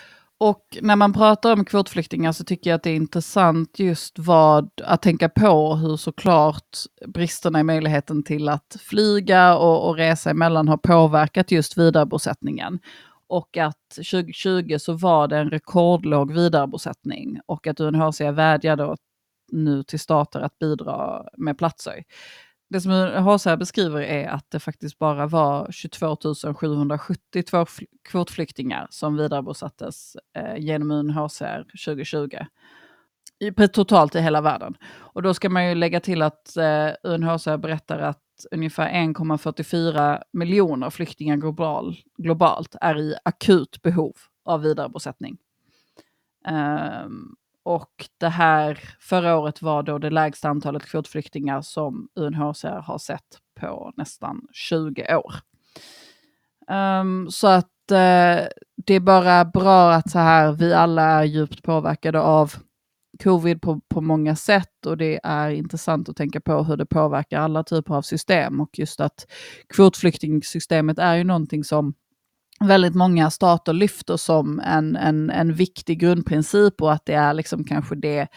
Och 0.43 0.77
när 0.81 0.95
man 0.95 1.13
pratar 1.13 1.53
om 1.53 1.65
kvotflyktingar 1.65 2.31
så 2.31 2.43
tycker 2.43 2.69
jag 2.69 2.75
att 2.75 2.83
det 2.83 2.89
är 2.89 2.95
intressant 2.95 3.79
just 3.79 4.19
vad 4.19 4.69
att 4.83 5.01
tänka 5.01 5.29
på 5.29 5.75
hur 5.75 5.97
såklart 5.97 6.77
bristerna 7.07 7.59
i 7.59 7.63
möjligheten 7.63 8.23
till 8.23 8.49
att 8.49 8.77
flyga 8.79 9.57
och, 9.57 9.89
och 9.89 9.95
resa 9.95 10.29
emellan 10.29 10.67
har 10.67 10.77
påverkat 10.77 11.51
just 11.51 11.77
vidarebosättningen. 11.77 12.79
Och 13.27 13.57
att 13.57 13.89
2020 13.95 14.77
så 14.79 14.93
var 14.93 15.27
det 15.27 15.37
en 15.37 15.49
rekordlåg 15.49 16.33
vidarebosättning 16.33 17.39
och 17.45 17.67
att 17.67 17.79
UNHCR 17.79 18.31
vädjade 18.31 18.95
nu 19.51 19.83
till 19.83 19.99
stater 19.99 20.39
att 20.39 20.59
bidra 20.59 21.23
med 21.37 21.57
platser 21.57 22.03
det 22.71 22.81
som 22.81 22.91
UNHCR 22.91 23.55
beskriver 23.55 24.01
är 24.01 24.27
att 24.27 24.51
det 24.51 24.59
faktiskt 24.59 24.99
bara 24.99 25.27
var 25.27 25.71
22 25.71 26.17
772 26.53 27.65
kvotflyktingar 28.09 28.87
som 28.89 29.17
vidarebosattes 29.17 30.15
eh, 30.35 30.57
genom 30.57 30.91
UNHCR 30.91 31.63
2020. 31.85 32.37
I, 33.39 33.67
totalt 33.67 34.15
i 34.15 34.19
hela 34.21 34.41
världen. 34.41 34.77
Och 34.83 35.21
då 35.21 35.33
ska 35.33 35.49
man 35.49 35.69
ju 35.69 35.75
lägga 35.75 35.99
till 35.99 36.21
att 36.21 36.57
eh, 36.57 36.89
UNHCR 37.03 37.57
berättar 37.57 37.99
att 37.99 38.23
ungefär 38.51 38.89
1,44 38.89 40.23
miljoner 40.33 40.89
flyktingar 40.89 41.37
global, 41.37 41.95
globalt 42.17 42.75
är 42.81 42.99
i 42.99 43.15
akut 43.25 43.81
behov 43.81 44.15
av 44.45 44.61
vidarebosättning. 44.61 45.37
Um, 47.05 47.35
och 47.63 47.91
det 48.17 48.29
här 48.29 48.79
förra 48.99 49.37
året 49.37 49.61
var 49.61 49.83
då 49.83 49.97
det 49.97 50.09
lägsta 50.09 50.49
antalet 50.49 50.85
kvotflyktingar 50.85 51.61
som 51.61 52.09
UNHCR 52.15 52.81
har 52.81 52.97
sett 52.97 53.39
på 53.59 53.93
nästan 53.97 54.41
20 54.51 55.15
år. 55.15 55.33
Um, 56.75 57.31
så 57.31 57.47
att 57.47 57.65
uh, 57.91 58.47
det 58.85 58.93
är 58.93 58.99
bara 58.99 59.45
bra 59.45 59.91
att 59.91 60.11
så 60.11 60.19
här, 60.19 60.51
vi 60.51 60.73
alla 60.73 61.03
är 61.03 61.23
djupt 61.23 61.63
påverkade 61.63 62.21
av 62.21 62.53
covid 63.23 63.61
på, 63.61 63.81
på 63.87 64.01
många 64.01 64.35
sätt 64.35 64.85
och 64.85 64.97
det 64.97 65.19
är 65.23 65.49
intressant 65.49 66.09
att 66.09 66.15
tänka 66.17 66.41
på 66.41 66.63
hur 66.63 66.77
det 66.77 66.85
påverkar 66.85 67.39
alla 67.39 67.63
typer 67.63 67.95
av 67.95 68.01
system 68.01 68.61
och 68.61 68.79
just 68.79 68.99
att 68.99 69.27
kvotflyktingsystemet 69.73 70.99
är 70.99 71.15
ju 71.15 71.23
någonting 71.23 71.63
som 71.63 71.93
väldigt 72.67 72.95
många 72.95 73.29
stater 73.29 73.73
lyfter 73.73 74.17
som 74.17 74.59
en, 74.59 74.95
en, 74.95 75.29
en 75.29 75.53
viktig 75.53 75.99
grundprincip 75.99 76.81
och 76.81 76.93
att 76.93 77.05
det 77.05 77.13
är 77.13 77.33
liksom 77.33 77.63
kanske 77.63 77.95
det 77.95 78.27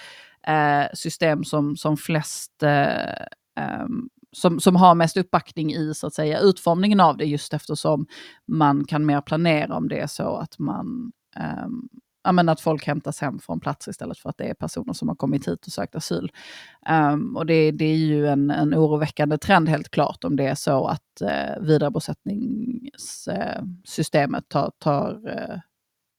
eh, 0.46 0.84
system 0.94 1.44
som, 1.44 1.76
som 1.76 1.96
flest 1.96 2.62
eh, 2.62 3.82
um, 3.82 4.08
som, 4.32 4.60
som 4.60 4.76
har 4.76 4.94
mest 4.94 5.16
uppbackning 5.16 5.74
i 5.74 5.94
så 5.94 6.06
att 6.06 6.14
säga 6.14 6.40
utformningen 6.40 7.00
av 7.00 7.16
det 7.16 7.24
just 7.24 7.54
eftersom 7.54 8.06
man 8.46 8.84
kan 8.84 9.06
mer 9.06 9.20
planera 9.20 9.76
om 9.76 9.88
det 9.88 9.98
är 9.98 10.06
så 10.06 10.36
att 10.36 10.58
man 10.58 11.12
um, 11.64 11.88
ja, 12.24 12.32
men 12.32 12.48
att 12.48 12.60
folk 12.60 12.86
hämtas 12.86 13.20
hem 13.20 13.38
från 13.38 13.60
plats 13.60 13.88
istället 13.88 14.18
för 14.18 14.30
att 14.30 14.38
det 14.38 14.44
är 14.44 14.54
personer 14.54 14.92
som 14.92 15.08
har 15.08 15.14
kommit 15.14 15.48
hit 15.48 15.66
och 15.66 15.72
sökt 15.72 15.94
asyl. 15.94 16.32
Um, 17.12 17.36
och 17.36 17.46
det, 17.46 17.70
det, 17.70 17.84
är 17.84 17.96
ju 17.96 18.28
en, 18.28 18.50
en 18.50 18.74
oroväckande 18.74 19.38
trend 19.38 19.68
helt 19.68 19.90
klart 19.90 20.24
om 20.24 20.36
det 20.36 20.46
är 20.46 20.54
så 20.54 20.86
att 20.86 21.22
uh, 21.22 21.28
vidarebosättningssystemet 21.60 24.44
uh, 24.44 24.48
tar, 24.48 24.72
tar 24.78 25.28
uh, 25.28 25.58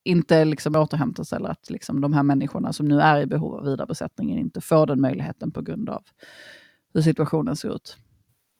inte 0.05 0.45
liksom 0.45 0.75
återhämtas 0.75 1.33
eller 1.33 1.49
att 1.49 1.69
liksom 1.69 2.01
de 2.01 2.13
här 2.13 2.23
människorna 2.23 2.73
som 2.73 2.87
nu 2.87 2.99
är 2.99 3.21
i 3.21 3.25
behov 3.25 3.55
av 3.55 3.65
vidarebosättningen 3.65 4.39
inte 4.39 4.61
får 4.61 4.85
den 4.85 5.01
möjligheten 5.01 5.51
på 5.51 5.61
grund 5.61 5.89
av 5.89 6.03
hur 6.93 7.01
situationen 7.01 7.55
ser 7.55 7.75
ut. 7.75 7.97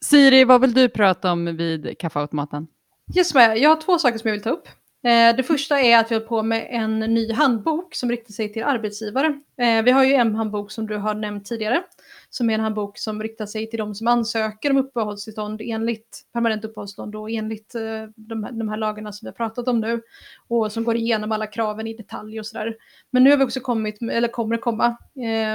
Siri, 0.06 0.44
vad 0.44 0.62
vill 0.62 0.74
du 0.74 0.90
prata 0.90 1.32
om 1.32 1.46
vid 1.46 2.00
kaffeautomaten? 2.00 2.68
Yes, 3.16 3.34
jag 3.34 3.70
har 3.70 3.82
två 3.82 4.00
saker 4.00 4.18
som 4.18 4.28
jag 4.28 4.34
vill 4.34 4.44
ta 4.44 4.50
upp. 4.50 4.68
Eh, 5.06 5.36
det 5.36 5.44
första 5.44 5.80
är 5.80 6.00
att 6.00 6.12
vi 6.12 6.16
har 6.16 6.22
på 6.22 6.44
med 6.44 6.68
en 6.70 7.00
ny 7.00 7.32
handbok 7.32 7.96
som 7.96 8.12
riktar 8.12 8.34
sig 8.34 8.54
till 8.54 8.64
arbetsgivare. 8.64 9.42
Eh, 9.58 9.84
vi 9.84 9.92
har 9.92 10.04
ju 10.04 10.14
en 10.14 10.36
handbok 10.36 10.72
som 10.72 10.88
du 10.88 10.98
har 10.98 11.14
nämnt 11.14 11.46
tidigare, 11.46 11.84
som 12.30 12.50
är 12.50 12.54
en 12.54 12.60
handbok 12.60 12.98
som 12.98 13.24
riktar 13.24 13.46
sig 13.46 13.70
till 13.70 13.80
de 13.80 13.96
som 13.96 14.08
ansöker 14.08 14.72
om 14.72 14.78
uppehållstillstånd 14.78 15.62
enligt 15.64 16.26
permanent 16.34 16.66
uppehållstillstånd 16.66 17.16
och 17.16 17.32
enligt 17.32 17.76
eh, 17.76 17.82
de 18.16 18.44
här, 18.44 18.52
de 18.52 18.70
här 18.70 18.78
lagarna 18.78 19.12
som 19.12 19.26
vi 19.26 19.30
har 19.30 19.36
pratat 19.36 19.68
om 19.68 19.80
nu 19.80 20.02
och 20.48 20.72
som 20.72 20.84
går 20.84 20.96
igenom 20.96 21.32
alla 21.32 21.48
kraven 21.48 21.88
i 21.88 21.94
detalj 21.94 22.40
och 22.40 22.46
sådär. 22.46 22.76
Men 23.12 23.24
nu 23.24 23.30
har 23.30 23.38
vi 23.38 23.44
också 23.44 23.60
kommit, 23.60 24.02
eller 24.02 24.28
kommer 24.28 24.58
komma, 24.58 24.98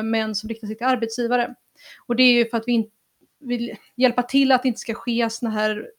med 0.05 0.14
en 0.14 0.34
som 0.34 0.48
riktar 0.48 0.66
sig 0.66 0.76
till 0.76 0.86
arbetsgivare. 0.86 1.55
Och 2.07 2.16
det 2.16 2.22
är 2.22 2.32
ju 2.32 2.48
för 2.48 2.57
att 2.57 2.64
vi 2.66 2.90
vill 3.40 3.76
hjälpa 3.96 4.22
till 4.22 4.53
att 4.53 4.62
det 4.62 4.68
inte 4.68 4.80
ska 4.80 4.94
ske 4.94 5.30
sådana 5.30 5.55
här 5.57 5.90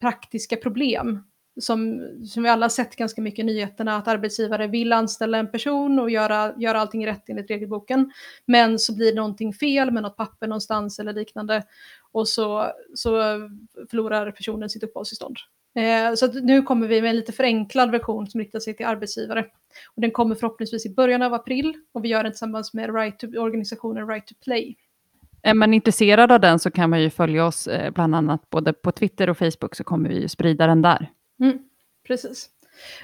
praktiska 0.00 0.56
problem 0.56 1.22
som, 1.58 2.08
som 2.24 2.42
vi 2.42 2.48
alla 2.48 2.64
har 2.64 2.70
sett 2.70 2.96
ganska 2.96 3.22
mycket 3.22 3.38
i 3.38 3.42
nyheterna, 3.42 3.96
att 3.96 4.08
arbetsgivare 4.08 4.66
vill 4.66 4.92
anställa 4.92 5.38
en 5.38 5.50
person 5.50 5.98
och 5.98 6.10
göra, 6.10 6.54
göra 6.56 6.80
allting 6.80 7.06
rätt 7.06 7.28
enligt 7.28 7.50
regelboken. 7.50 8.12
Men 8.46 8.78
så 8.78 8.94
blir 8.94 9.14
någonting 9.14 9.52
fel 9.52 9.90
med 9.90 10.02
något 10.02 10.16
papper 10.16 10.46
någonstans 10.46 10.98
eller 10.98 11.12
liknande 11.12 11.62
och 12.12 12.28
så, 12.28 12.72
så 12.94 13.10
förlorar 13.90 14.30
personen 14.30 14.70
sitt 14.70 14.82
uppehållstillstånd. 14.82 15.36
Eh, 15.74 16.14
så 16.14 16.32
nu 16.32 16.62
kommer 16.62 16.88
vi 16.88 17.00
med 17.00 17.10
en 17.10 17.16
lite 17.16 17.32
förenklad 17.32 17.90
version 17.90 18.26
som 18.26 18.40
riktar 18.40 18.60
sig 18.60 18.76
till 18.76 18.86
arbetsgivare. 18.86 19.44
Och 19.94 20.02
den 20.02 20.10
kommer 20.10 20.34
förhoppningsvis 20.34 20.86
i 20.86 20.94
början 20.94 21.22
av 21.22 21.34
april 21.34 21.74
och 21.92 22.04
vi 22.04 22.08
gör 22.08 22.22
den 22.22 22.32
tillsammans 22.32 22.74
med 22.74 22.94
right 22.94 23.18
to, 23.18 23.26
organisationen 23.26 24.08
Right 24.08 24.26
to 24.26 24.34
Play. 24.44 24.76
Är 25.42 25.54
man 25.54 25.74
intresserad 25.74 26.32
av 26.32 26.40
den 26.40 26.58
så 26.58 26.70
kan 26.70 26.90
man 26.90 27.02
ju 27.02 27.10
följa 27.10 27.46
oss 27.46 27.66
eh, 27.66 27.90
bland 27.90 28.14
annat 28.14 28.50
både 28.50 28.72
på 28.72 28.92
Twitter 28.92 29.30
och 29.30 29.38
Facebook 29.38 29.74
så 29.74 29.84
kommer 29.84 30.08
vi 30.08 30.20
ju 30.20 30.28
sprida 30.28 30.66
den 30.66 30.82
där. 30.82 31.10
Mm, 31.40 31.58
precis. 32.06 32.50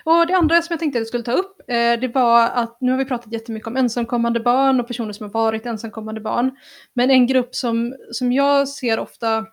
Och 0.05 0.27
det 0.27 0.35
andra 0.35 0.63
som 0.63 0.73
jag 0.73 0.81
tänkte 0.81 0.99
att 0.99 1.01
jag 1.01 1.09
skulle 1.09 1.25
ta 1.25 1.33
upp, 1.33 1.61
eh, 1.69 2.01
det 2.01 2.15
var 2.15 2.49
att 2.49 2.81
nu 2.81 2.91
har 2.91 2.99
vi 2.99 3.05
pratat 3.05 3.33
jättemycket 3.33 3.67
om 3.67 3.77
ensamkommande 3.77 4.41
barn 4.41 4.81
och 4.81 4.87
personer 4.87 5.13
som 5.13 5.25
har 5.25 5.33
varit 5.33 5.67
ensamkommande 5.67 6.21
barn. 6.21 6.57
Men 6.95 7.11
en 7.11 7.27
grupp 7.27 7.55
som, 7.55 7.97
som 8.11 8.33
jag 8.33 8.69
ser 8.69 8.99
ofta 8.99 9.47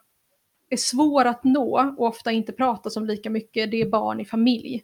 är 0.70 0.78
svår 0.78 1.26
att 1.26 1.44
nå 1.44 1.94
och 1.98 2.08
ofta 2.08 2.32
inte 2.32 2.52
pratas 2.52 2.98
om 2.98 3.06
lika 3.06 3.30
mycket, 3.30 3.72
det 3.72 3.82
är 3.82 3.90
barn 3.90 4.20
i 4.20 4.26
familj. 4.26 4.84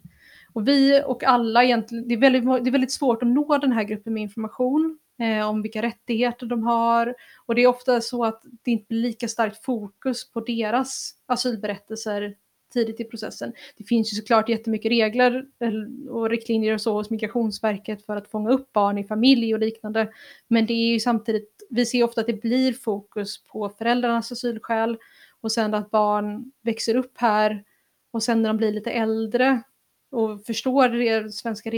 Och 0.52 0.68
vi 0.68 1.02
och 1.06 1.24
alla 1.24 1.64
egentligen, 1.64 2.08
det 2.08 2.14
är 2.14 2.18
väldigt, 2.18 2.44
det 2.44 2.70
är 2.70 2.72
väldigt 2.72 2.92
svårt 2.92 3.22
att 3.22 3.28
nå 3.28 3.58
den 3.58 3.72
här 3.72 3.84
gruppen 3.84 4.14
med 4.14 4.22
information 4.22 4.98
eh, 5.22 5.48
om 5.48 5.62
vilka 5.62 5.82
rättigheter 5.82 6.46
de 6.46 6.62
har. 6.62 7.14
Och 7.46 7.54
det 7.54 7.62
är 7.62 7.66
ofta 7.66 8.00
så 8.00 8.24
att 8.24 8.42
det 8.64 8.70
inte 8.70 8.86
blir 8.88 9.00
lika 9.00 9.28
starkt 9.28 9.64
fokus 9.64 10.32
på 10.32 10.40
deras 10.40 11.14
asylberättelser 11.26 12.34
tidigt 12.68 13.00
i 13.00 13.04
processen. 13.04 13.52
Det 13.76 13.84
finns 13.84 14.12
ju 14.12 14.16
såklart 14.16 14.48
jättemycket 14.48 14.90
regler 14.90 15.46
eh, 15.60 16.10
och 16.10 16.30
riktlinjer 16.30 16.74
och 16.74 16.80
så 16.80 16.92
hos 16.92 17.10
Migrationsverket 17.10 18.06
för 18.06 18.16
att 18.16 18.30
fånga 18.30 18.50
upp 18.50 18.72
barn 18.72 18.98
i 18.98 19.04
familj 19.04 19.54
och 19.54 19.60
liknande. 19.60 20.12
Men 20.48 20.66
det 20.66 20.74
är 20.74 20.92
ju 20.92 21.00
samtidigt, 21.00 21.66
vi 21.70 21.86
ser 21.86 22.04
ofta 22.04 22.20
att 22.20 22.26
det 22.26 22.42
blir 22.42 22.72
fokus 22.72 23.44
på 23.44 23.68
föräldrarnas 23.68 24.32
asylskäl 24.32 24.98
och 25.40 25.52
sen 25.52 25.74
att 25.74 25.90
barn 25.90 26.52
växer 26.62 26.96
upp 26.96 27.12
här 27.18 27.64
och 28.10 28.22
sen 28.22 28.42
när 28.42 28.48
de 28.48 28.56
blir 28.56 28.72
lite 28.72 28.90
äldre 28.90 29.62
och 30.10 30.44
förstår 30.46 30.88
det 30.88 31.34
svenska 31.34 31.70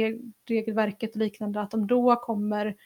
regelverket 0.48 1.10
och 1.10 1.16
liknande, 1.16 1.60
att 1.60 1.70
de 1.70 1.86
då 1.86 2.16
kommer 2.16 2.76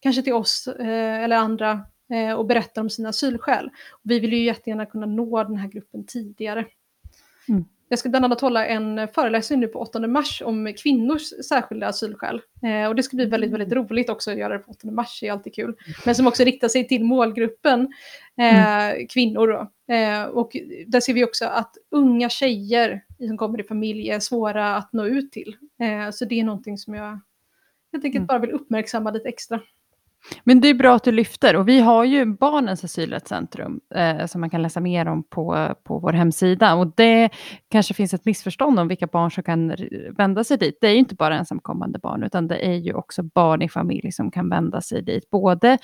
kanske 0.00 0.22
till 0.22 0.32
oss 0.32 0.68
eh, 0.68 1.24
eller 1.24 1.36
andra 1.36 1.86
eh, 2.10 2.32
och 2.32 2.46
berättar 2.46 2.82
om 2.82 2.90
sina 2.90 3.08
asylskäl. 3.08 3.70
Vi 4.02 4.20
vill 4.20 4.32
ju 4.32 4.44
jättegärna 4.44 4.86
kunna 4.86 5.06
nå 5.06 5.44
den 5.44 5.56
här 5.56 5.68
gruppen 5.68 6.06
tidigare. 6.06 6.64
Mm. 7.48 7.64
Jag 7.88 7.98
ska 7.98 8.08
bland 8.08 8.24
annat 8.24 8.40
hålla 8.40 8.66
en 8.66 9.08
föreläsning 9.08 9.60
nu 9.60 9.68
på 9.68 9.78
8 9.78 10.06
mars 10.06 10.42
om 10.44 10.74
kvinnors 10.82 11.22
särskilda 11.48 11.86
asylskäl. 11.86 12.40
Eh, 12.62 12.88
och 12.88 12.94
det 12.94 13.02
ska 13.02 13.16
bli 13.16 13.26
väldigt, 13.26 13.50
väldigt 13.50 13.72
mm. 13.72 13.84
roligt 13.84 14.10
också 14.10 14.30
att 14.30 14.38
göra 14.38 14.52
det 14.52 14.58
på 14.58 14.70
8 14.70 14.90
mars, 14.90 15.18
det 15.20 15.28
är 15.28 15.32
alltid 15.32 15.54
kul. 15.54 15.76
Men 16.06 16.14
som 16.14 16.26
också 16.26 16.44
riktar 16.44 16.68
sig 16.68 16.88
till 16.88 17.04
målgruppen 17.04 17.80
eh, 18.38 18.88
mm. 18.88 19.06
kvinnor. 19.08 19.48
Då. 19.48 19.94
Eh, 19.94 20.24
och 20.24 20.56
där 20.86 21.00
ser 21.00 21.14
vi 21.14 21.24
också 21.24 21.44
att 21.44 21.76
unga 21.90 22.28
tjejer 22.28 23.04
som 23.18 23.36
kommer 23.36 23.60
i 23.60 23.64
familj 23.64 24.10
är 24.10 24.20
svåra 24.20 24.76
att 24.76 24.92
nå 24.92 25.06
ut 25.06 25.32
till. 25.32 25.56
Eh, 25.80 26.10
så 26.10 26.24
det 26.24 26.40
är 26.40 26.44
någonting 26.44 26.78
som 26.78 26.94
jag 26.94 27.20
helt 27.92 28.04
enkelt 28.04 28.16
mm. 28.16 28.26
bara 28.26 28.38
vill 28.38 28.50
uppmärksamma 28.50 29.10
lite 29.10 29.28
extra. 29.28 29.60
Men 30.44 30.60
det 30.60 30.68
är 30.68 30.74
bra 30.74 30.94
att 30.94 31.04
du 31.04 31.12
lyfter 31.12 31.56
och 31.56 31.68
vi 31.68 31.80
har 31.80 32.04
ju 32.04 32.24
Barnens 32.26 32.84
asylrättscentrum 32.84 33.80
eh, 33.94 34.26
som 34.26 34.40
man 34.40 34.50
kan 34.50 34.62
läsa 34.62 34.80
mer 34.80 35.08
om 35.08 35.22
på, 35.22 35.74
på 35.84 35.98
vår 35.98 36.12
hemsida 36.12 36.74
och 36.74 36.92
det 36.96 37.30
kanske 37.70 37.94
finns 37.94 38.14
ett 38.14 38.24
missförstånd 38.24 38.80
om 38.80 38.88
vilka 38.88 39.06
barn 39.06 39.30
som 39.30 39.42
kan 39.42 39.76
vända 40.16 40.44
sig 40.44 40.58
dit. 40.58 40.78
Det 40.80 40.86
är 40.86 40.92
ju 40.92 40.98
inte 40.98 41.14
bara 41.14 41.38
ensamkommande 41.38 41.98
barn 41.98 42.22
utan 42.22 42.48
det 42.48 42.66
är 42.66 42.74
ju 42.74 42.94
också 42.94 43.22
barn 43.22 43.62
i 43.62 43.68
familj 43.68 44.12
som 44.12 44.30
kan 44.30 44.48
vända 44.48 44.80
sig 44.80 45.02
dit, 45.02 45.30
både 45.30 45.78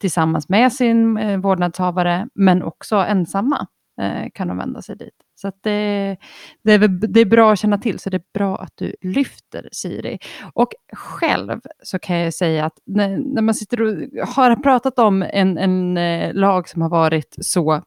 tillsammans 0.00 0.48
med 0.48 0.72
sin 0.72 1.16
eh, 1.16 1.38
vårdnadshavare 1.38 2.28
men 2.34 2.62
också 2.62 2.96
ensamma 2.96 3.66
eh, 4.00 4.30
kan 4.34 4.48
de 4.48 4.58
vända 4.58 4.82
sig 4.82 4.96
dit. 4.96 5.27
Så 5.40 5.52
det, 5.62 6.16
det, 6.64 6.72
är, 6.72 6.88
det 6.88 7.20
är 7.20 7.24
bra 7.24 7.52
att 7.52 7.58
känna 7.58 7.78
till, 7.78 7.98
så 7.98 8.10
det 8.10 8.16
är 8.16 8.22
bra 8.34 8.56
att 8.56 8.72
du 8.76 8.94
lyfter 9.00 9.68
Siri. 9.72 10.18
Och 10.54 10.68
själv 10.92 11.60
så 11.82 11.98
kan 11.98 12.16
jag 12.16 12.34
säga 12.34 12.64
att 12.64 12.78
när, 12.86 13.18
när 13.34 13.42
man 13.42 13.54
sitter 13.54 13.82
och 13.82 14.28
har 14.28 14.56
pratat 14.56 14.98
om 14.98 15.22
en, 15.22 15.58
en 15.58 15.96
eh, 15.96 16.34
lag 16.34 16.68
som 16.68 16.82
har 16.82 16.88
varit 16.88 17.36
så 17.40 17.82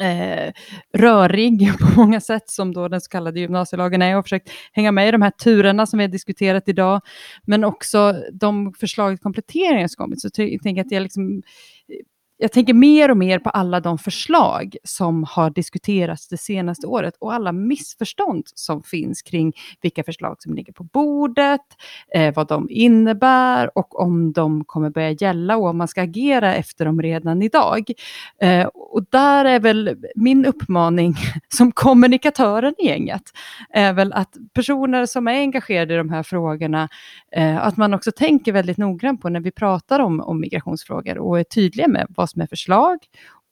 eh, 0.00 0.52
rörig 0.92 1.72
på 1.78 2.00
många 2.00 2.20
sätt 2.20 2.50
som 2.50 2.74
då 2.74 2.88
den 2.88 3.00
så 3.00 3.10
kallade 3.10 3.40
gymnasielagen 3.40 4.02
är. 4.02 4.16
och 4.18 4.24
försökt 4.24 4.50
hänga 4.72 4.92
med 4.92 5.08
i 5.08 5.10
de 5.10 5.22
här 5.22 5.30
turerna 5.30 5.86
som 5.86 5.98
vi 5.98 6.04
har 6.04 6.12
diskuterat 6.12 6.68
idag, 6.68 7.00
men 7.46 7.64
också 7.64 8.14
de 8.32 8.72
förslag 8.72 9.12
till 9.12 9.22
kompletteringar 9.22 9.88
som 9.88 10.04
kommit. 10.04 10.20
Så 10.20 10.28
jag 10.36 10.62
tänker 10.62 10.80
att 10.80 10.92
jag 10.92 11.02
liksom 11.02 11.42
jag 12.36 12.52
tänker 12.52 12.74
mer 12.74 13.10
och 13.10 13.16
mer 13.16 13.38
på 13.38 13.50
alla 13.50 13.80
de 13.80 13.98
förslag 13.98 14.76
som 14.84 15.24
har 15.28 15.50
diskuterats 15.50 16.28
det 16.28 16.36
senaste 16.36 16.86
året 16.86 17.14
och 17.18 17.32
alla 17.32 17.52
missförstånd 17.52 18.44
som 18.54 18.82
finns 18.82 19.22
kring 19.22 19.52
vilka 19.82 20.04
förslag 20.04 20.36
som 20.38 20.54
ligger 20.54 20.72
på 20.72 20.84
bordet, 20.84 21.60
eh, 22.14 22.34
vad 22.34 22.48
de 22.48 22.66
innebär 22.70 23.78
och 23.78 24.00
om 24.00 24.32
de 24.32 24.64
kommer 24.64 24.90
börja 24.90 25.10
gälla 25.10 25.56
och 25.56 25.66
om 25.66 25.78
man 25.78 25.88
ska 25.88 26.02
agera 26.02 26.54
efter 26.54 26.84
dem 26.84 27.02
redan 27.02 27.42
idag. 27.42 27.90
Eh, 28.40 28.66
och 28.66 29.04
där 29.10 29.44
är 29.44 29.60
väl 29.60 29.96
min 30.14 30.46
uppmaning 30.46 31.14
som 31.48 31.72
kommunikatören 31.72 32.74
i 32.78 32.86
gänget, 32.86 33.22
är 33.70 33.92
väl 33.92 34.12
att 34.12 34.36
personer 34.54 35.06
som 35.06 35.28
är 35.28 35.38
engagerade 35.38 35.94
i 35.94 35.96
de 35.96 36.10
här 36.10 36.22
frågorna, 36.22 36.88
eh, 37.32 37.66
att 37.66 37.76
man 37.76 37.94
också 37.94 38.12
tänker 38.12 38.52
väldigt 38.52 38.78
noggrant 38.78 39.20
på 39.20 39.28
när 39.28 39.40
vi 39.40 39.50
pratar 39.50 40.00
om, 40.00 40.20
om 40.20 40.40
migrationsfrågor 40.40 41.18
och 41.18 41.40
är 41.40 41.44
tydliga 41.44 41.88
med 41.88 42.06
vad 42.08 42.23
som 42.30 42.42
är 42.42 42.46
förslag 42.46 42.98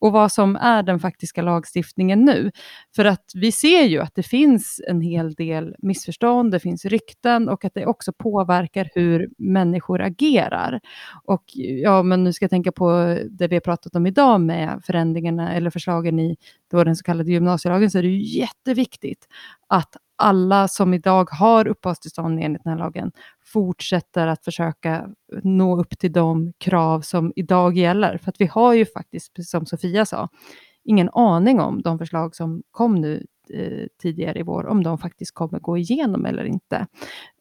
och 0.03 0.11
vad 0.11 0.31
som 0.31 0.55
är 0.55 0.83
den 0.83 0.99
faktiska 0.99 1.41
lagstiftningen 1.41 2.25
nu. 2.25 2.51
För 2.95 3.05
att 3.05 3.31
vi 3.35 3.51
ser 3.51 3.83
ju 3.83 3.99
att 3.99 4.15
det 4.15 4.23
finns 4.23 4.81
en 4.87 5.01
hel 5.01 5.33
del 5.33 5.75
missförstånd, 5.79 6.51
det 6.51 6.59
finns 6.59 6.85
rykten 6.85 7.49
och 7.49 7.65
att 7.65 7.73
det 7.73 7.85
också 7.85 8.13
påverkar 8.13 8.89
hur 8.95 9.29
människor 9.37 10.01
agerar. 10.01 10.79
Och 11.23 11.43
ja, 11.83 12.03
men 12.03 12.23
nu 12.23 12.33
ska 12.33 12.43
jag 12.43 12.49
tänka 12.49 12.71
på 12.71 13.17
det 13.29 13.47
vi 13.47 13.55
har 13.55 13.61
pratat 13.61 13.95
om 13.95 14.05
idag 14.05 14.41
med 14.41 14.81
förändringarna 14.83 15.53
eller 15.53 15.69
förslagen 15.69 16.19
i 16.19 16.37
då 16.71 16.83
den 16.83 16.95
så 16.95 17.03
kallade 17.03 17.31
gymnasielagen 17.31 17.91
så 17.91 17.97
är 17.97 18.03
det 18.03 18.09
ju 18.09 18.39
jätteviktigt 18.39 19.27
att 19.67 19.95
alla 20.15 20.67
som 20.67 20.93
idag 20.93 21.29
har 21.31 21.67
uppehållstillstånd 21.67 22.39
enligt 22.43 22.63
den 22.63 22.71
här 22.71 22.79
lagen 22.79 23.11
fortsätter 23.53 24.27
att 24.27 24.43
försöka 24.43 25.09
nå 25.43 25.79
upp 25.79 25.99
till 25.99 26.11
de 26.11 26.53
krav 26.57 27.01
som 27.01 27.33
idag 27.35 27.77
gäller. 27.77 28.17
För 28.17 28.29
att 28.29 28.41
vi 28.41 28.45
har 28.45 28.73
ju 28.73 28.85
faktiskt, 28.85 29.33
precis 29.33 29.51
som 29.51 29.65
Sofia 29.65 30.05
sa, 30.05 30.29
ingen 30.83 31.09
aning 31.13 31.59
om 31.59 31.81
de 31.81 31.97
förslag 31.97 32.35
som 32.35 32.63
kom 32.71 32.95
nu 32.95 33.25
eh, 33.53 33.87
tidigare 34.01 34.39
i 34.39 34.43
vår, 34.43 34.67
om 34.67 34.83
de 34.83 34.97
faktiskt 34.97 35.33
kommer 35.33 35.59
gå 35.59 35.77
igenom 35.77 36.25
eller 36.25 36.43
inte. 36.45 36.87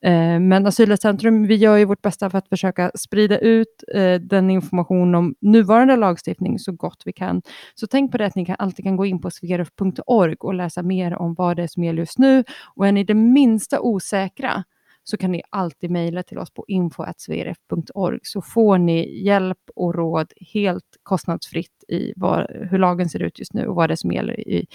Eh, 0.02 0.40
men 0.40 0.66
Asylrättscentrum, 0.66 1.46
vi 1.46 1.54
gör 1.54 1.76
ju 1.76 1.84
vårt 1.84 2.02
bästa 2.02 2.30
för 2.30 2.38
att 2.38 2.48
försöka 2.48 2.90
sprida 2.94 3.38
ut 3.38 3.84
eh, 3.94 4.14
den 4.14 4.50
information 4.50 5.14
om 5.14 5.34
nuvarande 5.40 5.96
lagstiftning 5.96 6.58
så 6.58 6.72
gott 6.72 7.02
vi 7.04 7.12
kan. 7.12 7.42
Så 7.74 7.86
tänk 7.86 8.12
på 8.12 8.18
det 8.18 8.26
att 8.26 8.36
ni 8.36 8.46
kan, 8.46 8.56
alltid 8.58 8.84
kan 8.84 8.96
gå 8.96 9.06
in 9.06 9.20
på 9.20 9.30
sveruf.org 9.30 10.36
och 10.40 10.54
läsa 10.54 10.82
mer 10.82 11.14
om 11.18 11.34
vad 11.34 11.56
det 11.56 11.62
är 11.62 11.68
som 11.68 11.84
gäller 11.84 11.98
just 11.98 12.18
nu. 12.18 12.44
Och 12.74 12.86
är 12.86 12.92
ni 12.92 13.04
det 13.04 13.14
minsta 13.14 13.80
osäkra, 13.80 14.64
så 15.04 15.16
kan 15.16 15.32
ni 15.32 15.42
alltid 15.50 15.90
mejla 15.90 16.22
till 16.22 16.38
oss 16.38 16.50
på 16.50 16.64
info.svrf.org, 16.68 18.18
så 18.22 18.42
får 18.42 18.78
ni 18.78 19.22
hjälp 19.22 19.58
och 19.76 19.94
råd 19.94 20.32
helt 20.54 20.96
kostnadsfritt 21.02 21.84
i 21.88 22.12
vad, 22.16 22.46
hur 22.50 22.78
lagen 22.78 23.08
ser 23.08 23.22
ut 23.22 23.38
just 23.38 23.52
nu 23.52 23.66
och 23.66 23.74
vad 23.74 23.90
det 23.90 23.94
är 23.94 23.96
som 23.96 24.12
gäller 24.12 24.40
i 24.40 24.66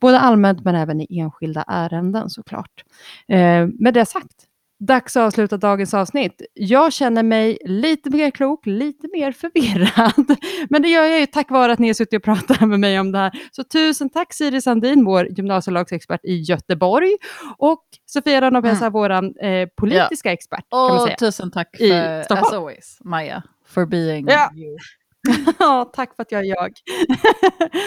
både 0.00 0.18
allmänt 0.18 0.64
men 0.64 0.74
även 0.74 1.00
i 1.00 1.18
enskilda 1.18 1.64
ärenden 1.68 2.30
såklart. 2.30 2.84
Eh, 3.28 3.66
med 3.66 3.94
det 3.94 4.06
sagt, 4.06 4.48
Dags 4.86 5.16
att 5.16 5.22
avsluta 5.22 5.56
dagens 5.56 5.94
avsnitt. 5.94 6.42
Jag 6.54 6.92
känner 6.92 7.22
mig 7.22 7.58
lite 7.64 8.10
mer 8.10 8.30
klok, 8.30 8.66
lite 8.66 9.08
mer 9.12 9.32
förvirrad. 9.32 10.36
Men 10.70 10.82
det 10.82 10.88
gör 10.88 11.04
jag 11.04 11.20
ju 11.20 11.26
tack 11.26 11.50
vare 11.50 11.72
att 11.72 11.78
ni 11.78 11.86
har 11.86 11.94
suttit 11.94 12.16
och 12.16 12.22
pratat 12.22 12.60
med 12.60 12.80
mig 12.80 13.00
om 13.00 13.12
det 13.12 13.18
här. 13.18 13.32
Så 13.52 13.64
tusen 13.64 14.10
tack 14.10 14.34
Siri 14.34 14.60
Sandin, 14.62 15.04
vår 15.04 15.26
gymnasielagsexpert 15.26 16.20
i 16.24 16.36
Göteborg. 16.36 17.16
Och 17.58 17.84
Sofia 18.06 18.40
Ranopesa, 18.40 18.86
mm. 18.86 18.92
vår 18.92 19.10
eh, 19.10 19.68
politiska 19.76 20.28
ja. 20.28 20.32
expert. 20.32 20.64
Säga, 21.04 21.16
tusen 21.16 21.50
tack 21.50 21.76
för, 21.76 22.32
as 22.32 22.52
always, 22.52 22.98
Maja, 23.04 23.42
for 23.66 23.86
being 23.86 24.28
ja. 24.28 24.50
you. 24.56 24.76
ja, 25.58 25.90
tack 25.94 26.16
för 26.16 26.22
att 26.22 26.32
jag 26.32 26.40
är 26.40 26.46
jag. 26.46 26.72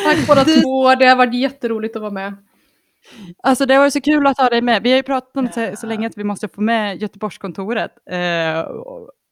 tack 0.05 0.27
båda 0.27 0.45
två, 0.45 0.95
det 0.95 1.05
har 1.05 1.15
varit 1.15 1.33
jätteroligt 1.33 1.95
att 1.95 2.01
vara 2.01 2.11
med. 2.11 2.33
Alltså 3.43 3.65
det 3.65 3.77
varit 3.77 3.93
så 3.93 4.01
kul 4.01 4.27
att 4.27 4.37
ha 4.37 4.49
dig 4.49 4.61
med. 4.61 4.83
Vi 4.83 4.89
har 4.89 4.97
ju 4.97 5.03
pratat 5.03 5.37
om 5.37 5.45
det 5.45 5.51
så, 5.53 5.77
så 5.77 5.87
länge 5.87 6.07
att 6.07 6.17
vi 6.17 6.23
måste 6.23 6.47
få 6.47 6.61
med 6.61 7.01
Göteborgskontoret. 7.01 7.91
Eh, 8.11 8.59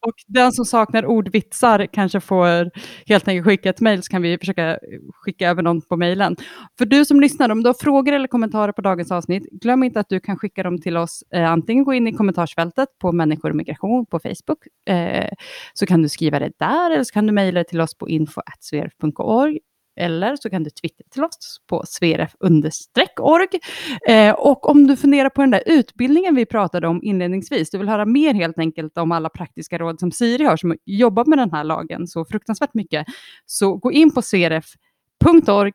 och 0.07 0.15
den 0.27 0.51
som 0.51 0.65
saknar 0.65 1.05
ordvitsar 1.05 1.87
kanske 1.93 2.19
får 2.19 2.71
helt 3.07 3.27
enkelt 3.27 3.45
skicka 3.45 3.69
ett 3.69 3.81
mejl 3.81 4.03
så 4.03 4.11
kan 4.11 4.21
vi 4.21 4.37
försöka 4.37 4.79
skicka 5.13 5.49
över 5.49 5.63
någon 5.63 5.81
på 5.81 5.97
mejlen. 5.97 6.35
För 6.77 6.85
du 6.85 7.05
som 7.05 7.21
lyssnar, 7.21 7.49
om 7.49 7.63
du 7.63 7.69
har 7.69 7.73
frågor 7.73 8.13
eller 8.13 8.27
kommentarer 8.27 8.71
på 8.71 8.81
dagens 8.81 9.11
avsnitt, 9.11 9.43
glöm 9.51 9.83
inte 9.83 9.99
att 9.99 10.09
du 10.09 10.19
kan 10.19 10.37
skicka 10.37 10.63
dem 10.63 10.81
till 10.81 10.97
oss. 10.97 11.23
Eh, 11.33 11.51
antingen 11.51 11.83
gå 11.83 11.93
in 11.93 12.07
i 12.07 12.13
kommentarsfältet 12.13 12.89
på 13.01 13.11
Människor 13.11 13.49
och 13.49 13.55
migration 13.55 14.05
på 14.05 14.19
Facebook, 14.19 14.59
eh, 14.89 15.29
så 15.73 15.85
kan 15.85 16.01
du 16.01 16.09
skriva 16.09 16.39
det 16.39 16.51
där, 16.59 16.91
eller 16.91 17.03
så 17.03 17.13
kan 17.13 17.27
du 17.27 17.33
mejla 17.33 17.63
till 17.63 17.81
oss 17.81 17.97
på 17.97 18.09
info.sverf.org 18.09 19.59
eller 19.95 20.35
så 20.35 20.49
kan 20.49 20.63
du 20.63 20.69
twittra 20.69 21.05
till 21.11 21.23
oss 21.23 21.61
på 21.69 21.83
sveref-org. 21.85 23.47
Eh, 24.09 24.33
och 24.33 24.69
om 24.69 24.87
du 24.87 24.97
funderar 24.97 25.29
på 25.29 25.41
den 25.41 25.51
där 25.51 25.63
utbildningen 25.65 26.35
vi 26.35 26.45
pratade 26.45 26.87
om 26.87 27.03
inledningsvis, 27.03 27.69
du 27.69 27.77
vill 27.77 27.89
höra 27.89 28.05
mer 28.05 28.33
helt 28.33 28.59
enkelt 28.59 28.97
om 28.97 29.11
alla 29.11 29.29
praktiska 29.29 29.77
råd 29.77 29.99
som 29.99 30.11
Siri 30.11 30.43
har, 30.43 30.57
som 30.57 30.75
jobbar 30.85 31.25
med 31.25 31.37
den 31.37 31.51
här 31.51 31.63
lagen 31.63 32.07
så 32.07 32.25
fruktansvärt 32.25 32.73
mycket, 32.73 33.05
så 33.45 33.77
gå 33.77 33.91
in 33.91 34.13
på 34.13 34.21
sveref.org 34.21 35.73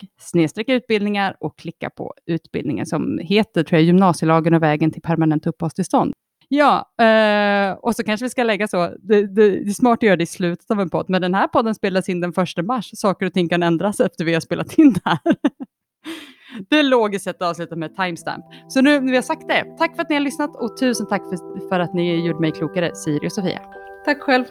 utbildningar 0.66 1.36
och 1.40 1.58
klicka 1.58 1.90
på 1.90 2.14
utbildningen 2.26 2.86
som 2.86 3.18
heter 3.18 3.62
tror 3.62 3.78
jag, 3.78 3.86
gymnasielagen 3.86 4.54
och 4.54 4.62
vägen 4.62 4.90
till 4.90 5.02
permanent 5.02 5.46
uppehållstillstånd. 5.46 6.14
Ja, 6.48 6.92
eh, 7.00 7.72
och 7.72 7.96
så 7.96 8.04
kanske 8.04 8.26
vi 8.26 8.30
ska 8.30 8.42
lägga 8.42 8.68
så, 8.68 8.76
det, 8.98 9.26
det, 9.26 9.50
det 9.50 9.70
är 9.70 9.74
smart 9.74 9.98
att 9.98 10.02
göra 10.02 10.16
det 10.16 10.22
i 10.22 10.26
slutet 10.26 10.70
av 10.70 10.80
en 10.80 10.90
podd, 10.90 11.06
men 11.08 11.22
den 11.22 11.34
här 11.34 11.48
podden 11.48 11.74
spelas 11.74 12.08
in 12.08 12.20
den 12.20 12.32
1 12.58 12.66
mars. 12.66 12.90
Saker 12.94 13.26
och 13.26 13.32
ting 13.32 13.48
kan 13.48 13.62
ändras 13.62 14.00
efter 14.00 14.24
vi 14.24 14.34
har 14.34 14.40
spelat 14.40 14.78
in 14.78 14.92
det 14.92 15.00
här. 15.04 15.18
Det 16.70 16.78
är 16.78 16.82
logiskt 16.82 17.24
sett 17.24 17.42
att 17.42 17.50
avsluta 17.50 17.76
med 17.76 17.96
timestamp. 17.96 18.44
Så 18.68 18.80
nu 18.80 19.00
när 19.00 19.10
vi 19.10 19.16
har 19.16 19.22
sagt 19.22 19.48
det, 19.48 19.64
tack 19.78 19.96
för 19.96 20.02
att 20.02 20.08
ni 20.08 20.16
har 20.16 20.20
lyssnat 20.20 20.56
och 20.56 20.76
tusen 20.76 21.06
tack 21.06 21.22
för, 21.22 21.68
för 21.68 21.80
att 21.80 21.94
ni 21.94 22.26
gjorde 22.26 22.40
mig 22.40 22.52
klokare, 22.52 22.94
Siri 22.94 23.28
och 23.28 23.32
Sofia. 23.32 23.60
Tack 24.04 24.20
själv. 24.20 24.44